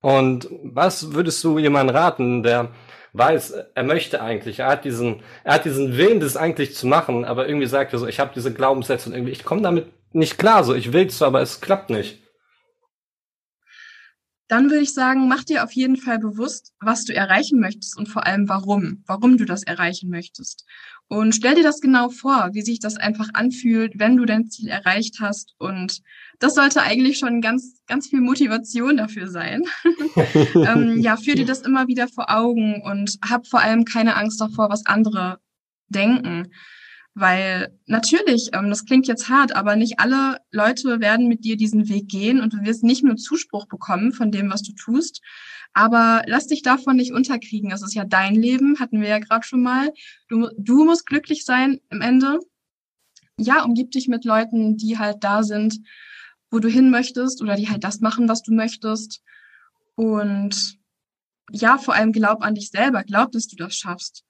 Und 0.00 0.48
was 0.64 1.14
würdest 1.14 1.42
du 1.44 1.58
jemandem 1.58 1.94
raten, 1.94 2.42
der 2.42 2.70
weiß, 3.12 3.54
er 3.74 3.82
möchte 3.82 4.22
eigentlich, 4.22 4.60
er 4.60 4.68
hat 4.68 4.84
diesen, 4.84 5.22
er 5.44 5.54
hat 5.54 5.64
diesen 5.64 5.96
Willen, 5.96 6.20
das 6.20 6.36
eigentlich 6.36 6.74
zu 6.74 6.86
machen, 6.86 7.24
aber 7.24 7.46
irgendwie 7.46 7.66
sagt 7.66 7.92
er 7.92 7.98
so, 7.98 8.06
ich 8.06 8.20
habe 8.20 8.32
diese 8.34 8.52
Glaubenssätze 8.52 9.08
und 9.08 9.14
irgendwie, 9.14 9.32
ich 9.32 9.44
komme 9.44 9.62
damit 9.62 9.86
nicht 10.12 10.38
klar, 10.38 10.64
so 10.64 10.74
ich 10.74 10.92
will 10.92 11.08
zwar, 11.08 11.28
aber 11.28 11.42
es 11.42 11.60
klappt 11.60 11.90
nicht. 11.90 12.21
Dann 14.52 14.68
würde 14.68 14.82
ich 14.82 14.92
sagen, 14.92 15.28
mach 15.28 15.44
dir 15.44 15.64
auf 15.64 15.72
jeden 15.72 15.96
Fall 15.96 16.18
bewusst, 16.18 16.74
was 16.78 17.06
du 17.06 17.14
erreichen 17.14 17.58
möchtest 17.58 17.96
und 17.96 18.06
vor 18.06 18.26
allem 18.26 18.50
warum, 18.50 19.02
warum 19.06 19.38
du 19.38 19.46
das 19.46 19.62
erreichen 19.62 20.10
möchtest. 20.10 20.66
Und 21.08 21.34
stell 21.34 21.54
dir 21.54 21.62
das 21.62 21.80
genau 21.80 22.10
vor, 22.10 22.50
wie 22.52 22.60
sich 22.60 22.78
das 22.78 22.98
einfach 22.98 23.30
anfühlt, 23.32 23.98
wenn 23.98 24.18
du 24.18 24.26
dein 24.26 24.50
Ziel 24.50 24.68
erreicht 24.68 25.20
hast. 25.20 25.54
Und 25.56 26.02
das 26.38 26.54
sollte 26.54 26.82
eigentlich 26.82 27.18
schon 27.18 27.40
ganz, 27.40 27.80
ganz 27.86 28.08
viel 28.08 28.20
Motivation 28.20 28.98
dafür 28.98 29.26
sein. 29.26 29.62
ähm, 30.54 31.00
ja, 31.00 31.16
führ 31.16 31.34
dir 31.34 31.46
das 31.46 31.62
immer 31.62 31.88
wieder 31.88 32.06
vor 32.08 32.26
Augen 32.28 32.82
und 32.82 33.16
hab 33.26 33.46
vor 33.46 33.60
allem 33.62 33.86
keine 33.86 34.16
Angst 34.16 34.38
davor, 34.38 34.68
was 34.68 34.84
andere 34.84 35.38
denken. 35.88 36.52
Weil 37.14 37.78
natürlich, 37.86 38.50
ähm, 38.54 38.70
das 38.70 38.86
klingt 38.86 39.06
jetzt 39.06 39.28
hart, 39.28 39.54
aber 39.54 39.76
nicht 39.76 40.00
alle 40.00 40.38
Leute 40.50 41.00
werden 41.00 41.28
mit 41.28 41.44
dir 41.44 41.56
diesen 41.56 41.88
Weg 41.88 42.08
gehen 42.08 42.40
und 42.40 42.54
du 42.54 42.62
wirst 42.62 42.84
nicht 42.84 43.04
nur 43.04 43.16
Zuspruch 43.16 43.66
bekommen 43.66 44.12
von 44.12 44.30
dem, 44.30 44.50
was 44.50 44.62
du 44.62 44.72
tust, 44.72 45.20
aber 45.74 46.22
lass 46.26 46.46
dich 46.46 46.62
davon 46.62 46.96
nicht 46.96 47.12
unterkriegen. 47.12 47.70
Es 47.70 47.82
ist 47.82 47.94
ja 47.94 48.04
dein 48.04 48.34
Leben, 48.34 48.78
hatten 48.78 49.00
wir 49.00 49.08
ja 49.08 49.18
gerade 49.18 49.46
schon 49.46 49.62
mal. 49.62 49.92
Du, 50.28 50.48
du 50.56 50.84
musst 50.84 51.06
glücklich 51.06 51.44
sein 51.44 51.80
im 51.90 52.00
Ende. 52.00 52.38
Ja, 53.38 53.64
umgib 53.64 53.90
dich 53.90 54.08
mit 54.08 54.24
Leuten, 54.24 54.76
die 54.76 54.98
halt 54.98 55.24
da 55.24 55.42
sind, 55.42 55.80
wo 56.50 56.58
du 56.58 56.68
hin 56.68 56.90
möchtest 56.90 57.42
oder 57.42 57.56
die 57.56 57.68
halt 57.68 57.84
das 57.84 58.00
machen, 58.00 58.28
was 58.28 58.42
du 58.42 58.52
möchtest. 58.52 59.22
Und 59.94 60.78
ja, 61.50 61.78
vor 61.78 61.94
allem 61.94 62.12
glaub 62.12 62.42
an 62.42 62.54
dich 62.54 62.70
selber, 62.70 63.04
glaub, 63.04 63.32
dass 63.32 63.48
du 63.48 63.56
das 63.56 63.74
schaffst. 63.74 64.24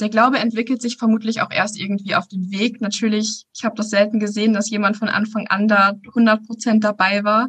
Der 0.00 0.08
Glaube 0.08 0.38
entwickelt 0.38 0.80
sich 0.80 0.96
vermutlich 0.96 1.42
auch 1.42 1.50
erst 1.50 1.78
irgendwie 1.78 2.14
auf 2.14 2.26
dem 2.26 2.50
Weg. 2.50 2.80
Natürlich, 2.80 3.44
ich 3.54 3.64
habe 3.64 3.76
das 3.76 3.90
selten 3.90 4.18
gesehen, 4.18 4.54
dass 4.54 4.70
jemand 4.70 4.96
von 4.96 5.08
Anfang 5.08 5.46
an 5.48 5.68
da 5.68 5.92
100 6.08 6.46
Prozent 6.46 6.84
dabei 6.84 7.22
war, 7.24 7.48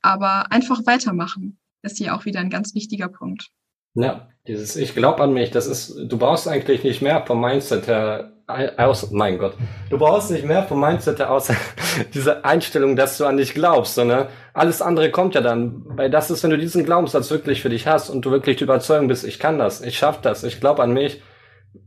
aber 0.00 0.50
einfach 0.50 0.86
weitermachen 0.86 1.58
ist 1.84 1.98
hier 1.98 2.14
auch 2.14 2.24
wieder 2.24 2.40
ein 2.40 2.50
ganz 2.50 2.74
wichtiger 2.74 3.08
Punkt. 3.08 3.50
Ja, 3.94 4.28
dieses 4.48 4.74
Ich 4.76 4.94
glaube 4.94 5.22
an 5.22 5.32
mich, 5.32 5.50
das 5.50 5.66
ist, 5.66 5.94
du 5.96 6.18
brauchst 6.18 6.48
eigentlich 6.48 6.82
nicht 6.82 7.00
mehr 7.00 7.24
vom 7.24 7.40
Mindset 7.40 7.86
her 7.86 8.32
aus, 8.76 9.10
mein 9.10 9.38
Gott, 9.38 9.54
du 9.88 9.96
brauchst 9.96 10.30
nicht 10.30 10.44
mehr 10.44 10.64
vom 10.64 10.80
Mindset 10.80 11.18
her 11.18 11.30
aus 11.30 11.50
diese 12.14 12.44
Einstellung, 12.44 12.96
dass 12.96 13.16
du 13.16 13.24
an 13.24 13.36
dich 13.36 13.54
glaubst, 13.54 13.94
sondern 13.94 14.28
alles 14.52 14.82
andere 14.82 15.10
kommt 15.10 15.34
ja 15.34 15.40
dann, 15.40 15.82
weil 15.86 16.10
das 16.10 16.30
ist, 16.30 16.42
wenn 16.42 16.50
du 16.50 16.58
diesen 16.58 16.84
Glaubenssatz 16.84 17.30
wirklich 17.30 17.62
für 17.62 17.70
dich 17.70 17.86
hast 17.86 18.10
und 18.10 18.22
du 18.22 18.30
wirklich 18.30 18.56
die 18.56 18.64
Überzeugung 18.64 19.08
bist, 19.08 19.24
ich 19.24 19.38
kann 19.38 19.58
das, 19.58 19.80
ich 19.80 19.96
schaff 19.96 20.20
das, 20.20 20.44
ich 20.44 20.60
glaube 20.60 20.82
an 20.82 20.92
mich, 20.92 21.22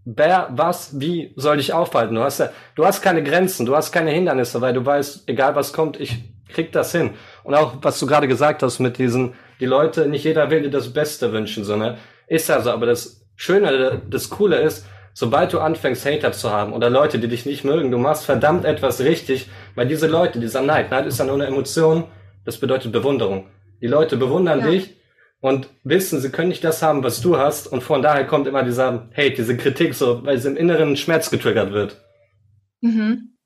wer, 0.05 0.49
was, 0.51 0.99
wie 0.99 1.33
soll 1.35 1.57
dich 1.57 1.73
aufhalten? 1.73 2.15
Du 2.15 2.21
hast 2.21 2.39
ja, 2.39 2.49
du 2.75 2.85
hast 2.85 3.01
keine 3.01 3.23
Grenzen, 3.23 3.65
du 3.65 3.75
hast 3.75 3.91
keine 3.91 4.11
Hindernisse, 4.11 4.61
weil 4.61 4.73
du 4.73 4.85
weißt, 4.85 5.23
egal 5.27 5.55
was 5.55 5.73
kommt, 5.73 5.99
ich 5.99 6.23
krieg 6.49 6.71
das 6.71 6.91
hin. 6.91 7.11
Und 7.43 7.55
auch, 7.55 7.73
was 7.81 7.99
du 7.99 8.07
gerade 8.07 8.27
gesagt 8.27 8.63
hast 8.63 8.79
mit 8.79 8.97
diesen, 8.97 9.33
die 9.59 9.65
Leute, 9.65 10.07
nicht 10.07 10.23
jeder 10.23 10.49
will 10.49 10.61
dir 10.61 10.69
das 10.69 10.93
Beste 10.93 11.31
wünschen, 11.31 11.63
sondern 11.63 11.97
ist 12.27 12.49
ja 12.49 12.61
so. 12.61 12.71
Aber 12.71 12.85
das 12.85 13.25
Schöne, 13.35 14.01
das 14.09 14.29
Coole 14.29 14.57
ist, 14.61 14.85
sobald 15.13 15.53
du 15.53 15.59
anfängst, 15.59 16.05
Hater 16.05 16.31
zu 16.31 16.51
haben 16.51 16.73
oder 16.73 16.89
Leute, 16.89 17.19
die 17.19 17.27
dich 17.27 17.45
nicht 17.45 17.63
mögen, 17.63 17.91
du 17.91 17.97
machst 17.97 18.25
verdammt 18.25 18.65
etwas 18.65 19.01
richtig, 19.01 19.49
weil 19.75 19.87
diese 19.87 20.07
Leute, 20.07 20.39
dieser 20.39 20.61
Neid, 20.61 20.91
Neid 20.91 21.05
ist 21.05 21.19
ja 21.19 21.25
nur 21.25 21.35
eine 21.35 21.47
Emotion, 21.47 22.05
das 22.45 22.57
bedeutet 22.57 22.91
Bewunderung. 22.91 23.47
Die 23.81 23.87
Leute 23.87 24.17
bewundern 24.17 24.59
ja. 24.59 24.67
dich 24.67 24.96
und 25.39 25.69
wissen, 25.83 26.19
sie 26.19 26.29
können 26.29 26.49
nicht 26.49 26.63
das 26.63 26.81
haben, 26.81 27.03
was 27.03 27.21
du 27.21 27.37
hast 27.37 27.67
und 27.67 27.83
von 27.83 28.01
daher 28.01 28.25
kommt 28.25 28.47
immer 28.47 28.63
dieser 28.63 29.09
Hate, 29.15 29.35
diese 29.35 29.57
Kritik 29.57 29.93
so, 29.93 30.23
weil 30.25 30.37
sie 30.39 30.49
im 30.49 30.57
inneren 30.57 30.97
Schmerz 30.97 31.29
getriggert 31.29 31.71
wird. 31.71 32.01
Mhm. 32.81 33.37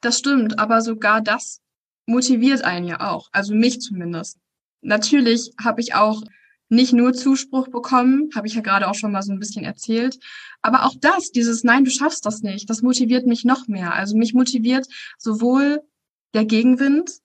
Das 0.00 0.18
stimmt, 0.18 0.58
aber 0.58 0.80
sogar 0.80 1.20
das 1.20 1.60
motiviert 2.06 2.62
einen 2.62 2.86
ja 2.86 3.12
auch, 3.12 3.28
also 3.32 3.54
mich 3.54 3.80
zumindest 3.80 4.38
natürlich 4.80 5.52
habe 5.62 5.80
ich 5.80 5.94
auch 5.94 6.22
nicht 6.68 6.92
nur 6.92 7.12
Zuspruch 7.12 7.68
bekommen, 7.68 8.30
habe 8.34 8.46
ich 8.46 8.54
ja 8.54 8.60
gerade 8.60 8.88
auch 8.88 8.94
schon 8.94 9.12
mal 9.12 9.22
so 9.22 9.32
ein 9.32 9.38
bisschen 9.38 9.64
erzählt, 9.64 10.18
aber 10.62 10.84
auch 10.84 10.94
das, 11.00 11.30
dieses 11.30 11.62
Nein, 11.62 11.84
du 11.84 11.90
schaffst 11.90 12.26
das 12.26 12.42
nicht, 12.42 12.68
das 12.68 12.82
motiviert 12.82 13.26
mich 13.26 13.44
noch 13.44 13.68
mehr. 13.68 13.94
Also 13.94 14.16
mich 14.16 14.34
motiviert 14.34 14.86
sowohl 15.18 15.82
der 16.34 16.44
Gegenwind 16.44 17.20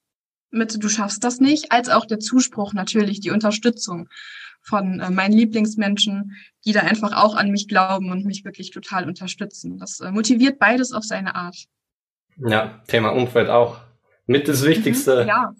mit 0.52 0.84
du 0.84 0.90
schaffst 0.90 1.24
das 1.24 1.40
nicht, 1.40 1.72
als 1.72 1.90
auch 1.90 2.06
der 2.06 2.20
Zuspruch 2.20 2.74
natürlich, 2.74 3.20
die 3.20 3.32
Unterstützung 3.32 4.10
von 4.62 5.00
äh, 5.00 5.10
meinen 5.10 5.34
Lieblingsmenschen, 5.34 6.36
die 6.66 6.74
da 6.74 6.82
einfach 6.82 7.14
auch 7.14 7.36
an 7.36 7.50
mich 7.50 7.68
glauben 7.68 8.12
und 8.12 8.26
mich 8.26 8.46
wirklich 8.46 8.72
total 8.72 9.08
unterstützen. 9.08 9.78
Das 9.78 10.00
äh, 10.00 10.12
motiviert 10.12 10.60
beides 10.60 10.92
auf 10.92 11.04
seine 11.04 11.36
Art. 11.36 11.58
Ja, 12.38 12.82
Thema 12.88 13.10
Umfeld 13.10 13.50
auch 13.50 13.80
mit 14.28 14.48
das 14.48 14.64
Wichtigste. 14.64 15.24
Mhm, 15.24 15.28
ja 15.28 15.54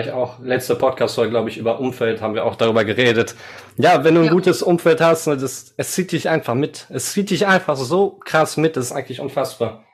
ich 0.00 0.12
auch 0.12 0.38
letzte 0.40 0.74
Podcast-Folge, 0.74 1.30
glaube 1.30 1.48
ich, 1.48 1.58
über 1.58 1.80
Umfeld 1.80 2.20
haben 2.20 2.34
wir 2.34 2.44
auch 2.44 2.56
darüber 2.56 2.84
geredet. 2.84 3.34
Ja, 3.76 4.04
wenn 4.04 4.14
du 4.14 4.20
ein 4.20 4.26
ja. 4.26 4.32
gutes 4.32 4.62
Umfeld 4.62 5.00
hast, 5.00 5.26
ne, 5.26 5.36
das, 5.36 5.74
es 5.76 5.92
zieht 5.92 6.12
dich 6.12 6.28
einfach 6.28 6.54
mit. 6.54 6.86
Es 6.90 7.12
zieht 7.12 7.30
dich 7.30 7.46
einfach 7.46 7.76
so 7.76 8.10
krass 8.10 8.56
mit, 8.56 8.76
das 8.76 8.86
ist 8.86 8.92
eigentlich 8.92 9.20
unfassbar. 9.20 9.85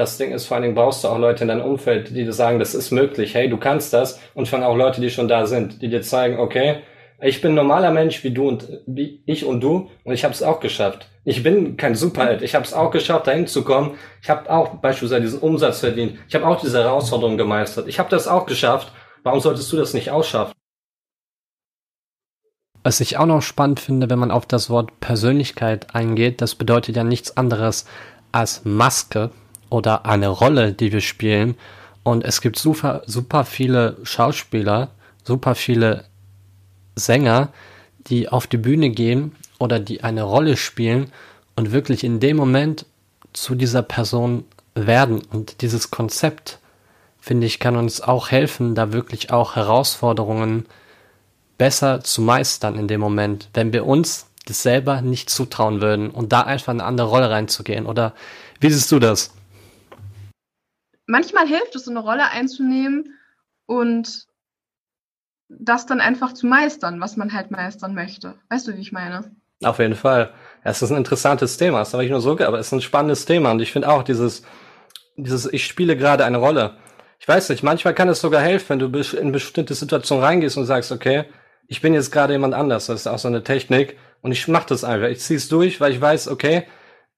Das 0.00 0.16
Ding 0.16 0.32
ist, 0.32 0.46
vor 0.46 0.54
allen 0.54 0.62
Dingen 0.62 0.74
brauchst 0.74 1.04
du 1.04 1.08
auch 1.08 1.18
Leute 1.18 1.44
in 1.44 1.48
deinem 1.48 1.60
Umfeld, 1.60 2.08
die 2.08 2.24
dir 2.24 2.32
sagen, 2.32 2.58
das 2.58 2.74
ist 2.74 2.90
möglich, 2.90 3.34
hey, 3.34 3.50
du 3.50 3.58
kannst 3.58 3.92
das. 3.92 4.18
Und 4.32 4.48
vor 4.48 4.66
auch 4.66 4.74
Leute, 4.74 5.02
die 5.02 5.10
schon 5.10 5.28
da 5.28 5.44
sind, 5.44 5.82
die 5.82 5.90
dir 5.90 6.00
zeigen, 6.00 6.38
okay, 6.38 6.76
Ich 7.20 7.42
bin 7.42 7.52
ein 7.52 7.56
normaler 7.56 7.90
Mensch 7.90 8.24
wie 8.24 8.30
du 8.30 8.48
und 8.48 8.66
wie 8.86 9.22
ich 9.26 9.44
und 9.44 9.60
du 9.60 9.90
und 10.04 10.14
ich 10.14 10.24
habe 10.24 10.32
es 10.32 10.42
auch 10.42 10.58
geschafft. 10.60 11.06
Ich 11.24 11.42
bin 11.42 11.76
kein 11.76 11.94
Superheld. 11.94 12.40
Ich 12.40 12.54
habe 12.54 12.64
es 12.64 12.72
auch 12.72 12.90
geschafft, 12.90 13.26
dahin 13.26 13.46
zu 13.46 13.62
kommen. 13.62 13.98
Ich 14.22 14.30
habe 14.30 14.50
auch 14.50 14.76
beispielsweise 14.76 15.20
diesen 15.20 15.40
Umsatz 15.40 15.80
verdient. 15.80 16.18
Ich 16.30 16.34
habe 16.34 16.46
auch 16.46 16.58
diese 16.58 16.82
Herausforderung 16.82 17.36
gemeistert. 17.36 17.86
Ich 17.86 17.98
habe 17.98 18.08
das 18.08 18.26
auch 18.26 18.46
geschafft. 18.46 18.90
Warum 19.22 19.40
solltest 19.40 19.70
du 19.70 19.76
das 19.76 19.92
nicht 19.92 20.10
auch 20.10 20.24
schaffen? 20.24 20.54
Was 22.82 23.00
ich 23.00 23.18
auch 23.18 23.26
noch 23.26 23.42
spannend 23.42 23.80
finde, 23.80 24.08
wenn 24.08 24.18
man 24.18 24.30
auf 24.30 24.46
das 24.46 24.70
Wort 24.70 24.98
Persönlichkeit 25.00 25.94
eingeht, 25.94 26.40
das 26.40 26.54
bedeutet 26.54 26.96
ja 26.96 27.04
nichts 27.04 27.36
anderes 27.36 27.84
als 28.32 28.64
Maske 28.64 29.30
oder 29.70 30.06
eine 30.06 30.28
Rolle, 30.28 30.72
die 30.72 30.92
wir 30.92 31.00
spielen. 31.00 31.56
Und 32.02 32.24
es 32.24 32.40
gibt 32.40 32.58
super, 32.58 33.02
super 33.06 33.44
viele 33.44 33.96
Schauspieler, 34.02 34.90
super 35.24 35.54
viele 35.54 36.04
Sänger, 36.96 37.48
die 38.06 38.28
auf 38.28 38.46
die 38.46 38.56
Bühne 38.56 38.90
gehen 38.90 39.36
oder 39.58 39.78
die 39.78 40.02
eine 40.02 40.22
Rolle 40.22 40.56
spielen 40.56 41.12
und 41.56 41.72
wirklich 41.72 42.04
in 42.04 42.20
dem 42.20 42.36
Moment 42.36 42.86
zu 43.32 43.54
dieser 43.54 43.82
Person 43.82 44.44
werden. 44.74 45.22
Und 45.30 45.62
dieses 45.62 45.90
Konzept, 45.90 46.58
finde 47.20 47.46
ich, 47.46 47.60
kann 47.60 47.76
uns 47.76 48.00
auch 48.00 48.30
helfen, 48.30 48.74
da 48.74 48.92
wirklich 48.92 49.30
auch 49.30 49.56
Herausforderungen 49.56 50.66
besser 51.58 52.02
zu 52.02 52.22
meistern 52.22 52.76
in 52.76 52.88
dem 52.88 53.00
Moment, 53.00 53.50
wenn 53.52 53.72
wir 53.72 53.86
uns 53.86 54.26
das 54.46 54.62
selber 54.62 55.02
nicht 55.02 55.28
zutrauen 55.28 55.82
würden 55.82 56.10
und 56.10 56.32
da 56.32 56.40
einfach 56.40 56.72
eine 56.72 56.84
andere 56.84 57.08
Rolle 57.08 57.30
reinzugehen. 57.30 57.86
Oder 57.86 58.14
wie 58.58 58.70
siehst 58.70 58.90
du 58.90 58.98
das? 58.98 59.32
Manchmal 61.10 61.48
hilft 61.48 61.74
es, 61.74 61.88
eine 61.88 61.98
Rolle 61.98 62.30
einzunehmen 62.30 63.18
und 63.66 64.26
das 65.48 65.84
dann 65.86 66.00
einfach 66.00 66.32
zu 66.34 66.46
meistern, 66.46 67.00
was 67.00 67.16
man 67.16 67.32
halt 67.32 67.50
meistern 67.50 67.94
möchte. 67.94 68.36
Weißt 68.48 68.68
du, 68.68 68.76
wie 68.76 68.80
ich 68.80 68.92
meine? 68.92 69.34
Auf 69.64 69.80
jeden 69.80 69.96
Fall. 69.96 70.32
Es 70.62 70.82
ist 70.82 70.92
ein 70.92 70.96
interessantes 70.96 71.56
Thema. 71.56 71.80
Das 71.80 71.92
habe 71.92 72.04
ich 72.04 72.10
nur 72.10 72.20
so, 72.20 72.38
aber 72.38 72.60
es 72.60 72.68
ist 72.68 72.72
ein 72.72 72.80
spannendes 72.80 73.24
Thema. 73.24 73.50
Und 73.50 73.60
ich 73.60 73.72
finde 73.72 73.88
auch 73.88 74.04
dieses, 74.04 74.44
dieses, 75.16 75.52
ich 75.52 75.66
spiele 75.66 75.96
gerade 75.96 76.24
eine 76.24 76.38
Rolle. 76.38 76.76
Ich 77.18 77.26
weiß 77.26 77.48
nicht, 77.48 77.64
manchmal 77.64 77.94
kann 77.94 78.08
es 78.08 78.20
sogar 78.20 78.40
helfen, 78.40 78.68
wenn 78.68 78.78
du 78.78 79.00
in 79.18 79.32
bestimmte 79.32 79.74
Situationen 79.74 80.24
reingehst 80.24 80.56
und 80.56 80.64
sagst, 80.64 80.92
okay, 80.92 81.24
ich 81.66 81.80
bin 81.80 81.92
jetzt 81.92 82.12
gerade 82.12 82.34
jemand 82.34 82.54
anders. 82.54 82.86
Das 82.86 83.00
ist 83.00 83.06
auch 83.08 83.18
so 83.18 83.26
eine 83.26 83.42
Technik. 83.42 83.98
Und 84.22 84.30
ich 84.30 84.46
mache 84.46 84.68
das 84.68 84.84
einfach. 84.84 85.08
Ich 85.08 85.20
ziehe 85.20 85.38
es 85.38 85.48
durch, 85.48 85.80
weil 85.80 85.92
ich 85.92 86.00
weiß, 86.00 86.28
okay, 86.28 86.66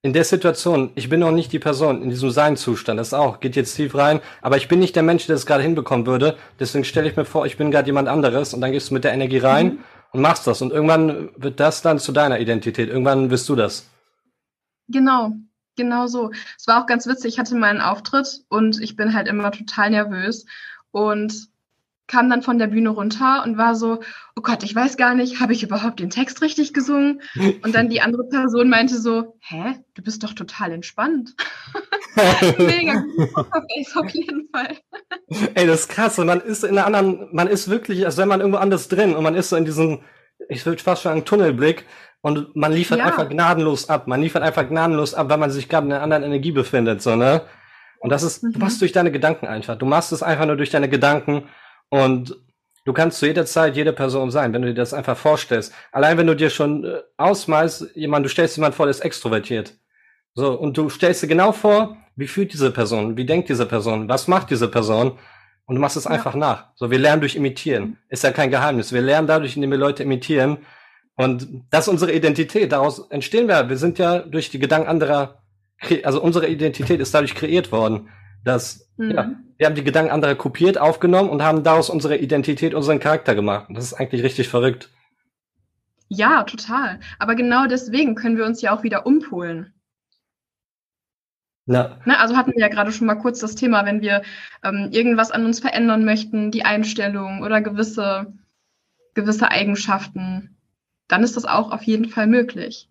in 0.05 0.13
der 0.13 0.25
Situation, 0.25 0.91
ich 0.97 1.09
bin 1.09 1.21
noch 1.21 1.31
nicht 1.31 1.53
die 1.53 1.61
Person 1.61 2.03
in 2.03 2.11
diesem 2.11 2.31
Sein-Zustand, 2.31 2.99
das 2.99 3.15
auch, 3.15 3.39
geht 3.39 3.55
jetzt 3.55 3.77
tief 3.77 3.95
rein, 3.95 4.21
aber 4.41 4.57
ich 4.57 4.67
bin 4.67 4.81
nicht 4.81 4.97
der 4.97 5.05
Mensch, 5.05 5.27
der 5.27 5.37
es 5.37 5.47
gerade 5.47 5.63
hinbekommen 5.63 6.07
würde. 6.07 6.37
Deswegen 6.59 6.85
stelle 6.85 7.09
ich 7.09 7.17
mir 7.17 7.25
vor, 7.25 7.47
ich 7.47 7.57
bin 7.57 7.71
gerade 7.71 7.87
jemand 7.87 8.09
anderes 8.09 8.53
und 8.53 8.61
dann 8.61 8.73
gehst 8.73 8.91
du 8.91 8.95
mit 8.95 9.05
der 9.05 9.13
Energie 9.13 9.39
rein 9.39 9.67
mhm. 9.67 9.79
und 10.11 10.21
machst 10.21 10.47
das. 10.49 10.61
Und 10.61 10.73
irgendwann 10.73 11.31
wird 11.37 11.61
das 11.61 11.83
dann 11.83 12.01
zu 12.01 12.11
deiner 12.11 12.41
Identität. 12.41 12.89
Irgendwann 12.89 13.31
wirst 13.31 13.49
du 13.49 13.55
das. 13.55 13.89
Genau, 14.89 15.35
genau 15.77 16.09
so. 16.09 16.33
Es 16.59 16.67
war 16.67 16.83
auch 16.83 16.87
ganz 16.87 17.07
witzig, 17.07 17.35
ich 17.35 17.39
hatte 17.39 17.55
meinen 17.55 17.81
Auftritt 17.81 18.43
und 18.49 18.81
ich 18.83 18.97
bin 18.97 19.15
halt 19.15 19.29
immer 19.29 19.53
total 19.53 19.91
nervös. 19.91 20.47
Und 20.91 21.49
kam 22.13 22.29
dann 22.29 22.43
von 22.43 22.59
der 22.59 22.67
Bühne 22.67 22.91
runter 22.91 23.43
und 23.45 23.57
war 23.57 23.75
so, 23.75 24.01
oh 24.37 24.43
Gott, 24.43 24.63
ich 24.63 24.75
weiß 24.75 24.99
gar 24.99 25.15
nicht, 25.15 25.41
habe 25.41 25.55
ich 25.55 25.63
überhaupt 25.63 25.99
den 25.99 26.11
Text 26.11 26.43
richtig 26.43 26.75
gesungen? 26.75 27.23
Und 27.63 27.75
dann 27.75 27.89
die 27.89 28.03
andere 28.03 28.25
Person 28.29 28.69
meinte 28.69 28.99
so, 28.99 29.39
hä, 29.41 29.77
du 29.95 30.03
bist 30.03 30.23
doch 30.23 30.35
total 30.35 30.73
entspannt. 30.73 31.35
Mega 32.59 33.03
Pokerface 33.33 33.97
auf 33.97 34.11
jeden 34.11 34.47
Fall. 34.53 34.77
Ey, 35.55 35.67
das 35.67 35.81
ist 35.81 35.89
krass. 35.89 36.19
Und 36.19 36.27
man 36.27 36.41
ist 36.41 36.65
in 36.65 36.77
einer 36.77 36.87
anderen, 36.87 37.29
man 37.33 37.49
ist 37.49 37.71
wirklich, 37.71 38.05
als 38.05 38.19
wenn 38.19 38.29
man 38.29 38.41
irgendwo 38.41 38.59
anders 38.59 38.89
drin 38.89 39.17
und 39.17 39.23
man 39.23 39.35
ist 39.35 39.49
so 39.49 39.57
in 39.57 39.65
diesem, 39.65 40.01
ich 40.51 40.67
würde 40.67 40.83
fast 40.83 41.03
schon 41.03 41.13
einen 41.13 41.25
Tunnelblick 41.25 41.87
und 42.21 42.55
man 42.55 42.73
liefert 42.73 42.99
ja. 42.99 43.07
einfach 43.07 43.27
gnadenlos 43.27 43.89
ab. 43.89 44.07
Man 44.07 44.21
liefert 44.21 44.43
einfach 44.43 44.69
gnadenlos 44.69 45.15
ab, 45.15 45.31
weil 45.31 45.39
man 45.39 45.51
sich 45.51 45.71
gerade 45.71 45.87
in 45.87 45.93
einer 45.95 46.03
anderen 46.03 46.25
Energie 46.25 46.53
befindet, 46.53 47.01
so, 47.01 47.17
ne? 47.17 47.41
Und 48.01 48.11
das 48.11 48.23
ist, 48.23 48.43
mhm. 48.43 48.53
du 48.53 48.59
machst 48.59 48.83
durch 48.83 48.93
deine 48.93 49.13
Gedanken 49.13 49.47
einfach. 49.47 49.77
Du 49.77 49.87
machst 49.87 50.13
es 50.13 50.23
einfach 50.23 50.45
nur 50.45 50.57
durch 50.57 50.71
deine 50.71 50.89
Gedanken 50.89 51.45
und 51.93 52.35
du 52.87 52.95
kannst 52.95 53.19
zu 53.19 53.27
jeder 53.27 53.45
Zeit 53.45 53.77
jede 53.77 53.93
Person 53.93 54.31
sein, 54.31 54.55
wenn 54.55 54.63
du 54.63 54.69
dir 54.69 54.75
das 54.75 54.95
einfach 54.95 55.15
vorstellst. 55.15 55.75
Allein 55.93 56.17
wenn 56.17 56.27
du 56.27 56.35
dir 56.35 56.49
schon 56.49 56.87
äh, 56.87 57.01
ausmalst, 57.19 57.95
jemand, 57.95 58.25
du 58.25 58.31
stellst 58.31 58.57
jemand 58.57 58.75
vor, 58.75 58.87
der 58.87 58.93
ist 58.93 59.01
extrovertiert. 59.01 59.75
So, 60.33 60.59
und 60.59 60.79
du 60.79 60.89
stellst 60.89 61.23
dir 61.23 61.27
genau 61.27 61.53
vor, 61.53 61.99
wie 62.17 62.27
fühlt 62.27 62.55
diese 62.55 62.71
Person, 62.71 63.19
wie 63.19 63.27
denkt 63.27 63.51
diese 63.51 63.67
Person, 63.67 64.09
was 64.09 64.27
macht 64.27 64.49
diese 64.49 64.69
Person? 64.69 65.19
Und 65.67 65.75
du 65.75 65.83
machst 65.83 65.99
es 65.99 66.05
ja. 66.05 66.13
einfach 66.13 66.35
nach. 66.35 66.69
So, 66.77 66.91
wir 66.91 66.99
lernen 66.99 67.21
durch 67.21 67.37
Imitieren. 67.37 67.99
Ist 68.09 68.25
ja 68.25 68.31
kein 68.31 68.51
Geheimnis. 68.51 68.91
Wir 68.91 69.03
lernen 69.03 69.29
dadurch, 69.29 69.55
indem 69.55 69.73
wir 69.73 69.79
Leute 69.79 70.03
imitieren. 70.03 70.59
Und 71.15 71.47
das 71.71 71.87
ist 71.87 71.89
unsere 71.89 72.13
Identität. 72.13 72.73
Daraus 72.73 73.11
entstehen 73.11 73.49
wir. 73.49 73.69
Wir 73.69 73.77
sind 73.77 73.99
ja 73.99 74.21
durch 74.21 74.49
die 74.49 74.59
Gedanken 74.59 74.89
anderer, 74.89 75.43
also 76.05 76.23
unsere 76.23 76.49
Identität 76.49 77.01
ist 77.01 77.15
dadurch 77.15 77.35
kreiert 77.35 77.71
worden. 77.71 78.09
Dass, 78.45 78.89
mhm. 78.97 79.11
ja, 79.11 79.33
wir 79.59 79.67
haben 79.67 79.75
die 79.75 79.85
Gedanken 79.85 80.11
anderer 80.11 80.35
kopiert, 80.35 80.79
aufgenommen 80.79 81.31
und 81.31 81.43
haben 81.43 81.63
daraus 81.63 81.91
unsere 81.91 82.17
Identität, 82.17 82.75
unseren 82.75 82.99
Charakter 82.99 83.35
gemacht. 83.35 83.69
Und 83.69 83.77
das 83.77 83.85
ist 83.85 83.95
eigentlich 83.95 84.23
richtig 84.23 84.49
verrückt. 84.49 84.91
Ja, 86.09 86.43
total. 86.45 87.01
Aber 87.19 87.35
genau 87.35 87.67
deswegen 87.67 88.15
können 88.15 88.37
wir 88.37 88.45
uns 88.45 88.61
ja 88.61 88.77
auch 88.77 88.83
wieder 88.83 89.07
umpolen. 89.07 89.73
Ja. 91.67 91.99
Ne, 92.05 92.19
also 92.19 92.37
hatten 92.37 92.53
wir 92.53 92.61
ja 92.61 92.69
gerade 92.69 92.93
schon 92.93 93.07
mal 93.07 93.15
kurz 93.15 93.39
das 93.39 93.55
Thema, 93.55 93.87
wenn 93.87 94.01
wir 94.03 94.23
ähm, 94.65 94.89
irgendwas 94.91 95.31
an 95.31 95.47
uns 95.47 95.61
verändern 95.61 96.05
möchten, 96.05 96.51
die 96.51 96.65
Einstellung 96.65 97.43
oder 97.43 97.61
gewisse, 97.61 98.33
gewisse 99.15 99.51
Eigenschaften, 99.51 100.57
dann 101.09 101.23
ist 101.23 101.37
das 101.37 101.45
auch 101.45 101.71
auf 101.71 101.83
jeden 101.83 102.09
Fall 102.09 102.27
möglich. 102.27 102.89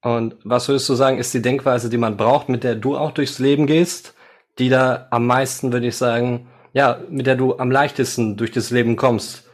Und 0.00 0.36
was 0.44 0.68
würdest 0.68 0.88
du 0.88 0.94
sagen, 0.94 1.18
ist 1.18 1.34
die 1.34 1.42
Denkweise, 1.42 1.88
die 1.88 1.96
man 1.98 2.16
braucht, 2.16 2.48
mit 2.48 2.62
der 2.62 2.76
du 2.76 2.96
auch 2.96 3.12
durchs 3.12 3.38
Leben 3.38 3.66
gehst? 3.66 4.14
Die 4.58 4.68
da 4.68 5.08
am 5.10 5.26
meisten, 5.26 5.72
würde 5.72 5.86
ich 5.86 5.96
sagen, 5.96 6.48
ja, 6.72 7.00
mit 7.08 7.26
der 7.26 7.36
du 7.36 7.56
am 7.58 7.70
leichtesten 7.70 8.36
durch 8.36 8.50
das 8.50 8.70
Leben 8.70 8.96
kommst? 8.96 9.48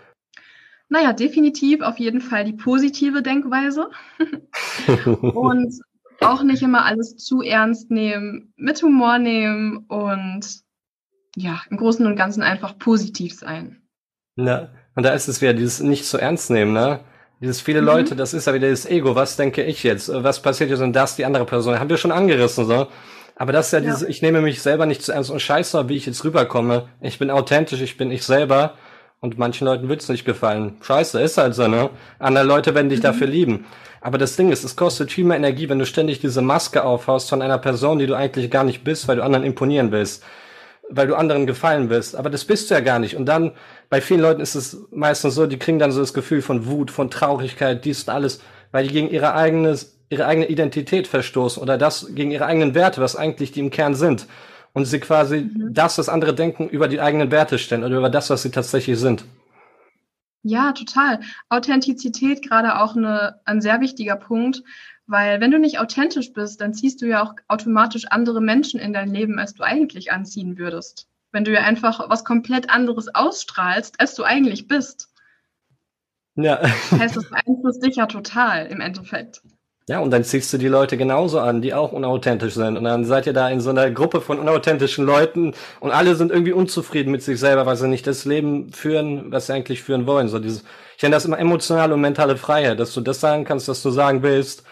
Naja, 0.88 1.12
definitiv 1.12 1.82
auf 1.82 1.98
jeden 1.98 2.20
Fall 2.20 2.44
die 2.44 2.52
positive 2.52 3.22
Denkweise. 3.22 3.90
und 5.22 5.74
auch 6.20 6.42
nicht 6.42 6.62
immer 6.62 6.84
alles 6.84 7.16
zu 7.16 7.42
ernst 7.42 7.90
nehmen, 7.90 8.52
mit 8.56 8.82
Humor 8.82 9.18
nehmen 9.18 9.84
und 9.88 10.60
ja, 11.36 11.62
im 11.70 11.76
Großen 11.76 12.04
und 12.06 12.16
Ganzen 12.16 12.42
einfach 12.42 12.78
positiv 12.78 13.34
sein. 13.34 13.82
Ja, 14.36 14.70
und 14.96 15.04
da 15.04 15.10
ist 15.10 15.28
es 15.28 15.40
wieder 15.40 15.54
dieses 15.54 15.80
nicht 15.80 16.04
zu 16.04 16.18
ernst 16.18 16.50
nehmen, 16.50 16.72
ne? 16.72 17.00
Dieses 17.40 17.60
viele 17.60 17.80
mhm. 17.80 17.86
Leute, 17.86 18.16
das 18.16 18.34
ist 18.34 18.46
ja 18.46 18.54
wieder 18.54 18.68
das 18.68 18.84
Ego. 18.84 19.14
Was 19.14 19.36
denke 19.36 19.62
ich 19.62 19.82
jetzt? 19.82 20.10
Was 20.12 20.42
passiert 20.42 20.70
jetzt 20.70 20.80
und 20.80 20.92
das 20.92 21.16
die 21.16 21.24
andere 21.24 21.46
Person? 21.46 21.78
Haben 21.78 21.88
wir 21.88 21.96
schon 21.96 22.12
angerissen, 22.12 22.66
so. 22.66 22.88
Aber 23.40 23.52
das 23.52 23.68
ist 23.68 23.72
ja, 23.72 23.78
ja. 23.78 23.86
dieses, 23.86 24.02
ich 24.02 24.20
nehme 24.20 24.42
mich 24.42 24.60
selber 24.60 24.84
nicht 24.84 25.00
zu 25.02 25.12
ernst 25.12 25.30
und 25.30 25.40
scheiße, 25.40 25.88
wie 25.88 25.96
ich 25.96 26.04
jetzt 26.04 26.22
rüberkomme. 26.24 26.88
Ich 27.00 27.18
bin 27.18 27.30
authentisch, 27.30 27.80
ich 27.80 27.96
bin 27.96 28.10
ich 28.10 28.22
selber. 28.22 28.74
Und 29.20 29.38
manchen 29.38 29.64
Leuten 29.64 29.88
wird's 29.88 30.10
nicht 30.10 30.26
gefallen. 30.26 30.76
Scheiße, 30.82 31.18
ist 31.22 31.38
halt 31.38 31.54
so, 31.54 31.66
ne? 31.66 31.88
Andere 32.18 32.44
Leute 32.44 32.74
werden 32.74 32.90
dich 32.90 32.98
mhm. 32.98 33.04
dafür 33.04 33.26
lieben. 33.26 33.64
Aber 34.02 34.18
das 34.18 34.36
Ding 34.36 34.52
ist, 34.52 34.62
es 34.62 34.76
kostet 34.76 35.10
viel 35.10 35.24
mehr 35.24 35.38
Energie, 35.38 35.70
wenn 35.70 35.78
du 35.78 35.86
ständig 35.86 36.20
diese 36.20 36.42
Maske 36.42 36.84
aufhaust 36.84 37.30
von 37.30 37.40
einer 37.40 37.56
Person, 37.56 37.98
die 37.98 38.06
du 38.06 38.14
eigentlich 38.14 38.50
gar 38.50 38.62
nicht 38.62 38.84
bist, 38.84 39.08
weil 39.08 39.16
du 39.16 39.24
anderen 39.24 39.46
imponieren 39.46 39.90
willst. 39.90 40.22
Weil 40.90 41.06
du 41.06 41.14
anderen 41.14 41.46
gefallen 41.46 41.88
willst. 41.88 42.16
Aber 42.16 42.28
das 42.28 42.44
bist 42.44 42.68
du 42.68 42.74
ja 42.74 42.80
gar 42.80 42.98
nicht. 42.98 43.16
Und 43.16 43.24
dann, 43.24 43.52
bei 43.88 44.02
vielen 44.02 44.20
Leuten 44.20 44.42
ist 44.42 44.54
es 44.54 44.84
meistens 44.90 45.34
so, 45.34 45.46
die 45.46 45.58
kriegen 45.58 45.78
dann 45.78 45.92
so 45.92 46.00
das 46.00 46.12
Gefühl 46.12 46.42
von 46.42 46.66
Wut, 46.66 46.90
von 46.90 47.10
Traurigkeit, 47.10 47.86
dies 47.86 48.02
und 48.02 48.12
alles, 48.12 48.42
weil 48.70 48.86
die 48.86 48.92
gegen 48.92 49.08
ihre 49.08 49.32
eigenes 49.32 49.99
ihre 50.10 50.26
eigene 50.26 50.48
Identität 50.48 51.06
verstoßen 51.06 51.62
oder 51.62 51.78
das 51.78 52.08
gegen 52.14 52.32
ihre 52.32 52.44
eigenen 52.44 52.74
Werte, 52.74 53.00
was 53.00 53.16
eigentlich 53.16 53.52
die 53.52 53.60
im 53.60 53.70
Kern 53.70 53.94
sind. 53.94 54.26
Und 54.72 54.84
sie 54.84 55.00
quasi 55.00 55.42
mhm. 55.42 55.72
das, 55.72 55.98
was 55.98 56.08
andere 56.08 56.34
denken, 56.34 56.68
über 56.68 56.88
die 56.88 57.00
eigenen 57.00 57.30
Werte 57.30 57.58
stellen 57.58 57.84
oder 57.84 57.96
über 57.96 58.10
das, 58.10 58.30
was 58.30 58.42
sie 58.42 58.50
tatsächlich 58.50 58.98
sind. 58.98 59.24
Ja, 60.42 60.72
total. 60.72 61.20
Authentizität 61.48 62.42
gerade 62.42 62.80
auch 62.80 62.96
eine, 62.96 63.40
ein 63.44 63.60
sehr 63.60 63.80
wichtiger 63.80 64.16
Punkt, 64.16 64.62
weil 65.06 65.40
wenn 65.40 65.50
du 65.50 65.58
nicht 65.58 65.78
authentisch 65.78 66.32
bist, 66.32 66.60
dann 66.60 66.72
ziehst 66.72 67.02
du 67.02 67.06
ja 67.06 67.22
auch 67.22 67.34
automatisch 67.48 68.06
andere 68.06 68.40
Menschen 68.40 68.80
in 68.80 68.92
dein 68.92 69.12
Leben, 69.12 69.38
als 69.38 69.54
du 69.54 69.64
eigentlich 69.64 70.12
anziehen 70.12 70.56
würdest. 70.56 71.08
Wenn 71.32 71.44
du 71.44 71.52
ja 71.52 71.62
einfach 71.62 72.08
was 72.08 72.24
komplett 72.24 72.70
anderes 72.70 73.14
ausstrahlst, 73.14 74.00
als 74.00 74.14
du 74.14 74.24
eigentlich 74.24 74.66
bist. 74.66 75.12
Ja. 76.36 76.56
Das 76.56 76.92
heißt, 76.92 77.16
das 77.16 77.28
beeinflusst 77.28 77.84
dich 77.84 77.96
ja 77.96 78.06
total 78.06 78.66
im 78.66 78.80
Endeffekt. 78.80 79.42
Ja, 79.88 79.98
und 79.98 80.12
dann 80.12 80.22
ziehst 80.22 80.52
du 80.52 80.58
die 80.58 80.68
Leute 80.68 80.96
genauso 80.96 81.40
an, 81.40 81.62
die 81.62 81.74
auch 81.74 81.90
unauthentisch 81.90 82.54
sind. 82.54 82.76
Und 82.76 82.84
dann 82.84 83.04
seid 83.04 83.26
ihr 83.26 83.32
da 83.32 83.48
in 83.50 83.60
so 83.60 83.70
einer 83.70 83.90
Gruppe 83.90 84.20
von 84.20 84.38
unauthentischen 84.38 85.04
Leuten 85.04 85.52
und 85.80 85.90
alle 85.90 86.14
sind 86.14 86.30
irgendwie 86.30 86.52
unzufrieden 86.52 87.10
mit 87.10 87.22
sich 87.22 87.40
selber, 87.40 87.66
weil 87.66 87.76
sie 87.76 87.88
nicht 87.88 88.06
das 88.06 88.24
Leben 88.24 88.72
führen, 88.72 89.32
was 89.32 89.46
sie 89.46 89.52
eigentlich 89.52 89.82
führen 89.82 90.06
wollen. 90.06 90.28
So 90.28 90.38
dieses, 90.38 90.64
ich 90.96 91.02
nenne 91.02 91.16
das 91.16 91.24
immer 91.24 91.38
emotionale 91.40 91.94
und 91.94 92.00
mentale 92.02 92.36
Freiheit, 92.36 92.78
dass 92.78 92.94
du 92.94 93.00
das 93.00 93.20
sagen 93.20 93.44
kannst, 93.44 93.68
was 93.68 93.82
du 93.82 93.90
sagen 93.90 94.22
willst. 94.22 94.62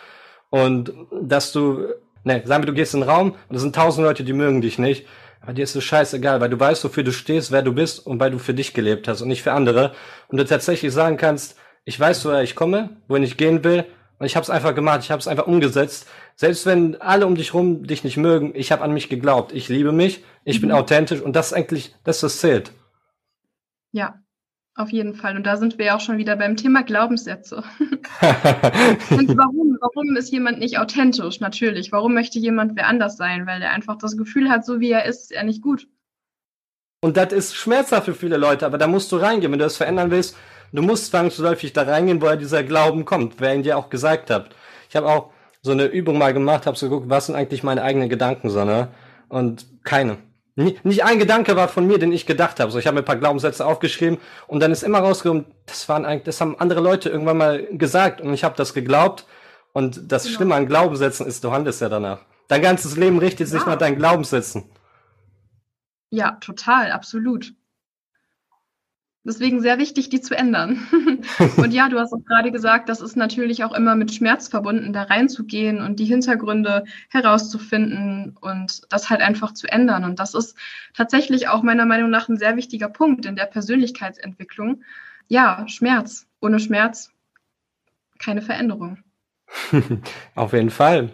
Und 0.51 0.93
dass 1.21 1.53
du, 1.53 1.87
ne, 2.25 2.43
sagen 2.45 2.63
wir, 2.63 2.67
du 2.67 2.75
gehst 2.75 2.95
in 2.95 3.01
den 3.01 3.09
Raum 3.11 3.35
und 3.49 3.57
es 3.57 3.63
sind 3.63 3.75
tausend 3.75 4.07
Leute, 4.07 4.23
die 4.25 4.33
mögen 4.33 4.61
dich 4.61 4.79
nicht. 4.79 5.07
Aber 5.41 5.53
dir 5.53 5.65
ist 5.65 5.75
es 5.75 5.85
scheißegal, 5.85 6.41
weil 6.41 6.51
du 6.51 6.61
weißt, 6.61 6.85
wofür 6.85 7.03
du 7.03 7.13
stehst, 7.13 7.51
wer 7.51 7.63
du 7.63 7.73
bist 7.73 8.07
und 8.07 8.21
weil 8.21 8.31
du 8.31 8.39
für 8.39 8.55
dich 8.55 8.73
gelebt 8.73 9.09
hast 9.09 9.21
und 9.23 9.29
nicht 9.29 9.43
für 9.43 9.53
andere. 9.53 9.93
Und 10.29 10.39
du 10.39 10.45
tatsächlich 10.45 10.93
sagen 10.93 11.17
kannst, 11.17 11.57
Ich 11.85 11.99
weiß, 11.99 12.25
woher 12.27 12.43
ich 12.43 12.55
komme, 12.55 12.91
wohin 13.09 13.23
ich 13.23 13.39
gehen 13.39 13.65
will. 13.65 13.87
Und 14.19 14.27
ich 14.27 14.35
habe 14.35 14.43
es 14.43 14.51
einfach 14.51 14.75
gemacht, 14.75 15.01
ich 15.03 15.11
habe 15.11 15.21
es 15.21 15.29
einfach 15.29 15.47
umgesetzt. 15.47 16.09
Selbst 16.35 16.67
wenn 16.67 17.01
alle 17.01 17.27
um 17.27 17.37
dich 17.37 17.55
rum 17.55 17.87
dich 17.87 18.03
nicht 18.05 18.17
mögen, 18.17 18.53
ich 18.55 18.73
habe 18.73 18.83
an 18.83 18.93
mich 18.93 19.09
geglaubt. 19.09 19.53
Ich 19.53 19.69
liebe 19.69 19.93
mich, 19.93 20.25
ich 20.45 20.59
mhm. 20.59 20.63
bin 20.63 20.73
authentisch 20.73 21.21
und 21.21 21.37
das 21.37 21.49
ist 21.49 21.53
eigentlich, 21.53 21.95
das 22.05 22.21
das 22.21 22.41
zählt. 22.41 22.73
Ja, 23.93 24.21
auf 24.75 24.91
jeden 24.91 25.15
Fall. 25.15 25.37
Und 25.37 25.45
da 25.45 25.57
sind 25.57 25.79
wir 25.79 25.87
ja 25.87 25.97
auch 25.97 26.01
schon 26.01 26.19
wieder 26.19 26.37
beim 26.37 26.57
Thema 26.57 26.83
Glaubenssätze. 26.83 27.57
und 27.81 29.29
warum, 29.37 29.77
warum 29.81 30.17
ist 30.17 30.33
jemand 30.33 30.59
nicht 30.59 30.79
authentisch? 30.79 31.41
Natürlich. 31.41 31.91
Warum 31.93 32.15
möchte 32.15 32.39
jemand 32.39 32.77
wer 32.77 32.87
anders 32.87 33.17
sein? 33.17 33.47
Weil 33.47 33.63
er 33.63 33.71
einfach 33.71 33.99
das 33.99 34.17
Gefühl 34.17 34.49
hat, 34.49 34.65
so 34.65 34.81
wie 34.81 34.91
er 34.91 35.05
ist, 35.05 35.23
ist 35.23 35.33
er 35.33 35.45
nicht 35.45 35.63
gut. 35.63 35.89
Und 37.01 37.17
das 37.17 37.33
ist 37.33 37.57
schmerzhaft 37.57 38.07
für 38.07 38.15
viele 38.15 38.37
Leute, 38.37 38.67
aber 38.67 38.79
da 38.79 38.87
musst 38.89 39.11
du 39.13 39.17
reingehen. 39.17 39.53
Wenn 39.53 39.59
du 39.59 39.65
das 39.65 39.77
verändern 39.77 40.11
willst, 40.11 40.37
du 40.73 40.83
musst 40.83 41.07
zwangsläufig 41.07 41.73
da 41.73 41.83
reingehen, 41.83 42.21
woher 42.21 42.37
dieser 42.37 42.63
Glauben 42.63 43.05
kommt, 43.05 43.35
wer 43.39 43.55
ihn 43.55 43.63
dir 43.63 43.79
auch 43.79 43.91
gesagt 43.91 44.31
hat. 44.31 44.51
Ich 44.89 44.97
habe 44.97 45.09
auch 45.09 45.31
so 45.63 45.73
eine 45.73 45.87
Übung 45.87 46.19
mal 46.19 46.33
gemacht, 46.33 46.67
habe 46.67 46.77
so 46.77 46.89
geguckt, 46.89 47.11
was 47.11 47.27
sind 47.27 47.35
eigentlich 47.35 47.63
meine 47.63 47.83
eigenen 47.83 48.09
Gedanken, 48.09 48.51
so, 48.51 48.65
ne? 48.65 48.89
Und 49.29 49.67
keine. 49.85 50.19
Nicht, 50.57 51.05
ein 51.05 51.21
Gedanke 51.21 51.55
war 51.55 51.69
von 51.69 51.87
mir, 51.87 51.99
den 51.99 52.11
ich 52.11 52.27
gedacht 52.27 52.59
habe. 52.59 52.73
So, 52.73 52.79
ich 52.79 52.87
habe 52.89 52.97
mir 52.97 53.03
ein 53.03 53.05
paar 53.05 53.17
Glaubenssätze 53.17 53.65
aufgeschrieben 53.65 54.19
und 54.49 54.59
dann 54.61 54.73
ist 54.73 54.83
immer 54.83 54.99
rausgekommen, 54.99 55.45
das 55.67 55.89
waren 55.89 56.05
eigentlich, 56.05 56.25
das 56.25 56.41
haben 56.41 56.59
andere 56.59 56.81
Leute 56.81 57.11
irgendwann 57.11 57.37
mal 57.39 57.65
gesagt 57.71 58.21
und 58.21 58.35
ich 58.35 58.43
habe 58.43 58.57
das 58.57 58.75
geglaubt. 58.75 59.25
Und 59.73 60.11
das 60.11 60.25
genau. 60.25 60.37
Schlimme 60.37 60.55
an 60.57 60.67
Glaubenssätzen 60.67 61.27
ist, 61.27 61.45
du 61.45 61.53
handelst 61.53 61.81
ja 61.81 61.89
danach. 61.89 62.21
Dein 62.49 62.63
ganzes 62.63 62.97
Leben 62.97 63.19
richtet 63.19 63.47
sich 63.47 63.61
ja. 63.61 63.69
nach 63.69 63.77
deinen 63.77 63.97
Glaubenssätzen. 63.97 64.65
Ja, 66.11 66.33
total, 66.41 66.91
absolut. 66.91 67.53
Deswegen 69.25 69.61
sehr 69.61 69.79
wichtig, 69.79 70.09
die 70.09 70.21
zu 70.21 70.37
ändern. 70.37 70.87
und 71.57 71.73
ja, 71.73 71.89
du 71.89 71.99
hast 71.99 72.13
auch 72.13 72.25
gerade 72.25 72.51
gesagt, 72.51 72.89
das 72.89 73.01
ist 73.01 73.17
natürlich 73.17 73.65
auch 73.65 73.75
immer 73.75 73.95
mit 73.95 74.15
Schmerz 74.15 74.49
verbunden, 74.49 74.93
da 74.93 75.03
reinzugehen 75.03 75.83
und 75.83 75.99
die 76.01 76.07
Hintergründe 76.07 76.85
herauszufinden 77.11 78.37
und 78.41 78.83
das 78.91 79.11
halt 79.11 79.21
einfach 79.21 79.53
zu 79.53 79.67
ändern. 79.67 80.05
Und 80.05 80.19
das 80.19 80.35
ist 80.35 80.57
tatsächlich 80.95 81.49
auch 81.49 81.63
meiner 81.63 81.85
Meinung 81.85 82.11
nach 82.11 82.29
ein 82.29 82.39
sehr 82.39 82.57
wichtiger 82.57 82.89
Punkt 82.89 83.27
in 83.27 83.37
der 83.37 83.47
Persönlichkeitsentwicklung. 83.47 84.83
Ja, 85.27 85.67
Schmerz. 85.69 86.27
Ohne 86.41 86.61
Schmerz 86.61 87.11
keine 88.19 88.43
Veränderung. 88.43 88.99
Auf 90.35 90.53
jeden 90.53 90.71
Fall. 90.71 91.11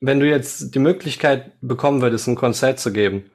Wenn 0.00 0.20
du 0.20 0.28
jetzt 0.28 0.74
die 0.74 0.78
Möglichkeit 0.78 1.52
bekommen 1.60 2.02
würdest, 2.02 2.28
ein 2.28 2.34
Konzert 2.34 2.78
zu 2.80 2.92
geben, 2.92 3.30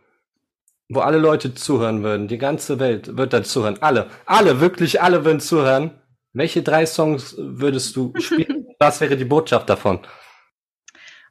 wo 0.90 1.02
alle 1.02 1.20
Leute 1.20 1.54
zuhören 1.54 2.04
würden, 2.04 2.28
die 2.28 2.40
ganze 2.40 2.80
Welt 2.80 3.16
wird 3.16 3.32
da 3.32 3.44
zuhören, 3.44 3.78
alle, 3.82 4.08
alle, 4.26 4.60
wirklich 4.60 5.02
alle 5.02 5.24
würden 5.24 5.40
zuhören. 5.40 5.92
Welche 6.34 6.64
drei 6.64 6.86
Songs 6.86 7.36
würdest 7.38 7.96
du 7.96 8.14
spielen? 8.18 8.68
Was 8.80 9.00
wäre 9.00 9.16
die 9.16 9.26
Botschaft 9.26 9.70
davon? 9.70 10.00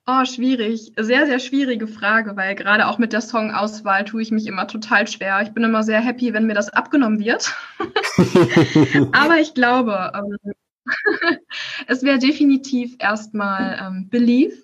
Oh, 0.06 0.24
schwierig. 0.24 0.92
Sehr, 0.96 1.26
sehr 1.26 1.38
schwierige 1.38 1.86
Frage, 1.86 2.36
weil 2.36 2.54
gerade 2.54 2.86
auch 2.86 2.98
mit 2.98 3.12
der 3.12 3.20
Songauswahl 3.20 4.04
tue 4.04 4.22
ich 4.22 4.30
mich 4.30 4.46
immer 4.46 4.66
total 4.66 5.06
schwer. 5.06 5.42
Ich 5.42 5.50
bin 5.50 5.64
immer 5.64 5.82
sehr 5.82 6.00
happy, 6.00 6.32
wenn 6.32 6.46
mir 6.46 6.54
das 6.54 6.70
abgenommen 6.70 7.18
wird. 7.18 7.54
Aber 9.12 9.38
ich 9.38 9.54
glaube, 9.54 10.12
ähm, 10.14 10.54
es 11.88 12.02
wäre 12.02 12.18
definitiv 12.18 12.96
erstmal 12.98 13.78
ähm, 13.82 14.08
Believe 14.08 14.56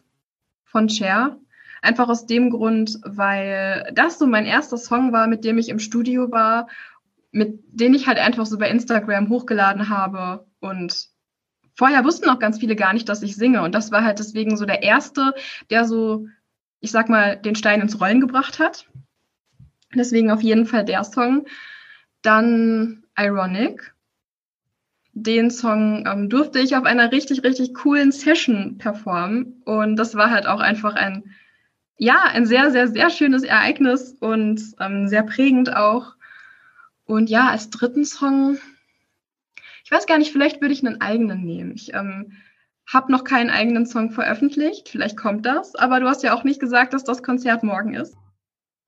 von 0.65 0.89
Cher. 0.89 1.37
Einfach 1.85 2.09
aus 2.09 2.25
dem 2.25 2.49
Grund, 2.49 2.99
weil 3.05 3.93
das 3.95 4.19
so 4.19 4.27
mein 4.27 4.47
erster 4.47 4.79
Song 4.79 5.13
war, 5.13 5.27
mit 5.27 5.45
dem 5.45 5.59
ich 5.59 5.69
im 5.69 5.79
Studio 5.79 6.33
war, 6.33 6.67
mit 7.31 7.61
dem 7.67 7.93
ich 7.93 8.07
halt 8.07 8.17
einfach 8.17 8.47
so 8.47 8.57
bei 8.57 8.71
Instagram 8.71 9.29
hochgeladen 9.29 9.91
habe. 9.91 10.47
Und 10.61 11.09
vorher 11.75 12.03
wussten 12.03 12.31
auch 12.31 12.39
ganz 12.39 12.59
viele 12.59 12.75
gar 12.75 12.95
nicht, 12.95 13.07
dass 13.11 13.23
ich 13.23 13.37
singe. 13.37 13.61
Und 13.61 13.75
das 13.75 13.93
war 13.93 14.03
halt 14.03 14.19
deswegen 14.19 14.57
so 14.57 14.65
der 14.65 14.83
erste, 14.83 15.35
der 15.69 15.85
so, 15.85 16.27
ich 16.81 16.91
sag 16.91 17.11
mal, 17.11 17.37
den 17.37 17.55
Stein 17.55 17.83
ins 17.83 18.01
Rollen 18.01 18.23
gebracht 18.23 18.61
hat. 18.61 18.87
Deswegen 19.95 20.31
auf 20.31 20.41
jeden 20.41 20.65
Fall 20.65 20.87
der 20.87 21.05
Song. 21.05 21.45
Dann 22.23 23.05
Ironic. 23.15 23.95
Den 25.13 25.51
Song 25.51 26.07
ähm, 26.07 26.31
durfte 26.31 26.61
ich 26.61 26.77
auf 26.77 26.85
einer 26.85 27.13
richtig, 27.13 27.45
richtig 27.45 27.75
coolen 27.75 28.11
Session 28.11 28.79
performen. 28.79 29.61
Und 29.67 29.97
das 29.97 30.15
war 30.15 30.31
halt 30.31 30.47
auch 30.47 30.61
einfach 30.61 30.95
ein 30.95 31.25
ja, 31.97 32.25
ein 32.25 32.47
sehr, 32.47 32.71
sehr, 32.71 32.89
sehr 32.89 33.11
schönes 33.11 33.43
Ereignis 33.43 34.17
und 34.21 34.61
ähm, 34.81 35.09
sehr 35.09 35.23
prägend 35.23 35.75
auch. 35.75 36.15
Und 37.07 37.31
ja, 37.31 37.49
als 37.51 37.71
dritten 37.71 38.05
Song, 38.05 38.59
ich 39.85 39.91
weiß 39.91 40.07
gar 40.07 40.19
nicht, 40.19 40.33
vielleicht 40.33 40.61
würde 40.61 40.75
ich 40.75 40.85
einen 40.85 41.01
eigenen 41.01 41.45
nehmen. 41.45 41.73
Ich 41.75 41.95
ähm, 41.95 42.33
habe 42.87 43.13
noch 43.13 43.25
keinen 43.25 43.51
eigenen 43.51 43.87
Song 43.87 44.11
veröffentlicht, 44.11 44.89
vielleicht 44.89 45.17
kommt 45.17 45.47
das, 45.47 45.75
aber 45.75 46.01
du 46.01 46.09
hast 46.09 46.23
ja 46.23 46.35
auch 46.35 46.45
nicht 46.45 46.61
gesagt, 46.61 46.93
dass 46.95 47.05
das 47.05 47.23
Konzert 47.23 47.63
morgen 47.63 47.95
ist. 47.95 48.15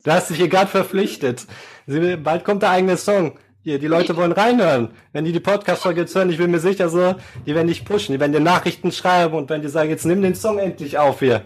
Du 0.04 0.10
hast 0.10 0.30
dich 0.30 0.36
hier 0.36 0.48
gerade 0.48 0.68
verpflichtet. 0.68 1.46
Bald 1.86 2.44
kommt 2.44 2.62
der 2.62 2.70
eigene 2.70 2.96
Song. 2.96 3.38
Hier, 3.62 3.80
die 3.80 3.88
Leute 3.88 4.16
wollen 4.16 4.30
reinhören. 4.30 4.90
Wenn 5.12 5.24
die 5.24 5.32
die 5.32 5.40
Podcast-Folge 5.40 6.02
jetzt 6.02 6.14
hören, 6.14 6.30
ich 6.30 6.38
bin 6.38 6.52
mir 6.52 6.60
sicher 6.60 6.88
so, 6.88 7.16
die 7.44 7.54
werden 7.54 7.66
dich 7.66 7.84
pushen, 7.84 8.12
die 8.12 8.20
werden 8.20 8.32
dir 8.32 8.40
Nachrichten 8.40 8.92
schreiben 8.92 9.34
und 9.34 9.50
wenn 9.50 9.62
die 9.62 9.68
sagen, 9.68 9.90
jetzt 9.90 10.06
nimm 10.06 10.22
den 10.22 10.36
Song 10.36 10.58
endlich 10.58 10.98
auf 10.98 11.18
hier. 11.18 11.44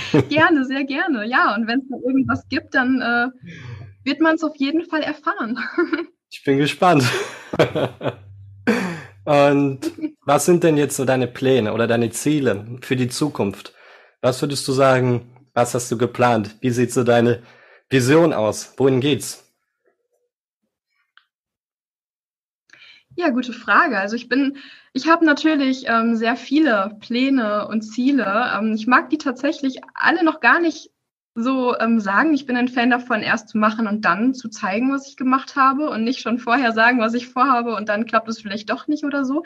gerne, 0.28 0.64
sehr 0.64 0.84
gerne. 0.84 1.26
Ja, 1.26 1.54
und 1.54 1.66
wenn 1.66 1.80
es 1.80 1.88
da 1.88 1.96
irgendwas 1.96 2.48
gibt, 2.48 2.74
dann 2.74 3.00
äh, 3.00 3.28
wird 4.04 4.20
man 4.20 4.36
es 4.36 4.44
auf 4.44 4.56
jeden 4.56 4.84
Fall 4.84 5.02
erfahren. 5.02 5.58
ich 6.30 6.42
bin 6.44 6.58
gespannt. 6.58 7.04
und 9.24 9.80
was 10.24 10.46
sind 10.46 10.64
denn 10.64 10.76
jetzt 10.76 10.96
so 10.96 11.04
deine 11.04 11.26
Pläne 11.26 11.72
oder 11.72 11.86
deine 11.86 12.10
Ziele 12.10 12.78
für 12.82 12.96
die 12.96 13.08
Zukunft? 13.08 13.74
Was 14.20 14.40
würdest 14.40 14.66
du 14.68 14.72
sagen, 14.72 15.32
was 15.54 15.74
hast 15.74 15.90
du 15.90 15.98
geplant? 15.98 16.56
Wie 16.60 16.70
sieht 16.70 16.92
so 16.92 17.04
deine 17.04 17.42
Vision 17.90 18.32
aus? 18.32 18.74
Wohin 18.76 19.00
geht's? 19.00 19.42
Ja, 23.16 23.28
gute 23.28 23.52
Frage. 23.52 23.98
Also 23.98 24.16
ich 24.16 24.28
bin, 24.28 24.56
ich 24.92 25.08
habe 25.08 25.24
natürlich 25.24 25.84
ähm, 25.88 26.16
sehr 26.16 26.36
viele 26.36 26.96
Pläne 27.00 27.66
und 27.68 27.82
Ziele. 27.82 28.52
Ähm, 28.56 28.74
ich 28.74 28.86
mag 28.86 29.10
die 29.10 29.18
tatsächlich 29.18 29.80
alle 29.94 30.24
noch 30.24 30.40
gar 30.40 30.60
nicht 30.60 30.90
so 31.34 31.78
ähm, 31.78 31.98
sagen. 31.98 32.34
Ich 32.34 32.44
bin 32.44 32.56
ein 32.56 32.68
Fan 32.68 32.90
davon, 32.90 33.22
erst 33.22 33.48
zu 33.48 33.56
machen 33.56 33.86
und 33.86 34.04
dann 34.04 34.34
zu 34.34 34.50
zeigen, 34.50 34.92
was 34.92 35.08
ich 35.08 35.16
gemacht 35.16 35.56
habe 35.56 35.88
und 35.88 36.04
nicht 36.04 36.20
schon 36.20 36.38
vorher 36.38 36.72
sagen, 36.72 37.00
was 37.00 37.14
ich 37.14 37.28
vorhabe 37.28 37.74
und 37.74 37.88
dann 37.88 38.04
klappt 38.04 38.28
es 38.28 38.42
vielleicht 38.42 38.68
doch 38.68 38.86
nicht 38.86 39.04
oder 39.04 39.24
so. 39.24 39.42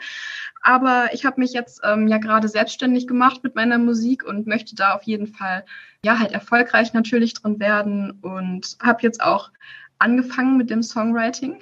Aber 0.61 1.13
ich 1.13 1.25
habe 1.25 1.39
mich 1.39 1.53
jetzt 1.53 1.79
ähm, 1.85 2.09
ja 2.09 2.17
gerade 2.17 2.49
selbstständig 2.49 3.07
gemacht 3.07 3.41
mit 3.43 3.55
meiner 3.55 3.77
Musik 3.77 4.25
und 4.25 4.47
möchte 4.47 4.75
da 4.75 4.95
auf 4.95 5.03
jeden 5.03 5.27
Fall 5.27 5.63
ja 6.03 6.19
halt 6.19 6.33
erfolgreich 6.33 6.91
natürlich 6.91 7.35
drin 7.35 7.57
werden 7.59 8.19
und 8.21 8.77
habe 8.81 8.99
jetzt 9.03 9.21
auch 9.21 9.51
angefangen 9.99 10.57
mit 10.57 10.69
dem 10.69 10.83
Songwriting 10.83 11.59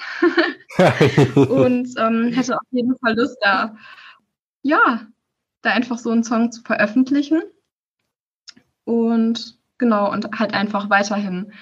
und 1.35 1.93
ähm, 1.97 2.31
hätte 2.33 2.55
auf 2.55 2.67
jeden 2.71 2.97
Fall 2.97 3.15
Lust, 3.15 3.37
da 3.41 3.75
ja, 4.61 5.05
da 5.61 5.71
einfach 5.71 5.99
so 5.99 6.09
einen 6.09 6.23
Song 6.23 6.51
zu 6.51 6.61
veröffentlichen 6.63 7.41
und 8.83 9.59
genau 9.77 10.11
und 10.11 10.39
halt 10.39 10.53
einfach 10.53 10.89
weiterhin 10.89 11.53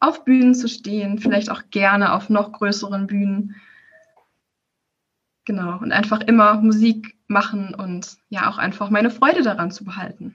auf 0.00 0.24
Bühnen 0.24 0.54
zu 0.54 0.68
stehen, 0.68 1.18
vielleicht 1.18 1.50
auch 1.50 1.62
gerne 1.70 2.12
auf 2.12 2.30
noch 2.30 2.52
größeren 2.52 3.06
Bühnen. 3.06 3.56
Genau, 5.44 5.78
und 5.78 5.92
einfach 5.92 6.20
immer 6.20 6.60
Musik 6.60 7.16
machen 7.26 7.74
und 7.74 8.16
ja 8.28 8.50
auch 8.50 8.58
einfach 8.58 8.90
meine 8.90 9.10
Freude 9.10 9.42
daran 9.42 9.70
zu 9.70 9.84
behalten. 9.84 10.34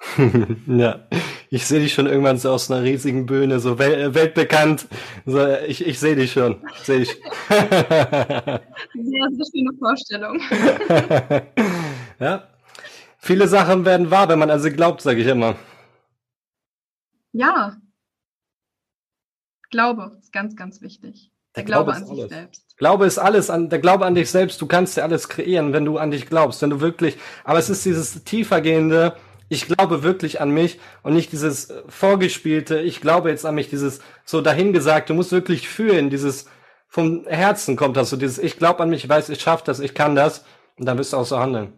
ja, 0.66 1.06
ich 1.50 1.66
sehe 1.66 1.80
dich 1.80 1.92
schon 1.92 2.06
irgendwann 2.06 2.38
so 2.38 2.50
aus 2.50 2.70
einer 2.70 2.82
riesigen 2.82 3.26
Bühne, 3.26 3.58
so 3.58 3.78
wel 3.78 3.94
äh, 3.94 4.14
weltbekannt. 4.14 4.86
So, 5.26 5.46
ich, 5.66 5.86
ich 5.86 5.98
sehe 5.98 6.14
dich 6.14 6.32
schon. 6.32 6.62
Seh 6.82 6.98
ich. 6.98 7.08
sehr, 7.48 8.60
sehr 8.94 9.46
schöne 9.52 9.72
Vorstellung. 9.78 10.40
ja. 12.20 12.48
Viele 13.18 13.48
Sachen 13.48 13.84
werden 13.84 14.10
wahr, 14.10 14.28
wenn 14.28 14.38
man 14.38 14.50
also 14.50 14.70
glaubt, 14.70 15.02
sage 15.02 15.20
ich 15.20 15.26
immer. 15.26 15.56
Ja. 17.32 17.76
Glaube 19.70 20.16
ist 20.20 20.32
ganz, 20.32 20.54
ganz 20.56 20.80
wichtig. 20.80 21.32
Der, 21.56 21.64
der 21.64 21.66
Glaube, 21.66 21.92
Glaube 21.92 22.10
an 22.10 22.16
sich 22.16 22.28
selbst. 22.28 22.78
Glaube 22.78 23.06
ist 23.06 23.18
alles 23.18 23.50
an, 23.50 23.68
der 23.68 23.80
Glaube 23.80 24.06
an 24.06 24.14
dich 24.14 24.30
selbst. 24.30 24.60
Du 24.60 24.66
kannst 24.66 24.96
dir 24.96 25.02
alles 25.02 25.28
kreieren, 25.28 25.72
wenn 25.72 25.84
du 25.84 25.98
an 25.98 26.10
dich 26.10 26.26
glaubst, 26.26 26.62
wenn 26.62 26.70
du 26.70 26.80
wirklich, 26.80 27.18
aber 27.44 27.58
es 27.58 27.68
ist 27.68 27.84
dieses 27.84 28.22
tiefergehende, 28.22 29.16
ich 29.48 29.66
glaube 29.66 30.02
wirklich 30.02 30.40
an 30.40 30.50
mich 30.50 30.78
und 31.02 31.14
nicht 31.14 31.32
dieses 31.32 31.72
vorgespielte, 31.88 32.80
ich 32.80 33.00
glaube 33.00 33.30
jetzt 33.30 33.46
an 33.46 33.54
mich, 33.54 33.70
dieses 33.70 34.00
so 34.24 34.40
dahingesagt, 34.40 35.10
du 35.10 35.14
musst 35.14 35.32
wirklich 35.32 35.68
fühlen, 35.68 36.10
dieses 36.10 36.46
vom 36.88 37.26
Herzen 37.26 37.76
kommt 37.76 37.96
das 37.96 38.10
so, 38.10 38.16
dieses 38.16 38.38
ich 38.38 38.58
glaube 38.58 38.82
an 38.82 38.90
mich, 38.90 39.04
ich 39.04 39.10
weiß, 39.10 39.28
ich 39.30 39.40
schaffe 39.40 39.64
das, 39.66 39.80
ich 39.80 39.94
kann 39.94 40.14
das 40.14 40.44
und 40.76 40.86
dann 40.86 40.98
wirst 40.98 41.12
du 41.12 41.16
auch 41.16 41.24
so 41.26 41.38
handeln. 41.38 41.72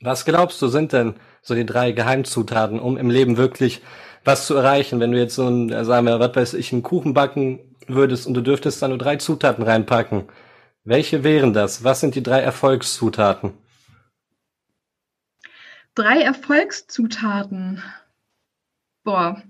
Was 0.00 0.24
glaubst 0.24 0.60
du, 0.60 0.68
sind 0.68 0.92
denn 0.92 1.14
so 1.42 1.54
die 1.54 1.66
drei 1.66 1.92
Geheimzutaten, 1.92 2.80
um 2.80 2.96
im 2.96 3.08
Leben 3.08 3.36
wirklich 3.36 3.82
was 4.24 4.46
zu 4.46 4.56
erreichen? 4.56 5.00
Wenn 5.00 5.12
du 5.12 5.18
jetzt 5.18 5.36
so 5.36 5.46
ein, 5.46 5.84
sagen 5.84 6.06
wir, 6.06 6.18
was 6.18 6.34
weiß 6.34 6.54
ich, 6.54 6.72
einen 6.72 6.82
Kuchen 6.82 7.14
backen 7.14 7.60
würdest 7.86 8.26
und 8.26 8.34
du 8.34 8.40
dürftest 8.40 8.82
da 8.82 8.88
nur 8.88 8.98
drei 8.98 9.16
Zutaten 9.16 9.62
reinpacken, 9.62 10.24
welche 10.84 11.22
wären 11.22 11.52
das? 11.52 11.84
Was 11.84 12.00
sind 12.00 12.16
die 12.16 12.22
drei 12.22 12.40
Erfolgszutaten? 12.40 13.52
Drei 15.94 16.22
Erfolgszutaten. 16.22 17.82
Boah, 19.04 19.42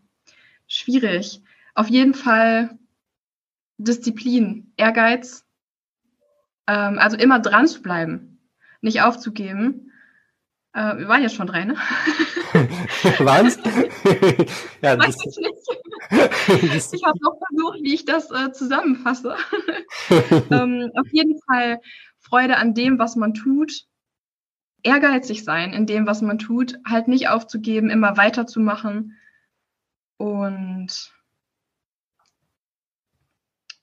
schwierig. 0.66 1.43
Auf 1.74 1.88
jeden 1.88 2.14
Fall 2.14 2.78
Disziplin, 3.78 4.72
Ehrgeiz, 4.76 5.45
ähm, 6.66 6.99
also 6.99 7.16
immer 7.16 7.38
dran 7.38 7.66
zu 7.66 7.82
bleiben, 7.82 8.40
nicht 8.80 9.03
aufzugeben. 9.03 9.93
Äh, 10.72 10.99
wir 10.99 11.09
waren 11.09 11.22
jetzt 11.22 11.34
schon 11.34 11.47
drei, 11.47 11.64
ne? 11.64 11.74
Was? 13.18 13.57
ja, 14.82 14.99
Weiß 14.99 15.16
ich 15.24 15.36
nicht. 15.38 16.93
ich 16.93 17.05
habe 17.05 17.18
noch 17.20 17.38
versucht, 17.38 17.82
wie 17.82 17.95
ich 17.95 18.05
das 18.05 18.30
äh, 18.30 18.53
zusammenfasse. 18.53 19.36
ähm, 20.51 20.90
auf 20.97 21.09
jeden 21.12 21.40
Fall 21.43 21.80
Freude 22.18 22.57
an 22.57 22.74
dem, 22.74 22.99
was 22.99 23.16
man 23.16 23.34
tut. 23.34 23.86
Ehrgeizig 24.83 25.45
sein 25.45 25.72
in 25.72 25.87
dem, 25.87 26.07
was 26.07 26.22
man 26.22 26.39
tut. 26.39 26.78
Halt 26.85 27.09
nicht 27.09 27.28
aufzugeben, 27.28 27.91
immer 27.91 28.16
weiterzumachen. 28.16 29.16
Und 30.16 31.12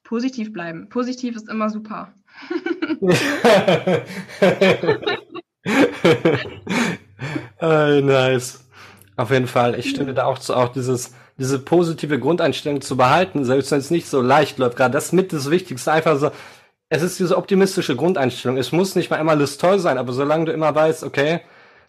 positiv 0.04 0.52
bleiben. 0.52 0.89
Positiv 0.89 1.36
ist 1.36 1.50
immer 1.50 1.70
super. 1.70 2.14
oh, 7.62 8.02
nice. 8.02 8.66
Auf 9.18 9.32
jeden 9.32 9.47
Fall. 9.47 9.78
Ich 9.78 9.89
stimme 9.89 10.14
da 10.14 10.26
auch 10.26 10.39
zu, 10.39 10.56
auch 10.56 10.70
dieses, 10.70 11.14
diese 11.38 11.60
positive 11.60 12.20
Grundeinstellung 12.20 12.82
zu 12.82 12.97
behalten, 12.97 13.45
selbst 13.45 13.72
wenn 13.72 13.80
es 13.80 13.91
nicht 13.91 14.08
so 14.08 14.22
leicht 14.22 14.58
läuft. 14.58 14.78
Gerade 14.78 14.93
das 14.93 15.12
mit 15.12 15.32
das 15.34 15.52
Wichtigste. 15.52 15.91
Einfach 15.91 16.18
so, 16.18 16.32
es 16.90 17.04
ist 17.04 17.20
diese 17.20 17.38
optimistische 17.38 17.96
Grundeinstellung. 17.96 18.58
Es 18.58 18.72
muss 18.72 18.96
nicht 18.96 19.10
mal 19.12 19.18
immer 19.18 19.32
alles 19.32 19.58
toll 19.58 19.80
sein, 19.80 19.98
aber 19.98 20.12
solange 20.12 20.46
du 20.46 20.52
immer 20.52 20.74
weißt, 20.74 21.04
okay, 21.04 21.42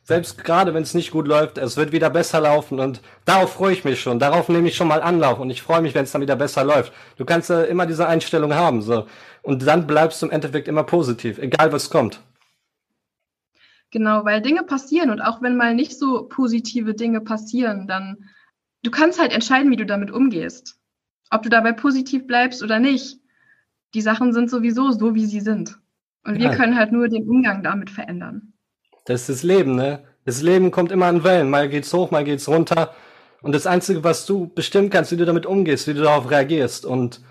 selbst 0.03 0.43
gerade 0.45 0.75
wenn 0.75 0.83
es 0.83 0.95
nicht 0.95 1.11
gut 1.11 1.27
läuft, 1.27 1.59
es 1.59 1.77
wird 1.77 1.93
wieder 1.93 2.11
besser 2.11 2.41
laufen 2.41 2.81
und 2.81 3.01
darauf 3.25 3.53
freue 3.53 3.73
ich 3.73 3.85
mich 3.85 4.01
schon. 4.01 4.19
Darauf 4.19 4.49
nehme 4.49 4.69
ich 4.69 4.77
schon 4.77 4.89
mal 4.89 5.03
Anlauf 5.03 5.39
und 5.39 5.51
ich 5.51 5.63
freue 5.63 5.83
mich, 5.83 5.95
wenn 5.95 6.05
es 6.05 6.13
dann 6.13 6.23
wieder 6.23 6.37
besser 6.37 6.65
läuft. 6.65 6.93
Du 7.17 7.25
kannst 7.25 7.51
ja 7.51 7.63
immer 7.63 7.87
diese 7.87 8.07
Einstellung 8.07 8.55
haben, 8.55 8.83
so. 8.83 9.07
Und 9.43 9.67
dann 9.67 9.87
bleibst 9.87 10.21
du 10.21 10.27
im 10.27 10.33
Endeffekt 10.33 10.69
immer 10.69 10.85
positiv, 10.85 11.39
egal 11.39 11.73
was 11.73 11.91
kommt. 11.91 12.21
Genau, 13.91 14.25
weil 14.25 14.41
Dinge 14.41 14.63
passieren 14.65 15.11
und 15.11 15.21
auch 15.21 15.43
wenn 15.43 15.57
mal 15.57 15.75
nicht 15.75 15.99
so 15.99 16.29
positive 16.29 16.95
Dinge 16.95 17.21
passieren, 17.21 17.87
dann 17.87 18.29
du 18.83 18.91
kannst 18.91 19.21
halt 19.21 19.33
entscheiden, 19.33 19.71
wie 19.71 19.77
du 19.77 19.87
damit 19.87 20.11
umgehst. 20.11 20.77
Ob 21.31 21.43
du 21.43 21.49
dabei 21.49 21.73
positiv 21.73 22.27
bleibst 22.27 22.63
oder 22.63 22.79
nicht. 22.81 23.20
Die 23.95 24.01
Sachen 24.01 24.33
sind 24.33 24.51
sowieso 24.51 24.93
so, 24.93 25.15
wie 25.15 25.27
sie 25.27 25.41
sind. 25.41 25.79
Und 26.25 26.37
ja. 26.37 26.51
wir 26.51 26.57
können 26.57 26.77
halt 26.77 26.93
nur 26.93 27.09
den 27.09 27.29
Umgang 27.29 27.63
damit 27.63 27.91
verändern. 27.91 28.53
Das 29.07 29.23
ist 29.23 29.29
das 29.29 29.43
Leben, 29.43 29.75
ne? 29.75 30.05
Das 30.25 30.43
Leben 30.43 30.71
kommt 30.71 30.93
immer 30.93 31.09
in 31.09 31.25
Wellen. 31.25 31.51
Mal 31.51 31.69
geht's 31.69 31.93
hoch, 31.93 32.11
mal 32.11 32.25
geht's 32.25 32.47
runter. 32.47 32.95
Und 33.43 33.55
das 33.55 33.67
Einzige, 33.67 34.05
was 34.05 34.27
du 34.27 34.49
bestimmen 34.49 34.91
kannst, 34.91 35.13
wie 35.13 35.17
du 35.17 35.25
damit 35.25 35.47
umgehst, 35.47 35.89
wie 35.89 35.95
du 35.95 36.03
darauf 36.03 36.31
reagierst. 36.31 36.85
Und 36.85 37.23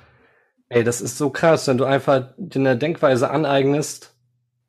ey, 0.69 0.83
das 0.83 1.01
ist 1.01 1.17
so 1.17 1.29
krass, 1.29 1.67
wenn 1.67 1.77
du 1.77 1.85
einfach 1.85 2.33
dir 2.37 2.59
eine 2.59 2.77
Denkweise 2.77 3.29
aneignest, 3.29 4.15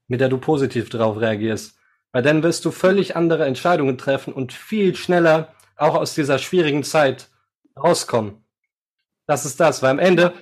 mit 0.06 0.20
der 0.20 0.28
du 0.28 0.38
positiv 0.38 0.90
darauf 0.90 1.18
reagierst. 1.18 1.76
Weil 2.12 2.22
dann 2.22 2.42
wirst 2.42 2.64
du 2.64 2.70
völlig 2.70 3.16
andere 3.16 3.46
Entscheidungen 3.46 3.96
treffen 3.96 4.34
und 4.34 4.52
viel 4.52 4.94
schneller 4.94 5.54
auch 5.76 5.94
aus 5.94 6.14
dieser 6.14 6.38
schwierigen 6.38 6.84
Zeit 6.84 7.30
rauskommen. 7.76 8.44
Das 9.26 9.46
ist 9.46 9.60
das, 9.60 9.82
weil 9.82 9.92
am 9.92 9.98
Ende, 9.98 10.34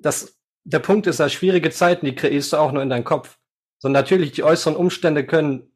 das, 0.00 0.38
der 0.64 0.78
Punkt 0.78 1.06
ist, 1.06 1.20
dass 1.20 1.32
schwierige 1.32 1.70
Zeiten, 1.70 2.06
die 2.06 2.14
kreierst 2.14 2.52
du 2.52 2.56
auch 2.56 2.72
nur 2.72 2.82
in 2.82 2.90
deinem 2.90 3.04
Kopf. 3.04 3.38
So 3.78 3.88
natürlich, 3.88 4.32
die 4.32 4.44
äußeren 4.44 4.76
Umstände 4.76 5.26
können 5.26 5.70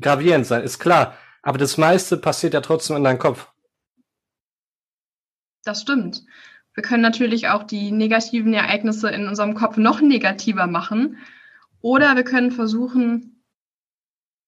gravierend 0.00 0.46
sein, 0.46 0.62
ist 0.62 0.78
klar. 0.78 1.16
Aber 1.42 1.58
das 1.58 1.76
meiste 1.76 2.16
passiert 2.16 2.54
ja 2.54 2.60
trotzdem 2.60 2.96
in 2.96 3.04
deinem 3.04 3.18
Kopf. 3.18 3.52
Das 5.64 5.82
stimmt. 5.82 6.24
Wir 6.74 6.82
können 6.82 7.02
natürlich 7.02 7.48
auch 7.48 7.64
die 7.64 7.92
negativen 7.92 8.54
Ereignisse 8.54 9.10
in 9.10 9.28
unserem 9.28 9.54
Kopf 9.54 9.76
noch 9.76 10.00
negativer 10.00 10.66
machen. 10.66 11.18
Oder 11.80 12.16
wir 12.16 12.24
können 12.24 12.50
versuchen, 12.50 13.42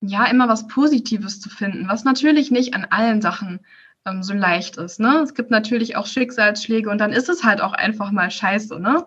ja, 0.00 0.26
immer 0.26 0.48
was 0.48 0.66
Positives 0.68 1.40
zu 1.40 1.48
finden, 1.50 1.88
was 1.88 2.04
natürlich 2.04 2.50
nicht 2.50 2.74
an 2.74 2.86
allen 2.90 3.20
Sachen 3.20 3.60
ähm, 4.06 4.22
so 4.22 4.34
leicht 4.34 4.76
ist. 4.76 5.00
Ne? 5.00 5.20
Es 5.22 5.34
gibt 5.34 5.50
natürlich 5.50 5.96
auch 5.96 6.06
Schicksalsschläge 6.06 6.90
und 6.90 6.98
dann 6.98 7.12
ist 7.12 7.28
es 7.28 7.44
halt 7.44 7.60
auch 7.60 7.72
einfach 7.72 8.10
mal 8.10 8.30
scheiße, 8.30 8.78
ne? 8.78 9.06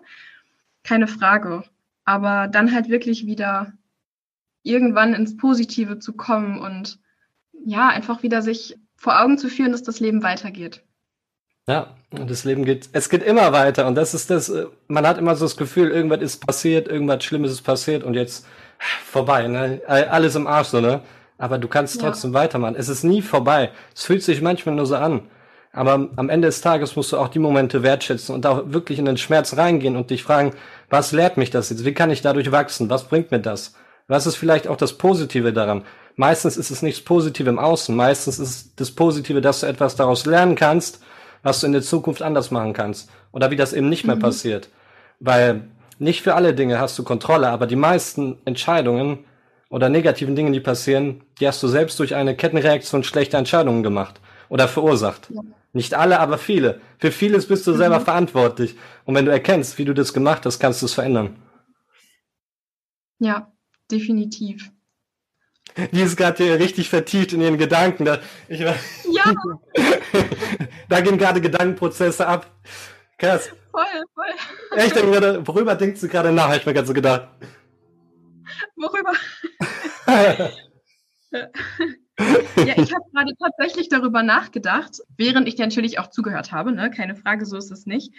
Keine 0.88 1.06
Frage. 1.06 1.64
Aber 2.04 2.48
dann 2.48 2.72
halt 2.72 2.88
wirklich 2.88 3.26
wieder 3.26 3.74
irgendwann 4.62 5.12
ins 5.12 5.36
Positive 5.36 5.98
zu 5.98 6.14
kommen 6.14 6.58
und 6.58 6.98
ja, 7.66 7.88
einfach 7.88 8.22
wieder 8.22 8.40
sich 8.40 8.78
vor 8.96 9.20
Augen 9.20 9.36
zu 9.36 9.50
führen, 9.50 9.72
dass 9.72 9.82
das 9.82 10.00
Leben 10.00 10.22
weitergeht. 10.22 10.82
Ja, 11.66 11.94
und 12.10 12.30
das 12.30 12.44
Leben 12.44 12.64
geht, 12.64 12.88
es 12.92 13.10
geht 13.10 13.22
immer 13.22 13.52
weiter 13.52 13.86
und 13.86 13.94
das 13.94 14.14
ist 14.14 14.30
das, 14.30 14.48
äh, 14.48 14.66
man 14.86 15.06
hat 15.06 15.18
immer 15.18 15.36
so 15.36 15.44
das 15.44 15.58
Gefühl, 15.58 15.90
irgendwas 15.90 16.22
ist 16.22 16.46
passiert, 16.46 16.88
irgendwas 16.88 17.22
Schlimmes 17.22 17.52
ist 17.52 17.60
passiert 17.60 18.02
und 18.02 18.14
jetzt 18.14 18.46
vorbei, 18.78 19.46
ne? 19.46 19.82
Alles 19.86 20.34
im 20.34 20.46
Arsch, 20.46 20.68
so, 20.68 20.80
ne? 20.80 21.02
Aber 21.36 21.58
du 21.58 21.68
kannst 21.68 22.00
trotzdem 22.00 22.32
ja. 22.32 22.40
weitermachen. 22.40 22.76
Es 22.76 22.88
ist 22.88 23.04
nie 23.04 23.20
vorbei. 23.20 23.70
Es 23.94 24.04
fühlt 24.04 24.22
sich 24.22 24.40
manchmal 24.40 24.74
nur 24.76 24.86
so 24.86 24.96
an. 24.96 25.22
Aber 25.72 26.08
am 26.16 26.28
Ende 26.28 26.48
des 26.48 26.60
Tages 26.60 26.96
musst 26.96 27.12
du 27.12 27.18
auch 27.18 27.28
die 27.28 27.38
Momente 27.38 27.82
wertschätzen 27.82 28.34
und 28.34 28.46
auch 28.46 28.72
wirklich 28.72 28.98
in 28.98 29.04
den 29.04 29.18
Schmerz 29.18 29.56
reingehen 29.56 29.96
und 29.96 30.10
dich 30.10 30.22
fragen, 30.22 30.52
was 30.90 31.12
lehrt 31.12 31.36
mich 31.36 31.50
das 31.50 31.70
jetzt? 31.70 31.84
Wie 31.84 31.94
kann 31.94 32.10
ich 32.10 32.22
dadurch 32.22 32.50
wachsen? 32.52 32.90
Was 32.90 33.04
bringt 33.04 33.30
mir 33.30 33.40
das? 33.40 33.74
Was 34.06 34.26
ist 34.26 34.36
vielleicht 34.36 34.68
auch 34.68 34.76
das 34.76 34.94
Positive 34.94 35.52
daran? 35.52 35.84
Meistens 36.16 36.56
ist 36.56 36.70
es 36.70 36.82
nichts 36.82 37.00
Positive 37.00 37.48
im 37.48 37.58
Außen. 37.58 37.94
Meistens 37.94 38.38
ist 38.38 38.72
das 38.76 38.90
Positive, 38.90 39.40
dass 39.40 39.60
du 39.60 39.66
etwas 39.66 39.96
daraus 39.96 40.26
lernen 40.26 40.54
kannst, 40.54 41.00
was 41.42 41.60
du 41.60 41.66
in 41.66 41.72
der 41.72 41.82
Zukunft 41.82 42.22
anders 42.22 42.50
machen 42.50 42.72
kannst. 42.72 43.10
Oder 43.32 43.50
wie 43.50 43.56
das 43.56 43.72
eben 43.72 43.88
nicht 43.88 44.04
mehr 44.04 44.16
mhm. 44.16 44.20
passiert. 44.20 44.70
Weil 45.20 45.64
nicht 45.98 46.22
für 46.22 46.34
alle 46.34 46.54
Dinge 46.54 46.80
hast 46.80 46.98
du 46.98 47.04
Kontrolle, 47.04 47.48
aber 47.48 47.66
die 47.66 47.76
meisten 47.76 48.38
Entscheidungen 48.44 49.24
oder 49.68 49.88
negativen 49.88 50.34
Dinge, 50.34 50.52
die 50.52 50.60
passieren, 50.60 51.22
die 51.38 51.46
hast 51.46 51.62
du 51.62 51.68
selbst 51.68 51.98
durch 52.00 52.14
eine 52.14 52.34
Kettenreaktion 52.34 53.04
schlechter 53.04 53.38
Entscheidungen 53.38 53.82
gemacht 53.82 54.20
oder 54.48 54.68
verursacht. 54.68 55.28
Ja. 55.30 55.42
Nicht 55.72 55.94
alle, 55.94 56.18
aber 56.20 56.38
viele. 56.38 56.80
Für 56.98 57.12
vieles 57.12 57.46
bist 57.46 57.66
du 57.66 57.74
selber 57.74 58.00
mhm. 58.00 58.04
verantwortlich. 58.04 58.76
Und 59.04 59.14
wenn 59.14 59.26
du 59.26 59.32
erkennst, 59.32 59.78
wie 59.78 59.84
du 59.84 59.94
das 59.94 60.12
gemacht 60.12 60.46
hast, 60.46 60.58
kannst 60.58 60.82
du 60.82 60.86
es 60.86 60.94
verändern. 60.94 61.36
Ja, 63.18 63.52
definitiv. 63.90 64.70
Die 65.92 66.00
ist 66.00 66.16
gerade 66.16 66.58
richtig 66.58 66.88
vertieft 66.88 67.32
in 67.32 67.40
ihren 67.40 67.58
Gedanken. 67.58 68.04
Da, 68.04 68.18
ich, 68.48 68.60
ja. 68.60 68.74
da 70.88 71.00
gehen 71.00 71.18
gerade 71.18 71.40
Gedankenprozesse 71.40 72.26
ab. 72.26 72.50
Krass. 73.18 73.50
Voll, 73.70 73.84
voll. 74.14 74.84
ich 74.84 74.92
denke 74.92 75.10
gerade, 75.12 75.46
worüber 75.46 75.74
denkst 75.74 76.00
du 76.00 76.08
gerade 76.08 76.32
nach, 76.32 76.46
habe 76.46 76.56
ich 76.56 76.66
mir 76.66 76.74
gerade 76.74 76.86
so 76.86 76.94
gedacht. 76.94 77.28
Worüber? 78.76 79.12
ja, 82.56 82.74
ich 82.76 82.92
habe 82.94 83.04
gerade 83.12 83.32
tatsächlich 83.40 83.88
darüber 83.88 84.22
nachgedacht, 84.22 85.00
während 85.16 85.46
ich 85.46 85.54
dir 85.54 85.66
natürlich 85.66 85.98
auch 85.98 86.08
zugehört 86.08 86.52
habe, 86.52 86.72
ne? 86.72 86.90
keine 86.90 87.14
Frage, 87.14 87.46
so 87.46 87.56
ist 87.56 87.70
es 87.70 87.86
nicht, 87.86 88.12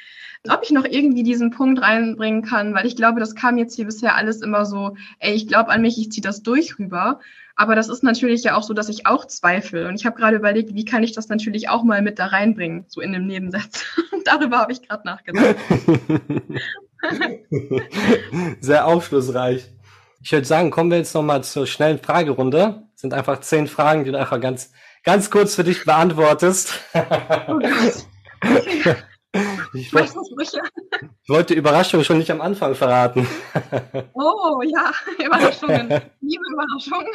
ob 0.48 0.64
ich 0.64 0.72
noch 0.72 0.86
irgendwie 0.86 1.24
diesen 1.24 1.52
Punkt 1.52 1.82
reinbringen 1.82 2.44
kann, 2.44 2.74
weil 2.74 2.86
ich 2.86 2.96
glaube, 2.96 3.20
das 3.20 3.36
kam 3.36 3.58
jetzt 3.58 3.76
hier 3.76 3.86
bisher 3.86 4.16
alles 4.16 4.42
immer 4.42 4.66
so, 4.66 4.96
ey, 5.20 5.34
ich 5.34 5.48
glaube 5.48 5.70
an 5.70 5.82
mich, 5.82 5.98
ich 6.00 6.12
ziehe 6.12 6.24
das 6.24 6.44
durch 6.44 6.80
rüber. 6.80 7.20
Aber 7.56 7.76
das 7.76 7.90
ist 7.90 8.04
natürlich 8.04 8.44
ja 8.44 8.56
auch 8.56 8.64
so, 8.64 8.74
dass 8.74 8.88
ich 8.88 9.06
auch 9.06 9.26
zweifle. 9.26 9.90
Und 9.90 9.96
ich 9.96 10.06
habe 10.06 10.16
gerade 10.16 10.38
überlegt, 10.38 10.76
wie 10.76 10.86
kann 10.86 11.04
ich 11.04 11.12
das 11.12 11.28
natürlich 11.28 11.68
auch 11.68 11.84
mal 11.84 12.02
mit 12.02 12.18
da 12.18 12.28
reinbringen, 12.28 12.86
so 12.88 13.02
in 13.02 13.12
dem 13.12 13.28
Nebensatz. 13.28 13.86
Darüber 14.24 14.60
habe 14.60 14.72
ich 14.72 14.88
gerade 14.88 15.06
nachgedacht. 15.06 15.58
Sehr 18.62 18.88
aufschlussreich. 18.88 19.70
Ich 20.22 20.32
würde 20.32 20.46
sagen, 20.46 20.70
kommen 20.70 20.92
wir 20.92 20.98
jetzt 20.98 21.14
nochmal 21.14 21.44
zur 21.44 21.66
schnellen 21.66 22.00
Fragerunde. 22.00 22.84
Das 22.92 23.02
sind 23.02 23.14
einfach 23.14 23.40
zehn 23.40 23.68
Fragen, 23.68 24.04
die 24.04 24.12
du 24.12 24.20
einfach 24.20 24.42
ganz, 24.42 24.72
ganz 25.04 25.32
kurz 25.32 25.56
für 25.56 25.64
dich 25.64 25.86
beantwortest. 25.86 26.74
Oh 27.48 27.60
ich, 29.74 29.94
wollte, 29.94 30.16
ich 31.24 31.30
wollte 31.30 31.54
Überraschung 31.54 32.04
schon 32.04 32.18
nicht 32.18 32.32
am 32.32 32.42
Anfang 32.42 32.76
verraten. 32.76 33.28
Oh 34.14 34.62
ja, 34.64 34.92
Überraschungen. 35.24 35.88
Liebe 36.20 36.44
Überraschungen. 36.52 37.08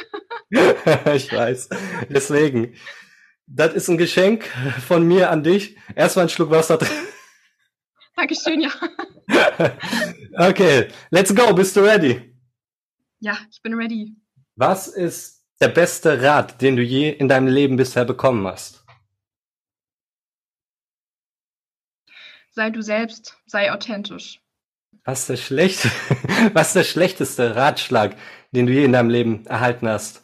ich 1.15 1.31
weiß. 1.31 1.69
Deswegen. 2.09 2.73
Das 3.47 3.73
ist 3.73 3.89
ein 3.89 3.97
Geschenk 3.97 4.45
von 4.87 5.07
mir 5.07 5.29
an 5.29 5.43
dich. 5.43 5.77
Erstmal 5.95 6.25
ein 6.25 6.29
Schluck 6.29 6.49
Wasser 6.49 6.77
drin. 6.77 6.89
Dankeschön, 8.15 8.61
ja. 8.61 8.69
okay, 10.49 10.87
let's 11.11 11.35
go. 11.35 11.53
Bist 11.53 11.75
du 11.75 11.81
ready? 11.81 12.34
Ja, 13.25 13.39
ich 13.49 13.59
bin 13.63 13.73
ready. 13.73 14.15
Was 14.55 14.87
ist 14.87 15.43
der 15.59 15.69
beste 15.69 16.21
Rat, 16.21 16.61
den 16.61 16.75
du 16.75 16.83
je 16.83 17.09
in 17.09 17.27
deinem 17.27 17.47
Leben 17.47 17.75
bisher 17.75 18.05
bekommen 18.05 18.45
hast? 18.45 18.85
sei 22.51 22.69
du 22.69 22.83
selbst, 22.83 23.35
sei 23.47 23.73
authentisch. 23.73 24.41
Was 25.05 25.21
ist 25.21 25.29
der 25.29 25.37
schlechte, 25.37 25.89
was 26.53 26.67
ist 26.67 26.75
der 26.75 26.83
schlechteste 26.83 27.55
Ratschlag, 27.55 28.15
den 28.51 28.67
du 28.67 28.73
je 28.73 28.85
in 28.85 28.93
deinem 28.93 29.09
Leben 29.09 29.43
erhalten 29.47 29.89
hast? 29.89 30.21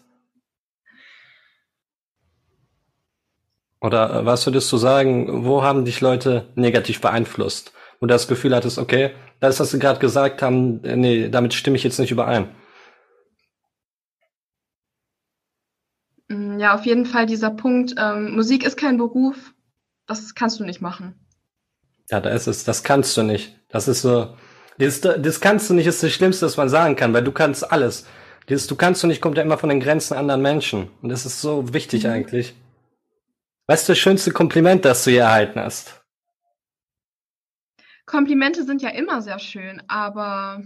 Oder 3.82 4.14
äh, 4.14 4.26
was 4.28 4.46
würdest 4.46 4.72
du 4.72 4.78
sagen, 4.78 5.44
wo 5.44 5.64
haben 5.64 5.86
dich 5.86 6.02
Leute 6.02 6.52
negativ 6.54 7.02
beeinflusst? 7.02 7.74
Wo 8.00 8.06
du 8.06 8.14
das 8.14 8.28
Gefühl 8.28 8.56
hattest, 8.56 8.78
okay, 8.78 9.16
das, 9.40 9.60
was 9.60 9.72
sie 9.72 9.80
gerade 9.80 10.00
gesagt 10.00 10.44
haben, 10.44 10.84
äh, 10.84 10.96
nee, 10.96 11.30
damit 11.30 11.56
stimme 11.56 11.78
ich 11.78 11.84
jetzt 11.84 12.00
nicht 12.00 12.12
überein. 12.12 12.56
Ja, 16.62 16.76
auf 16.76 16.86
jeden 16.86 17.08
Fall 17.08 17.26
dieser 17.26 17.50
Punkt, 17.50 17.96
ähm, 17.98 18.36
Musik 18.36 18.64
ist 18.64 18.78
kein 18.78 18.98
Beruf, 18.98 19.36
das 20.06 20.36
kannst 20.36 20.60
du 20.60 20.64
nicht 20.64 20.80
machen. 20.80 21.16
Ja, 22.12 22.20
da 22.20 22.30
ist 22.30 22.46
es, 22.46 22.64
das 22.64 22.84
kannst 22.84 23.18
du 23.18 23.24
nicht. 23.24 23.60
Das 23.70 23.88
ist 23.88 24.04
so, 24.04 24.36
das, 24.78 25.02
das 25.02 25.42
kannst 25.42 25.72
du 25.72 25.74
nicht, 25.74 25.88
ist 25.88 26.04
das 26.04 26.12
Schlimmste, 26.12 26.46
was 26.46 26.58
man 26.58 26.70
sagen 26.70 26.96
kann, 26.96 27.14
weil 27.14 27.24
du 27.24 27.32
kannst 27.32 27.72
alles. 27.72 28.06
Das, 28.46 28.68
du 28.68 28.76
kannst 28.76 29.02
du 29.02 29.08
nicht, 29.08 29.22
kommt 29.22 29.38
ja 29.38 29.44
immer 29.44 29.58
von 29.58 29.70
den 29.70 29.80
Grenzen 29.80 30.14
anderen 30.16 30.44
Menschen. 30.44 30.92
Und 31.02 31.10
das 31.10 31.26
ist 31.26 31.42
so 31.42 31.74
wichtig 31.74 32.04
mhm. 32.04 32.12
eigentlich. 32.12 32.54
Was 33.66 33.82
ist 33.82 33.90
das 33.90 33.98
schönste 33.98 34.30
Kompliment, 34.30 34.86
das 34.86 35.04
du 35.04 35.10
je 35.10 35.18
erhalten 35.18 35.60
hast? 35.60 36.04
Komplimente 38.06 38.66
sind 38.66 38.84
ja 38.84 38.90
immer 38.90 39.24
sehr 39.24 39.40
schön, 39.40 39.82
aber 39.88 40.62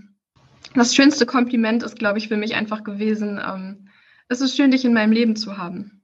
das 0.74 0.93
schönste 0.93 1.26
Kompliment 1.26 1.84
ist, 1.84 1.98
glaube 1.98 2.18
ich, 2.18 2.28
für 2.28 2.38
mich 2.38 2.56
einfach 2.56 2.84
gewesen, 2.84 3.39
ähm, 3.41 3.84
es 4.28 4.41
ist 4.41 4.55
schön, 4.55 4.71
dich 4.71 4.86
in 4.86 4.93
meinem 4.93 5.11
Leben 5.11 5.36
zu 5.36 5.57
haben. 5.57 6.03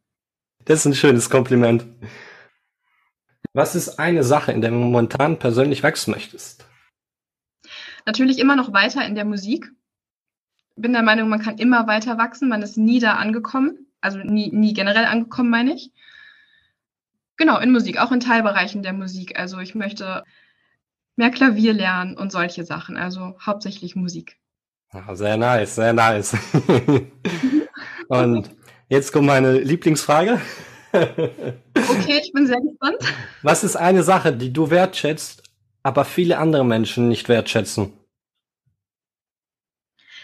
Das 0.65 0.80
ist 0.80 0.86
ein 0.86 0.95
schönes 0.95 1.30
Kompliment. 1.30 1.86
Was 3.53 3.76
ist 3.76 3.99
eine 3.99 4.24
Sache, 4.24 4.51
in 4.51 4.61
der 4.61 4.72
du 4.72 4.78
momentan 4.78 5.39
persönlich 5.39 5.84
wachsen 5.84 6.11
möchtest? 6.11 6.65
Natürlich 8.05 8.39
immer 8.39 8.55
noch 8.55 8.74
weiter 8.74 9.05
in 9.05 9.15
der 9.15 9.26
Musik. 9.26 9.72
Bin 10.76 10.93
der 10.93 11.03
Meinung, 11.03 11.30
man 11.30 11.41
kann 11.41 11.57
immer 11.57 11.88
weiter 11.88 12.17
wachsen. 12.17 12.47
Man 12.47 12.61
ist 12.61 12.78
nie 12.78 12.99
da 12.99 13.15
angekommen. 13.15 13.88
Also 13.99 14.19
nie, 14.19 14.51
nie 14.51 14.74
generell 14.74 15.05
angekommen, 15.05 15.49
meine 15.49 15.74
ich. 15.74 15.91
Genau, 17.38 17.59
in 17.59 17.72
Musik, 17.72 17.99
auch 17.99 18.11
in 18.11 18.19
Teilbereichen 18.19 18.84
der 18.84 18.93
Musik. 18.93 19.38
Also 19.38 19.59
ich 19.59 19.76
möchte 19.76 20.24
mehr 21.15 21.32
Klavier 21.32 21.74
lernen 21.74 22.17
und 22.17 22.32
solche 22.32 22.63
Sachen. 22.63 22.97
Also 22.97 23.36
hauptsächlich 23.45 23.95
Musik. 23.95 24.38
Ah, 24.89 25.15
sehr 25.15 25.38
nice, 25.38 25.76
sehr 25.76 25.93
nice. 25.93 26.36
und 28.12 28.51
jetzt 28.89 29.14
kommt 29.14 29.28
meine 29.28 29.59
Lieblingsfrage. 29.59 30.41
okay, 30.93 32.20
ich 32.22 32.32
bin 32.34 32.45
sehr 32.45 32.59
gespannt. 32.59 32.97
Was 33.41 33.64
ist 33.64 33.78
eine 33.78 34.03
Sache, 34.03 34.34
die 34.34 34.51
du 34.51 34.70
wertschätzt, 34.70 35.43
aber 35.82 36.03
viele 36.03 36.38
andere 36.38 36.66
Menschen 36.66 37.07
nicht 37.07 37.30
wertschätzen? 37.30 37.93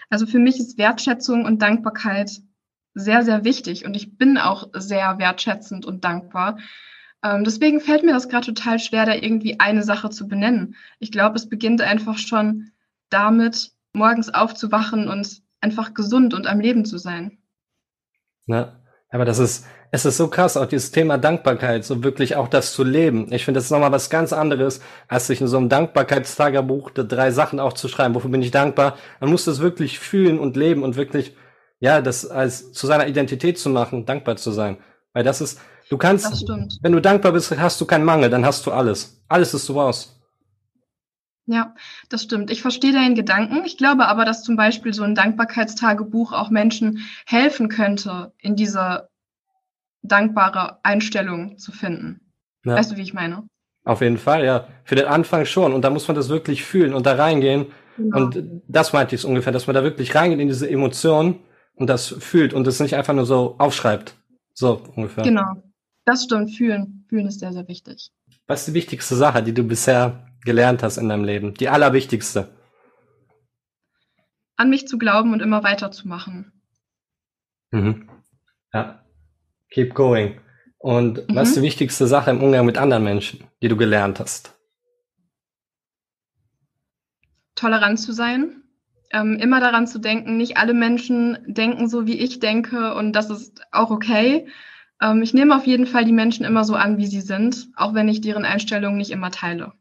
Also 0.09 0.25
für 0.25 0.39
mich 0.39 0.59
ist 0.59 0.77
Wertschätzung 0.77 1.45
und 1.45 1.61
Dankbarkeit 1.61 2.41
sehr, 2.93 3.23
sehr 3.23 3.45
wichtig 3.45 3.85
und 3.85 3.95
ich 3.95 4.17
bin 4.17 4.38
auch 4.38 4.69
sehr 4.73 5.17
wertschätzend 5.17 5.85
und 5.85 6.03
dankbar. 6.03 6.57
Ähm, 7.23 7.43
deswegen 7.43 7.79
fällt 7.79 8.03
mir 8.03 8.13
das 8.13 8.27
gerade 8.27 8.47
total 8.47 8.79
schwer, 8.79 9.05
da 9.05 9.13
irgendwie 9.13 9.59
eine 9.59 9.83
Sache 9.83 10.09
zu 10.09 10.27
benennen. 10.27 10.75
Ich 10.99 11.11
glaube, 11.11 11.35
es 11.35 11.47
beginnt 11.47 11.81
einfach 11.81 12.17
schon 12.17 12.71
damit, 13.09 13.71
morgens 13.93 14.33
aufzuwachen 14.33 15.07
und 15.07 15.41
einfach 15.61 15.93
gesund 15.93 16.33
und 16.33 16.47
am 16.47 16.59
Leben 16.59 16.85
zu 16.85 16.97
sein. 16.97 17.38
Ja, 18.47 18.79
aber 19.09 19.25
das 19.25 19.39
ist, 19.39 19.65
es 19.91 20.05
ist 20.05 20.17
so 20.17 20.27
krass, 20.27 20.57
auch 20.57 20.65
dieses 20.65 20.91
Thema 20.91 21.17
Dankbarkeit, 21.17 21.85
so 21.85 22.03
wirklich 22.03 22.35
auch 22.35 22.47
das 22.47 22.73
zu 22.73 22.83
leben. 22.83 23.31
Ich 23.31 23.45
finde, 23.45 23.59
das 23.59 23.65
ist 23.65 23.71
nochmal 23.71 23.91
was 23.91 24.09
ganz 24.09 24.33
anderes, 24.33 24.81
als 25.07 25.27
sich 25.27 25.39
in 25.39 25.47
so 25.47 25.57
einem 25.57 25.69
Dankbarkeitstagebuch 25.69 26.91
drei 26.91 27.31
Sachen 27.31 27.59
auch 27.59 27.73
zu 27.73 27.87
schreiben. 27.87 28.15
Wofür 28.15 28.31
bin 28.31 28.41
ich 28.41 28.51
dankbar? 28.51 28.97
Man 29.19 29.29
muss 29.29 29.45
das 29.45 29.59
wirklich 29.59 29.99
fühlen 29.99 30.39
und 30.39 30.57
leben 30.57 30.83
und 30.83 30.95
wirklich, 30.95 31.35
ja, 31.79 32.01
das 32.01 32.25
als 32.25 32.73
zu 32.73 32.87
seiner 32.87 33.07
Identität 33.07 33.59
zu 33.59 33.69
machen, 33.69 34.05
dankbar 34.05 34.35
zu 34.35 34.51
sein. 34.51 34.77
Weil 35.13 35.23
das 35.23 35.41
ist, 35.41 35.59
Du 35.89 35.97
kannst, 35.97 36.45
wenn 36.81 36.91
du 36.91 36.99
dankbar 36.99 37.31
bist, 37.31 37.57
hast 37.57 37.79
du 37.79 37.85
keinen 37.85 38.03
Mangel, 38.03 38.29
dann 38.29 38.45
hast 38.45 38.65
du 38.65 38.71
alles. 38.71 39.23
Alles 39.29 39.53
ist 39.53 39.69
du 39.69 39.79
aus. 39.79 40.16
Ja, 41.47 41.73
das 42.09 42.23
stimmt. 42.23 42.51
Ich 42.51 42.61
verstehe 42.61 42.91
deinen 42.91 43.15
Gedanken. 43.15 43.63
Ich 43.65 43.77
glaube 43.77 44.07
aber, 44.07 44.25
dass 44.25 44.43
zum 44.43 44.57
Beispiel 44.57 44.93
so 44.93 45.03
ein 45.03 45.15
Dankbarkeitstagebuch 45.15 46.33
auch 46.33 46.49
Menschen 46.49 47.07
helfen 47.25 47.69
könnte, 47.69 48.33
in 48.37 48.57
diese 48.57 49.09
dankbare 50.01 50.79
Einstellung 50.83 51.57
zu 51.57 51.71
finden. 51.71 52.19
Ja. 52.65 52.75
Weißt 52.75 52.91
du, 52.91 52.97
wie 52.97 53.01
ich 53.01 53.13
meine? 53.13 53.47
Auf 53.85 54.01
jeden 54.01 54.17
Fall, 54.17 54.43
ja. 54.43 54.67
Für 54.83 54.95
den 54.95 55.05
Anfang 55.05 55.45
schon. 55.45 55.73
Und 55.73 55.83
da 55.83 55.89
muss 55.89 56.07
man 56.09 56.15
das 56.15 56.27
wirklich 56.27 56.65
fühlen 56.65 56.93
und 56.93 57.05
da 57.05 57.15
reingehen. 57.15 57.67
Genau. 57.95 58.17
Und 58.17 58.61
das 58.67 58.91
meinte 58.91 59.15
ich 59.15 59.23
ungefähr, 59.23 59.53
dass 59.53 59.67
man 59.67 59.73
da 59.73 59.83
wirklich 59.83 60.15
reingeht 60.15 60.39
in 60.39 60.49
diese 60.49 60.69
Emotionen 60.69 61.39
und 61.75 61.89
das 61.89 62.07
fühlt 62.07 62.53
und 62.53 62.67
das 62.67 62.81
nicht 62.81 62.95
einfach 62.95 63.13
nur 63.13 63.25
so 63.25 63.55
aufschreibt. 63.57 64.15
So 64.53 64.81
ungefähr. 64.95 65.23
Genau. 65.23 65.63
Das 66.03 66.25
stimmt, 66.25 66.51
fühlen. 66.51 67.05
Fühlen 67.07 67.27
ist 67.27 67.39
sehr, 67.39 67.53
sehr 67.53 67.67
wichtig. 67.69 68.11
Was 68.47 68.61
ist 68.61 68.67
die 68.67 68.73
wichtigste 68.73 69.15
Sache, 69.15 69.41
die 69.43 69.53
du 69.53 69.63
bisher 69.63 70.26
gelernt 70.47 70.81
hast 70.81 70.97
in 70.97 71.09
deinem 71.09 71.23
Leben? 71.23 71.53
Die 71.53 71.69
allerwichtigste? 71.69 72.49
An 74.55 74.71
mich 74.71 74.87
zu 74.87 74.97
glauben 74.97 75.33
und 75.33 75.41
immer 75.43 75.63
weiterzumachen. 75.63 76.51
Mhm. 77.69 78.09
Ja. 78.73 79.03
Keep 79.69 79.93
going. 79.93 80.39
Und 80.79 81.29
mhm. 81.29 81.35
was 81.35 81.49
ist 81.49 81.57
die 81.57 81.61
wichtigste 81.61 82.07
Sache 82.07 82.31
im 82.31 82.41
Umgang 82.41 82.65
mit 82.65 82.77
anderen 82.77 83.03
Menschen, 83.03 83.43
die 83.61 83.67
du 83.67 83.77
gelernt 83.77 84.19
hast? 84.19 84.53
Tolerant 87.55 87.99
zu 87.99 88.13
sein. 88.13 88.63
Ähm, 89.11 89.37
immer 89.39 89.59
daran 89.59 89.87
zu 89.87 89.99
denken, 89.99 90.37
nicht 90.37 90.57
alle 90.57 90.73
Menschen 90.73 91.37
denken 91.47 91.87
so, 91.87 92.07
wie 92.07 92.19
ich 92.19 92.39
denke 92.39 92.93
und 92.93 93.13
das 93.13 93.29
ist 93.29 93.61
auch 93.71 93.89
okay. 93.89 94.47
Ähm, 95.01 95.21
ich 95.21 95.33
nehme 95.33 95.55
auf 95.55 95.65
jeden 95.65 95.85
Fall 95.85 96.03
die 96.03 96.11
Menschen 96.11 96.45
immer 96.45 96.65
so 96.65 96.75
an, 96.75 96.97
wie 96.97 97.07
sie 97.07 97.21
sind, 97.21 97.69
auch 97.75 97.93
wenn 97.93 98.09
ich 98.09 98.19
deren 98.21 98.43
Einstellungen 98.43 98.97
nicht 98.97 99.11
immer 99.11 99.31
teile. 99.31 99.71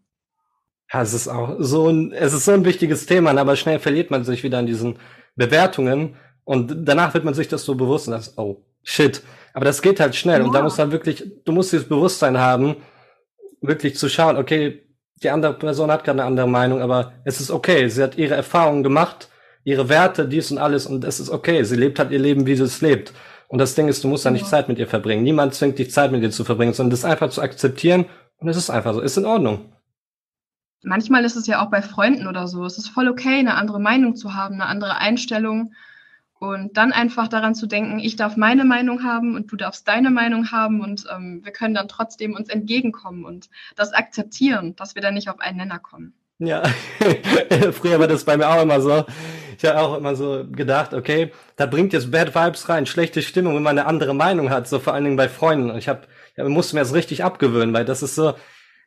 Ja, 0.92 1.02
es 1.02 1.12
ist 1.12 1.28
auch 1.28 1.56
so 1.58 1.88
ein, 1.88 2.12
es 2.12 2.32
ist 2.32 2.44
so 2.44 2.52
ein 2.52 2.64
wichtiges 2.64 3.06
Thema, 3.06 3.36
aber 3.36 3.56
schnell 3.56 3.78
verliert 3.78 4.10
man 4.10 4.24
sich 4.24 4.42
wieder 4.42 4.60
in 4.60 4.66
diesen 4.66 4.98
Bewertungen 5.34 6.16
und 6.44 6.86
danach 6.86 7.12
wird 7.14 7.24
man 7.24 7.34
sich 7.34 7.48
das 7.48 7.64
so 7.64 7.74
bewusst 7.74 8.06
und 8.06 8.12
das, 8.12 8.38
oh, 8.38 8.64
shit. 8.82 9.22
Aber 9.52 9.64
das 9.64 9.82
geht 9.82 10.00
halt 10.00 10.14
schnell 10.14 10.40
ja. 10.40 10.46
und 10.46 10.52
da 10.52 10.62
muss 10.62 10.76
dann 10.76 10.92
wirklich, 10.92 11.24
du 11.44 11.52
musst 11.52 11.72
dieses 11.72 11.88
Bewusstsein 11.88 12.38
haben, 12.38 12.76
wirklich 13.60 13.96
zu 13.96 14.08
schauen, 14.08 14.36
okay, 14.36 14.86
die 15.22 15.30
andere 15.30 15.54
Person 15.54 15.90
hat 15.90 16.04
gerade 16.04 16.20
eine 16.20 16.28
andere 16.28 16.48
Meinung, 16.48 16.80
aber 16.80 17.14
es 17.24 17.40
ist 17.40 17.50
okay, 17.50 17.88
sie 17.88 18.02
hat 18.02 18.16
ihre 18.18 18.34
Erfahrungen 18.34 18.82
gemacht, 18.82 19.28
ihre 19.64 19.88
Werte, 19.88 20.28
dies 20.28 20.50
und 20.50 20.58
alles 20.58 20.86
und 20.86 21.04
es 21.04 21.18
ist 21.18 21.30
okay, 21.30 21.64
sie 21.64 21.76
lebt 21.76 21.98
halt 21.98 22.12
ihr 22.12 22.18
Leben, 22.18 22.46
wie 22.46 22.54
sie 22.54 22.64
es 22.64 22.80
lebt. 22.80 23.12
Und 23.48 23.58
das 23.58 23.74
Ding 23.74 23.88
ist, 23.88 24.04
du 24.04 24.08
musst 24.08 24.26
da 24.26 24.30
nicht 24.30 24.42
ja. 24.42 24.48
Zeit 24.48 24.68
mit 24.68 24.78
ihr 24.78 24.88
verbringen. 24.88 25.22
Niemand 25.22 25.54
zwingt 25.54 25.78
dich 25.78 25.90
Zeit 25.90 26.12
mit 26.12 26.22
ihr 26.22 26.30
zu 26.30 26.44
verbringen, 26.44 26.72
sondern 26.72 26.90
das 26.90 27.04
einfach 27.04 27.30
zu 27.30 27.40
akzeptieren 27.40 28.06
und 28.38 28.48
es 28.48 28.56
ist 28.56 28.70
einfach 28.70 28.94
so, 28.94 29.00
ist 29.00 29.16
in 29.16 29.24
Ordnung. 29.24 29.72
Manchmal 30.82 31.24
ist 31.24 31.36
es 31.36 31.46
ja 31.46 31.64
auch 31.64 31.70
bei 31.70 31.82
Freunden 31.82 32.26
oder 32.26 32.46
so. 32.46 32.64
Es 32.64 32.78
ist 32.78 32.88
voll 32.88 33.08
okay, 33.08 33.38
eine 33.38 33.54
andere 33.54 33.80
Meinung 33.80 34.16
zu 34.16 34.34
haben, 34.34 34.54
eine 34.54 34.66
andere 34.66 34.98
Einstellung 34.98 35.72
und 36.38 36.76
dann 36.76 36.92
einfach 36.92 37.28
daran 37.28 37.54
zu 37.54 37.66
denken, 37.66 37.98
ich 37.98 38.16
darf 38.16 38.36
meine 38.36 38.64
Meinung 38.64 39.02
haben 39.02 39.34
und 39.34 39.50
du 39.50 39.56
darfst 39.56 39.88
deine 39.88 40.10
Meinung 40.10 40.50
haben 40.50 40.80
und 40.80 41.06
ähm, 41.14 41.40
wir 41.42 41.52
können 41.52 41.74
dann 41.74 41.88
trotzdem 41.88 42.34
uns 42.34 42.48
entgegenkommen 42.48 43.24
und 43.24 43.48
das 43.74 43.92
akzeptieren, 43.92 44.76
dass 44.76 44.94
wir 44.94 45.02
da 45.02 45.10
nicht 45.10 45.30
auf 45.30 45.40
einen 45.40 45.58
Nenner 45.58 45.78
kommen. 45.78 46.14
Ja, 46.38 46.62
früher 47.72 47.98
war 47.98 48.08
das 48.08 48.24
bei 48.24 48.36
mir 48.36 48.48
auch 48.48 48.62
immer 48.62 48.80
so. 48.82 49.06
Ich 49.56 49.64
habe 49.64 49.80
auch 49.80 49.96
immer 49.96 50.14
so 50.14 50.44
gedacht, 50.50 50.92
okay, 50.92 51.32
da 51.56 51.64
bringt 51.64 51.94
jetzt 51.94 52.10
Bad 52.10 52.34
Vibes 52.34 52.68
rein, 52.68 52.84
schlechte 52.84 53.22
Stimmung, 53.22 53.56
wenn 53.56 53.62
man 53.62 53.78
eine 53.78 53.88
andere 53.88 54.14
Meinung 54.14 54.50
hat, 54.50 54.68
so 54.68 54.78
vor 54.78 54.92
allen 54.92 55.04
Dingen 55.04 55.16
bei 55.16 55.30
Freunden. 55.30 55.70
Und 55.70 55.78
ich 55.78 55.88
habe, 55.88 56.02
ja, 56.36 56.46
musste 56.46 56.76
mir 56.76 56.82
das 56.82 56.92
richtig 56.92 57.24
abgewöhnen, 57.24 57.72
weil 57.72 57.86
das 57.86 58.02
ist 58.02 58.14
so, 58.14 58.34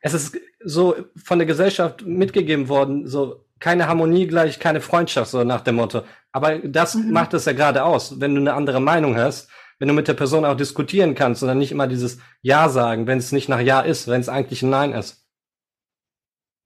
es 0.00 0.14
ist 0.14 0.36
so 0.64 0.96
von 1.22 1.38
der 1.38 1.46
Gesellschaft 1.46 2.06
mitgegeben 2.06 2.68
worden, 2.68 3.06
so 3.06 3.44
keine 3.58 3.86
Harmonie 3.86 4.26
gleich, 4.26 4.58
keine 4.58 4.80
Freundschaft, 4.80 5.30
so 5.30 5.44
nach 5.44 5.60
dem 5.60 5.76
Motto. 5.76 6.02
Aber 6.32 6.58
das 6.58 6.94
mhm. 6.94 7.12
macht 7.12 7.34
es 7.34 7.44
ja 7.44 7.52
gerade 7.52 7.84
aus, 7.84 8.20
wenn 8.20 8.34
du 8.34 8.40
eine 8.40 8.54
andere 8.54 8.80
Meinung 8.80 9.16
hast, 9.16 9.50
wenn 9.78 9.88
du 9.88 9.94
mit 9.94 10.08
der 10.08 10.14
Person 10.14 10.44
auch 10.44 10.56
diskutieren 10.56 11.14
kannst 11.14 11.42
und 11.42 11.48
dann 11.48 11.58
nicht 11.58 11.72
immer 11.72 11.86
dieses 11.86 12.18
Ja 12.42 12.68
sagen, 12.68 13.06
wenn 13.06 13.18
es 13.18 13.32
nicht 13.32 13.48
nach 13.48 13.60
Ja 13.60 13.80
ist, 13.80 14.08
wenn 14.08 14.20
es 14.20 14.28
eigentlich 14.28 14.62
ein 14.62 14.70
Nein 14.70 14.92
ist. 14.92 15.26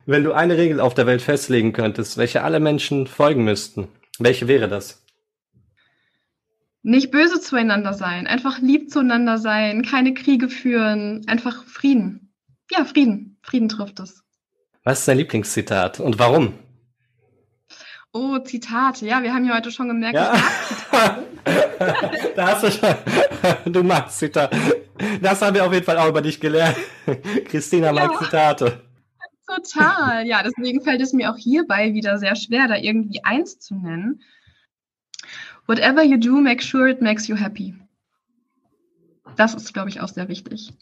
Wenn 0.07 0.24
du 0.24 0.32
eine 0.32 0.57
Regel 0.57 0.80
auf 0.80 0.95
der 0.95 1.07
Welt 1.07 1.22
festlegen 1.22 1.72
könntest, 1.72 2.18
welche 2.18 2.43
alle 2.43 2.61
Menschen 2.61 3.07
folgen 3.07 3.45
müssten, 3.45 3.89
welche 4.18 4.49
wäre 4.49 4.68
das? 4.68 5.03
Nicht 6.82 7.11
böse 7.11 7.41
zueinander 7.41 7.95
sein, 7.95 8.26
einfach 8.26 8.59
lieb 8.59 8.91
zueinander 8.91 9.39
sein, 9.39 9.82
keine 9.82 10.12
Kriege 10.12 10.51
führen, 10.51 11.22
einfach 11.26 11.64
Frieden. 11.64 12.23
Ja, 12.76 12.84
Frieden. 12.84 13.36
Frieden 13.42 13.68
trifft 13.68 14.00
es. 14.00 14.22
Was 14.82 15.00
ist 15.00 15.08
dein 15.08 15.18
Lieblingszitat 15.18 16.00
und 16.00 16.18
warum? 16.18 16.54
Oh, 18.12 18.38
Zitate. 18.38 19.06
Ja, 19.06 19.22
wir 19.22 19.34
haben 19.34 19.44
ja 19.44 19.56
heute 19.56 19.70
schon 19.70 19.88
gemerkt, 19.88 20.14
ja. 20.14 20.32
mag 20.32 20.44
Zitate. 20.68 21.24
da 22.36 22.46
hast 22.46 22.62
du 22.62 22.70
schon. 22.70 23.72
Du 23.72 23.82
magst 23.82 24.18
Zitate. 24.18 24.56
Das 25.20 25.42
haben 25.42 25.54
wir 25.54 25.64
auf 25.64 25.72
jeden 25.72 25.84
Fall 25.84 25.98
auch 25.98 26.08
über 26.08 26.22
dich 26.22 26.38
gelernt. 26.40 26.76
Christina 27.46 27.92
mag 27.92 28.12
ja. 28.12 28.18
Zitate. 28.18 28.80
So 29.46 29.54
Total, 29.56 30.26
ja, 30.26 30.42
deswegen 30.42 30.80
fällt 30.80 31.02
es 31.02 31.12
mir 31.12 31.30
auch 31.30 31.36
hierbei 31.36 31.92
wieder 31.92 32.18
sehr 32.18 32.34
schwer, 32.34 32.66
da 32.66 32.76
irgendwie 32.76 33.22
eins 33.24 33.58
zu 33.58 33.74
nennen. 33.74 34.22
Whatever 35.66 36.02
you 36.02 36.16
do, 36.16 36.40
make 36.40 36.62
sure 36.62 36.88
it 36.88 37.02
makes 37.02 37.26
you 37.26 37.36
happy. 37.36 37.74
Das 39.36 39.54
ist, 39.54 39.74
glaube 39.74 39.88
ich, 39.88 40.00
auch 40.00 40.08
sehr 40.08 40.28
wichtig. 40.28 40.72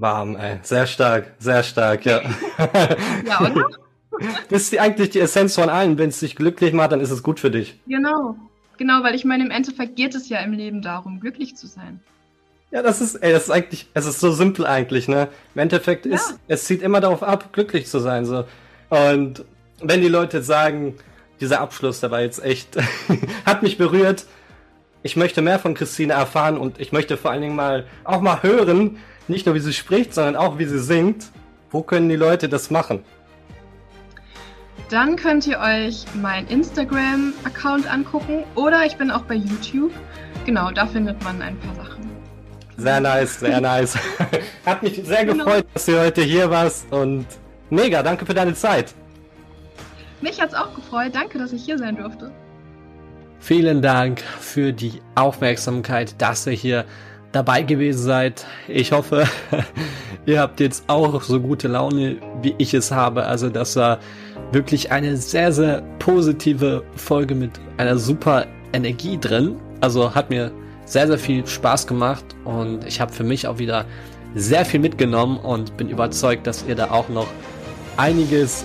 Warm, 0.00 0.36
ey. 0.36 0.58
Sehr 0.62 0.86
stark, 0.86 1.32
sehr 1.38 1.62
stark, 1.62 2.04
ja. 2.04 2.20
ja, 3.26 3.40
oder? 3.40 3.68
Das 4.48 4.62
ist 4.62 4.76
eigentlich 4.76 5.10
die 5.10 5.20
Essenz 5.20 5.54
von 5.54 5.68
allen. 5.68 5.96
Wenn 5.96 6.08
es 6.08 6.18
dich 6.18 6.34
glücklich 6.34 6.72
macht, 6.72 6.90
dann 6.90 7.00
ist 7.00 7.12
es 7.12 7.22
gut 7.22 7.38
für 7.38 7.52
dich. 7.52 7.78
Genau, 7.86 8.34
genau, 8.76 9.04
weil 9.04 9.14
ich 9.14 9.24
meine, 9.24 9.44
im 9.44 9.52
Endeffekt 9.52 9.94
geht 9.94 10.12
es 10.16 10.28
ja 10.28 10.40
im 10.40 10.52
Leben 10.52 10.82
darum, 10.82 11.20
glücklich 11.20 11.54
zu 11.54 11.68
sein. 11.68 12.00
Ja, 12.72 12.82
das 12.82 13.00
ist, 13.00 13.14
ey, 13.14 13.32
das 13.32 13.44
ist 13.44 13.50
eigentlich, 13.50 13.88
es 13.94 14.06
ist 14.06 14.18
so 14.18 14.32
simpel 14.32 14.66
eigentlich, 14.66 15.06
ne? 15.06 15.28
Im 15.54 15.60
Endeffekt 15.60 16.04
ja. 16.04 16.16
ist, 16.16 16.36
es 16.48 16.64
zieht 16.64 16.82
immer 16.82 17.00
darauf 17.00 17.22
ab, 17.22 17.52
glücklich 17.52 17.86
zu 17.86 18.00
sein, 18.00 18.26
so. 18.26 18.44
Und 18.90 19.44
wenn 19.80 20.00
die 20.00 20.08
Leute 20.08 20.42
sagen, 20.42 20.96
dieser 21.40 21.60
Abschluss, 21.60 22.00
der 22.00 22.10
war 22.10 22.20
jetzt 22.20 22.44
echt, 22.44 22.76
hat 23.46 23.62
mich 23.62 23.78
berührt. 23.78 24.26
Ich 25.04 25.14
möchte 25.14 25.42
mehr 25.42 25.60
von 25.60 25.74
Christine 25.74 26.14
erfahren 26.14 26.58
und 26.58 26.80
ich 26.80 26.90
möchte 26.90 27.16
vor 27.16 27.30
allen 27.30 27.42
Dingen 27.42 27.56
mal, 27.56 27.86
auch 28.02 28.20
mal 28.20 28.42
hören, 28.42 28.98
nicht 29.28 29.46
nur 29.46 29.54
wie 29.54 29.60
sie 29.60 29.72
spricht, 29.72 30.14
sondern 30.14 30.36
auch 30.36 30.58
wie 30.58 30.64
sie 30.64 30.78
singt. 30.78 31.26
Wo 31.70 31.82
können 31.82 32.08
die 32.08 32.16
Leute 32.16 32.48
das 32.48 32.70
machen? 32.70 33.04
Dann 34.90 35.16
könnt 35.16 35.46
ihr 35.46 35.58
euch 35.58 36.04
mein 36.14 36.46
Instagram-Account 36.46 37.92
angucken 37.92 38.44
oder 38.54 38.86
ich 38.86 38.96
bin 38.96 39.10
auch 39.10 39.22
bei 39.22 39.34
YouTube. 39.34 39.92
Genau, 40.46 40.70
da 40.70 40.86
findet 40.86 41.22
man 41.22 41.42
ein 41.42 41.58
paar 41.58 41.74
Sachen. 41.74 42.08
Sehr 42.78 43.00
nice, 43.00 43.40
sehr 43.40 43.60
nice. 43.60 43.98
Hat 44.64 44.82
mich 44.82 45.02
sehr 45.04 45.26
genau. 45.26 45.44
gefreut, 45.44 45.66
dass 45.74 45.84
du 45.84 46.00
heute 46.00 46.22
hier 46.22 46.48
warst 46.48 46.90
und 46.90 47.26
mega, 47.68 48.02
danke 48.02 48.24
für 48.24 48.34
deine 48.34 48.54
Zeit. 48.54 48.94
Mich 50.20 50.40
hat's 50.40 50.54
auch 50.54 50.74
gefreut. 50.74 51.14
Danke, 51.14 51.38
dass 51.38 51.52
ich 51.52 51.64
hier 51.64 51.78
sein 51.78 51.96
durfte. 51.96 52.32
Vielen 53.40 53.82
Dank 53.82 54.20
für 54.20 54.72
die 54.72 55.00
Aufmerksamkeit, 55.14 56.20
dass 56.20 56.46
ihr 56.46 56.54
hier 56.54 56.84
dabei 57.32 57.62
gewesen 57.62 58.02
seid. 58.02 58.46
Ich 58.68 58.92
hoffe, 58.92 59.26
ihr 60.26 60.40
habt 60.40 60.60
jetzt 60.60 60.84
auch 60.88 61.22
so 61.22 61.40
gute 61.40 61.68
Laune, 61.68 62.16
wie 62.42 62.54
ich 62.58 62.74
es 62.74 62.90
habe. 62.90 63.24
Also 63.24 63.48
das 63.48 63.76
war 63.76 63.98
wirklich 64.52 64.90
eine 64.92 65.16
sehr, 65.16 65.52
sehr 65.52 65.82
positive 65.98 66.82
Folge 66.96 67.34
mit 67.34 67.52
einer 67.76 67.98
super 67.98 68.46
Energie 68.72 69.18
drin. 69.18 69.56
Also 69.80 70.14
hat 70.14 70.30
mir 70.30 70.50
sehr, 70.84 71.06
sehr 71.06 71.18
viel 71.18 71.46
Spaß 71.46 71.86
gemacht 71.86 72.24
und 72.44 72.84
ich 72.86 73.00
habe 73.00 73.12
für 73.12 73.24
mich 73.24 73.46
auch 73.46 73.58
wieder 73.58 73.84
sehr 74.34 74.64
viel 74.64 74.80
mitgenommen 74.80 75.38
und 75.38 75.76
bin 75.76 75.88
überzeugt, 75.88 76.46
dass 76.46 76.64
ihr 76.66 76.74
da 76.74 76.90
auch 76.90 77.08
noch 77.08 77.26
einiges 77.96 78.64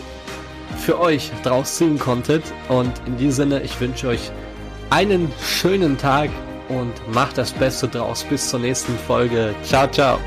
für 0.77 0.99
euch 0.99 1.31
draus 1.43 1.75
ziehen 1.75 1.99
konntet. 1.99 2.43
Und 2.69 2.91
in 3.05 3.17
diesem 3.17 3.49
Sinne, 3.49 3.61
ich 3.61 3.79
wünsche 3.79 4.07
euch 4.07 4.31
einen 4.89 5.31
schönen 5.41 5.97
Tag 5.97 6.29
und 6.69 6.93
macht 7.13 7.37
das 7.37 7.51
Beste 7.51 7.87
draus. 7.87 8.23
Bis 8.23 8.49
zur 8.49 8.59
nächsten 8.59 8.97
Folge. 8.97 9.53
Ciao, 9.63 9.87
ciao. 9.87 10.19